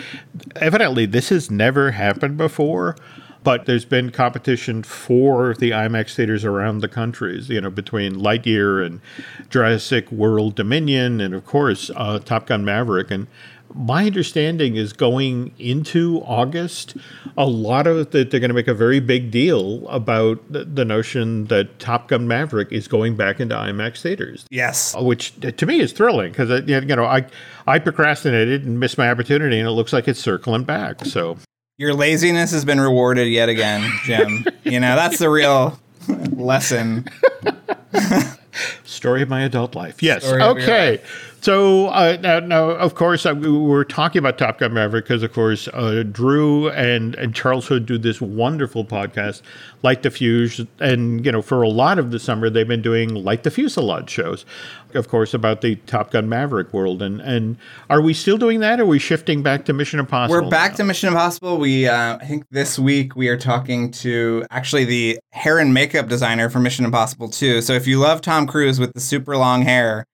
evidently 0.57 1.05
this 1.05 1.29
has 1.29 1.51
never 1.51 1.91
happened 1.91 2.39
before, 2.39 2.97
but 3.45 3.67
there's 3.67 3.85
been 3.85 4.11
competition 4.11 4.83
for 4.83 5.55
the 5.55 5.73
IMAX 5.73 6.15
theaters 6.15 6.47
around 6.47 6.79
the 6.79 6.89
countries. 6.89 7.51
You 7.51 7.61
know, 7.61 7.71
between 7.71 8.15
Lightyear 8.15 8.85
and 8.85 9.03
Jurassic 9.51 10.11
World 10.11 10.55
Dominion, 10.55 11.21
and 11.21 11.35
of 11.35 11.45
course 11.45 11.91
uh, 11.95 12.21
Top 12.21 12.47
Gun 12.47 12.65
Maverick, 12.65 13.11
and 13.11 13.27
my 13.75 14.07
understanding 14.07 14.77
is 14.77 14.93
going 14.93 15.53
into 15.59 16.21
August, 16.25 16.97
a 17.39 17.47
lot 17.47 17.87
of 17.87 18.11
that 18.11 18.31
they're 18.31 18.41
going 18.41 18.49
to 18.51 18.55
make 18.55 18.69
a 18.69 18.75
very 18.75 19.01
big 19.01 19.31
deal 19.31 19.87
about 19.89 20.41
the, 20.53 20.65
the 20.65 20.85
notion 20.85 21.45
that 21.47 21.79
Top 21.79 22.09
Gun 22.09 22.27
Maverick 22.27 22.73
is 22.73 22.89
going 22.89 23.17
back 23.17 23.39
into 23.41 23.55
IMAX 23.55 24.03
theaters 24.03 24.45
Yes. 24.51 24.95
Uh, 24.97 25.03
which 25.03 25.33
uh, 25.45 25.51
to 25.53 25.67
me 25.67 25.81
is 25.81 25.93
thrilling 25.93 26.33
because 26.33 26.51
uh, 26.51 26.63
you 26.67 26.81
know 26.81 27.05
I 27.05 27.27
I 27.67 27.79
procrastinated 27.79 28.65
and 28.65 28.81
missed 28.81 28.99
my 28.99 29.11
opportunity, 29.11 29.59
and 29.59 29.69
it 29.69 29.73
looks 29.73 29.93
like 29.93 30.09
it's 30.09 30.21
circling 30.21 30.65
back. 30.65 31.05
So 31.05 31.37
Your 31.79 31.95
laziness 31.95 32.51
has 32.51 32.65
been 32.65 32.81
rewarded 32.81 33.29
yet 33.29 33.49
again, 33.49 33.89
Jim. 34.05 34.45
you 34.65 34.81
know, 34.81 34.97
that's 34.97 35.19
the 35.19 35.31
real 35.31 35.79
lesson. 36.33 37.07
story 38.91 39.23
of 39.23 39.29
my 39.29 39.43
adult 39.43 39.75
life. 39.75 40.03
Yes. 40.03 40.25
Story 40.25 40.43
of 40.43 40.59
your 40.59 40.65
okay. 40.65 41.01
So 41.43 41.87
uh, 41.89 42.19
now, 42.21 42.41
now, 42.41 42.65
of 42.71 42.95
course, 42.95 43.25
uh, 43.25 43.35
we're 43.35 43.85
talking 43.85 44.19
about 44.19 44.37
Top 44.37 44.59
Gun 44.59 44.75
Maverick 44.75 45.07
because, 45.07 45.23
of 45.23 45.33
course, 45.33 45.69
uh, 45.69 46.03
Drew 46.03 46.69
and, 46.69 47.15
and 47.15 47.35
Charles 47.35 47.67
Hood 47.67 47.87
do 47.87 47.97
this 47.97 48.21
wonderful 48.21 48.85
podcast, 48.85 49.41
Light 49.83 50.03
the 50.03 50.11
Fuse, 50.11 50.61
and 50.81 51.25
you 51.25 51.33
know, 51.33 51.41
for 51.41 51.63
a 51.63 51.69
lot 51.69 51.99
of 51.99 52.11
the 52.11 52.19
summer, 52.19 52.51
they've 52.51 52.69
been 52.69 52.83
doing 52.83 53.15
Light 53.15 53.45
the 53.45 53.51
Fuselage 53.51 54.11
shows, 54.11 54.45
of 54.93 55.09
course, 55.09 55.33
about 55.33 55.63
the 55.63 55.77
Top 55.77 56.11
Gun 56.11 56.29
Maverick 56.29 56.75
world. 56.75 57.01
And 57.01 57.21
and 57.23 57.57
are 57.89 58.03
we 58.03 58.13
still 58.13 58.37
doing 58.37 58.61
that? 58.61 58.79
Or 58.79 58.83
are 58.83 58.87
we 58.87 58.99
shifting 58.99 59.43
back 59.43 59.65
to 59.65 59.73
Mission 59.73 59.99
Impossible? 59.99 60.43
We're 60.43 60.51
back 60.51 60.73
now? 60.73 60.77
to 60.79 60.85
Mission 60.85 61.09
Impossible. 61.09 61.57
We, 61.57 61.89
uh, 61.89 62.19
I 62.19 62.25
think 62.27 62.45
this 62.51 62.79
week 62.79 63.17
we 63.17 63.29
are 63.29 63.39
talking 63.39 63.91
to 63.93 64.45
actually 64.51 64.85
the 64.85 65.19
hair 65.31 65.59
and 65.59 65.73
makeup 65.73 66.09
designer 66.09 66.51
for 66.51 66.61
Mission 66.61 66.85
Impossible 66.85 67.31
2. 67.31 67.63
So 67.63 67.73
if 67.73 67.87
you 67.87 67.99
love 67.99 68.21
Tom 68.21 68.47
Cruise 68.47 68.79
with 68.81 68.93
the 68.95 69.01
super 69.01 69.37
long 69.37 69.63
hair, 69.63 70.05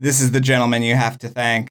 this 0.00 0.20
is 0.20 0.30
the 0.30 0.40
gentleman 0.40 0.82
you 0.82 0.94
have 0.94 1.18
to 1.18 1.28
thank. 1.28 1.68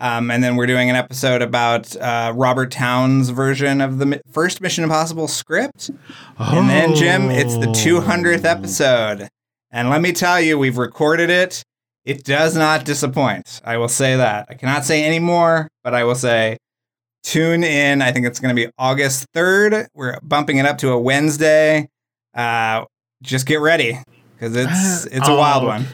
Um, 0.00 0.30
and 0.30 0.42
then 0.42 0.56
we're 0.56 0.66
doing 0.66 0.90
an 0.90 0.96
episode 0.96 1.40
about 1.40 1.94
uh, 1.96 2.32
Robert 2.34 2.70
Towne's 2.72 3.30
version 3.30 3.80
of 3.80 3.98
the 3.98 4.06
mi- 4.06 4.20
first 4.30 4.60
Mission 4.60 4.84
Impossible 4.84 5.28
script. 5.28 5.90
And 6.38 6.68
then, 6.68 6.94
Jim, 6.94 7.30
it's 7.30 7.54
the 7.54 7.66
200th 7.66 8.44
episode. 8.44 9.28
And 9.70 9.90
let 9.90 10.00
me 10.00 10.12
tell 10.12 10.40
you, 10.40 10.58
we've 10.58 10.78
recorded 10.78 11.30
it. 11.30 11.62
It 12.04 12.24
does 12.24 12.56
not 12.56 12.84
disappoint. 12.84 13.60
I 13.64 13.76
will 13.76 13.88
say 13.88 14.16
that. 14.16 14.46
I 14.50 14.54
cannot 14.54 14.84
say 14.84 15.04
any 15.04 15.20
more, 15.20 15.68
but 15.82 15.94
I 15.94 16.04
will 16.04 16.16
say 16.16 16.58
tune 17.22 17.64
in. 17.64 18.02
I 18.02 18.12
think 18.12 18.26
it's 18.26 18.40
going 18.40 18.54
to 18.54 18.66
be 18.66 18.70
August 18.76 19.26
3rd. 19.34 19.86
We're 19.94 20.18
bumping 20.22 20.58
it 20.58 20.66
up 20.66 20.78
to 20.78 20.90
a 20.90 20.98
Wednesday. 20.98 21.88
Uh, 22.34 22.84
just 23.22 23.46
get 23.46 23.60
ready 23.60 24.00
because 24.34 24.56
it's 24.56 25.06
it's 25.06 25.28
a 25.28 25.34
wild 25.34 25.64
one. 25.64 25.86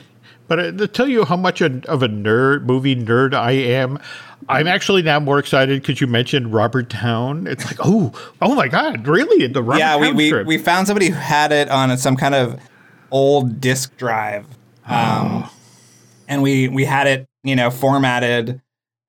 But 0.48 0.58
uh, 0.58 0.72
to 0.72 0.88
tell 0.88 1.06
you 1.06 1.24
how 1.24 1.36
much 1.36 1.60
of 1.60 2.02
a 2.02 2.08
nerd, 2.08 2.64
movie 2.64 2.96
nerd 2.96 3.34
I 3.34 3.52
am, 3.52 4.00
I'm 4.48 4.66
actually 4.66 5.02
now 5.02 5.20
more 5.20 5.38
excited 5.38 5.80
because 5.80 6.00
you 6.00 6.08
mentioned 6.08 6.52
Robert 6.52 6.90
Towne. 6.90 7.46
It's 7.46 7.64
like, 7.66 7.78
oh, 7.84 8.12
oh 8.42 8.54
my 8.56 8.66
God, 8.66 9.06
really? 9.06 9.46
The 9.46 9.62
Robert 9.62 9.78
yeah, 9.78 9.96
we, 9.96 10.06
Towne 10.08 10.16
we, 10.16 10.28
script. 10.28 10.46
we 10.48 10.58
found 10.58 10.88
somebody 10.88 11.08
who 11.08 11.14
had 11.14 11.52
it 11.52 11.68
on 11.68 11.96
some 11.98 12.16
kind 12.16 12.34
of 12.34 12.58
old 13.12 13.60
disk 13.60 13.96
drive. 13.96 14.44
Um, 14.86 15.48
And 16.26 16.42
we, 16.42 16.68
we 16.68 16.84
had 16.84 17.08
it, 17.08 17.26
you 17.42 17.56
know, 17.56 17.70
formatted. 17.70 18.60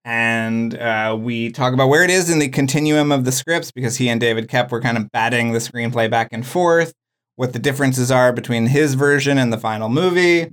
And 0.04 0.76
uh, 0.76 1.16
we 1.20 1.52
talk 1.52 1.74
about 1.74 1.88
where 1.88 2.04
it 2.04 2.10
is 2.10 2.32
in 2.32 2.40
the 2.40 2.50
continuum 2.50 3.12
of 3.12 3.26
the 3.26 3.32
scripts 3.32 3.72
because 3.72 3.98
he 3.98 4.10
and 4.10 4.20
David 4.20 4.48
Koepp 4.48 4.72
were 4.72 4.82
kind 4.82 4.98
of 4.98 5.12
batting 5.12 5.52
the 5.52 5.60
screenplay 5.60 6.10
back 6.10 6.30
and 6.32 6.46
forth, 6.46 6.94
what 7.42 7.54
the 7.54 7.60
differences 7.60 8.12
are 8.12 8.32
between 8.32 8.68
his 8.68 8.94
version 8.94 9.40
and 9.40 9.52
the 9.52 9.58
final 9.58 9.90
movie. 9.90 10.52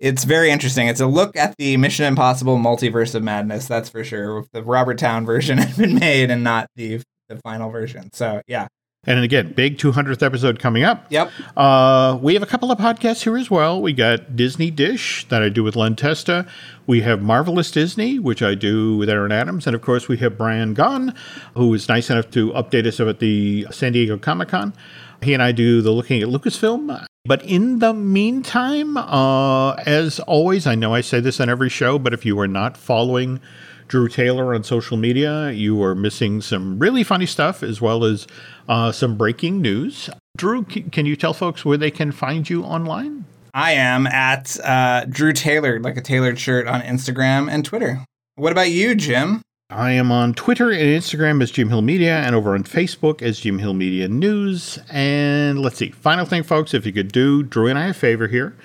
It's 0.00 0.24
very 0.24 0.50
interesting. 0.50 0.88
It's 0.88 0.98
a 0.98 1.06
look 1.06 1.36
at 1.36 1.54
the 1.58 1.76
Mission 1.76 2.06
Impossible 2.06 2.58
multiverse 2.58 3.14
of 3.14 3.22
madness, 3.22 3.68
that's 3.68 3.88
for 3.88 4.02
sure. 4.02 4.44
The 4.50 4.64
Robert 4.64 4.98
Towne 4.98 5.24
version 5.24 5.58
had 5.64 5.76
been 5.76 5.94
made 5.94 6.32
and 6.32 6.42
not 6.42 6.66
the 6.74 7.00
the 7.28 7.36
final 7.36 7.70
version. 7.70 8.10
So 8.12 8.42
yeah. 8.48 8.66
And 9.06 9.20
again, 9.24 9.52
big 9.52 9.78
200th 9.78 10.22
episode 10.22 10.58
coming 10.58 10.82
up. 10.82 11.06
Yep. 11.10 11.30
Uh, 11.56 12.18
we 12.20 12.34
have 12.34 12.42
a 12.42 12.46
couple 12.46 12.70
of 12.70 12.78
podcasts 12.78 13.22
here 13.22 13.36
as 13.36 13.50
well. 13.50 13.80
We 13.80 13.92
got 13.92 14.36
Disney 14.36 14.70
Dish 14.70 15.26
that 15.28 15.42
I 15.42 15.48
do 15.48 15.62
with 15.62 15.76
Len 15.76 15.96
Testa. 15.96 16.46
We 16.86 17.02
have 17.02 17.22
Marvelous 17.22 17.70
Disney, 17.70 18.18
which 18.18 18.42
I 18.42 18.54
do 18.54 18.96
with 18.96 19.08
Aaron 19.08 19.32
Adams. 19.32 19.66
And 19.66 19.74
of 19.74 19.82
course, 19.82 20.08
we 20.08 20.16
have 20.18 20.38
Brian 20.38 20.74
Gunn, 20.74 21.14
who 21.54 21.72
is 21.74 21.88
nice 21.88 22.10
enough 22.10 22.30
to 22.30 22.52
update 22.52 22.86
us 22.86 23.00
about 23.00 23.18
the 23.18 23.66
San 23.70 23.92
Diego 23.92 24.18
Comic 24.18 24.48
Con. 24.48 24.74
He 25.22 25.32
and 25.32 25.42
I 25.42 25.52
do 25.52 25.80
the 25.80 25.90
Looking 25.90 26.22
at 26.22 26.28
Lucasfilm. 26.28 27.06
But 27.26 27.42
in 27.42 27.78
the 27.78 27.94
meantime, 27.94 28.98
uh, 28.98 29.72
as 29.86 30.20
always, 30.20 30.66
I 30.66 30.74
know 30.74 30.94
I 30.94 31.00
say 31.00 31.20
this 31.20 31.40
on 31.40 31.48
every 31.48 31.70
show, 31.70 31.98
but 31.98 32.12
if 32.12 32.26
you 32.26 32.38
are 32.38 32.48
not 32.48 32.76
following 32.76 33.40
Drew 33.88 34.08
Taylor 34.08 34.54
on 34.54 34.64
social 34.64 34.96
media, 34.96 35.50
you 35.50 35.82
are 35.82 35.94
missing 35.94 36.40
some 36.40 36.78
really 36.78 37.04
funny 37.04 37.26
stuff 37.26 37.62
as 37.62 37.80
well 37.80 38.04
as 38.04 38.26
uh, 38.68 38.92
some 38.92 39.16
breaking 39.16 39.60
news. 39.60 40.10
Drew, 40.36 40.64
can 40.64 41.06
you 41.06 41.16
tell 41.16 41.32
folks 41.32 41.64
where 41.64 41.76
they 41.76 41.90
can 41.90 42.12
find 42.12 42.48
you 42.48 42.64
online? 42.64 43.24
I 43.52 43.72
am 43.72 44.06
at 44.08 44.58
uh, 44.64 45.04
Drew 45.04 45.32
Tailored, 45.32 45.84
like 45.84 45.96
a 45.96 46.00
tailored 46.00 46.40
shirt 46.40 46.66
on 46.66 46.80
Instagram 46.82 47.48
and 47.50 47.64
Twitter. 47.64 48.04
What 48.34 48.50
about 48.50 48.70
you, 48.70 48.96
Jim? 48.96 49.42
I 49.70 49.92
am 49.92 50.12
on 50.12 50.34
Twitter 50.34 50.70
and 50.70 50.80
Instagram 50.80 51.42
as 51.42 51.50
Jim 51.50 51.68
Hill 51.68 51.82
Media 51.82 52.18
and 52.18 52.34
over 52.34 52.54
on 52.54 52.64
Facebook 52.64 53.22
as 53.22 53.40
Jim 53.40 53.60
Hill 53.60 53.74
Media 53.74 54.08
News. 54.08 54.78
And 54.90 55.60
let's 55.60 55.76
see, 55.76 55.90
final 55.90 56.26
thing, 56.26 56.42
folks, 56.42 56.74
if 56.74 56.84
you 56.84 56.92
could 56.92 57.12
do 57.12 57.42
Drew 57.42 57.68
and 57.68 57.78
I 57.78 57.88
a 57.88 57.94
favor 57.94 58.28
here. 58.28 58.56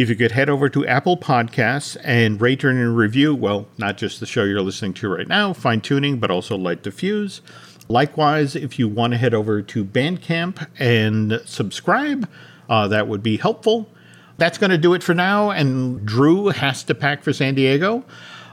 If 0.00 0.08
you 0.08 0.16
could 0.16 0.32
head 0.32 0.48
over 0.48 0.70
to 0.70 0.86
Apple 0.86 1.18
Podcasts 1.18 1.94
and 2.02 2.40
rate 2.40 2.64
and 2.64 2.96
review, 2.96 3.34
well, 3.34 3.68
not 3.76 3.98
just 3.98 4.18
the 4.18 4.24
show 4.24 4.44
you're 4.44 4.62
listening 4.62 4.94
to 4.94 5.10
right 5.10 5.28
now, 5.28 5.52
fine 5.52 5.82
tuning, 5.82 6.18
but 6.18 6.30
also 6.30 6.56
Light 6.56 6.84
the 6.84 6.90
Fuse. 6.90 7.42
Likewise, 7.86 8.56
if 8.56 8.78
you 8.78 8.88
want 8.88 9.12
to 9.12 9.18
head 9.18 9.34
over 9.34 9.60
to 9.60 9.84
Bandcamp 9.84 10.66
and 10.78 11.42
subscribe, 11.44 12.26
uh, 12.70 12.88
that 12.88 13.08
would 13.08 13.22
be 13.22 13.36
helpful. 13.36 13.90
That's 14.38 14.56
going 14.56 14.70
to 14.70 14.78
do 14.78 14.94
it 14.94 15.02
for 15.02 15.12
now. 15.12 15.50
And 15.50 16.06
Drew 16.06 16.48
has 16.48 16.82
to 16.84 16.94
pack 16.94 17.22
for 17.22 17.34
San 17.34 17.54
Diego. 17.54 18.02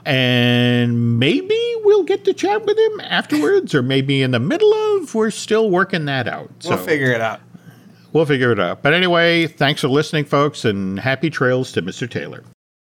And 0.04 1.18
maybe 1.18 1.58
we'll 1.82 2.04
get 2.04 2.26
to 2.26 2.34
chat 2.34 2.66
with 2.66 2.76
him 2.76 3.00
afterwards, 3.00 3.74
or 3.74 3.82
maybe 3.82 4.20
in 4.20 4.32
the 4.32 4.38
middle 4.38 4.74
of. 4.74 5.14
We're 5.14 5.30
still 5.30 5.70
working 5.70 6.04
that 6.04 6.28
out. 6.28 6.50
We'll 6.66 6.76
figure 6.76 7.10
it 7.10 7.22
out. 7.22 7.40
We'll 8.12 8.26
figure 8.26 8.52
it 8.52 8.60
out. 8.60 8.82
But 8.82 8.94
anyway, 8.94 9.46
thanks 9.46 9.80
for 9.82 9.88
listening, 9.88 10.24
folks, 10.24 10.64
and 10.64 10.98
happy 10.98 11.30
trails 11.30 11.72
to 11.72 11.82
Mr. 11.82 12.08
Taylor. 12.08 12.42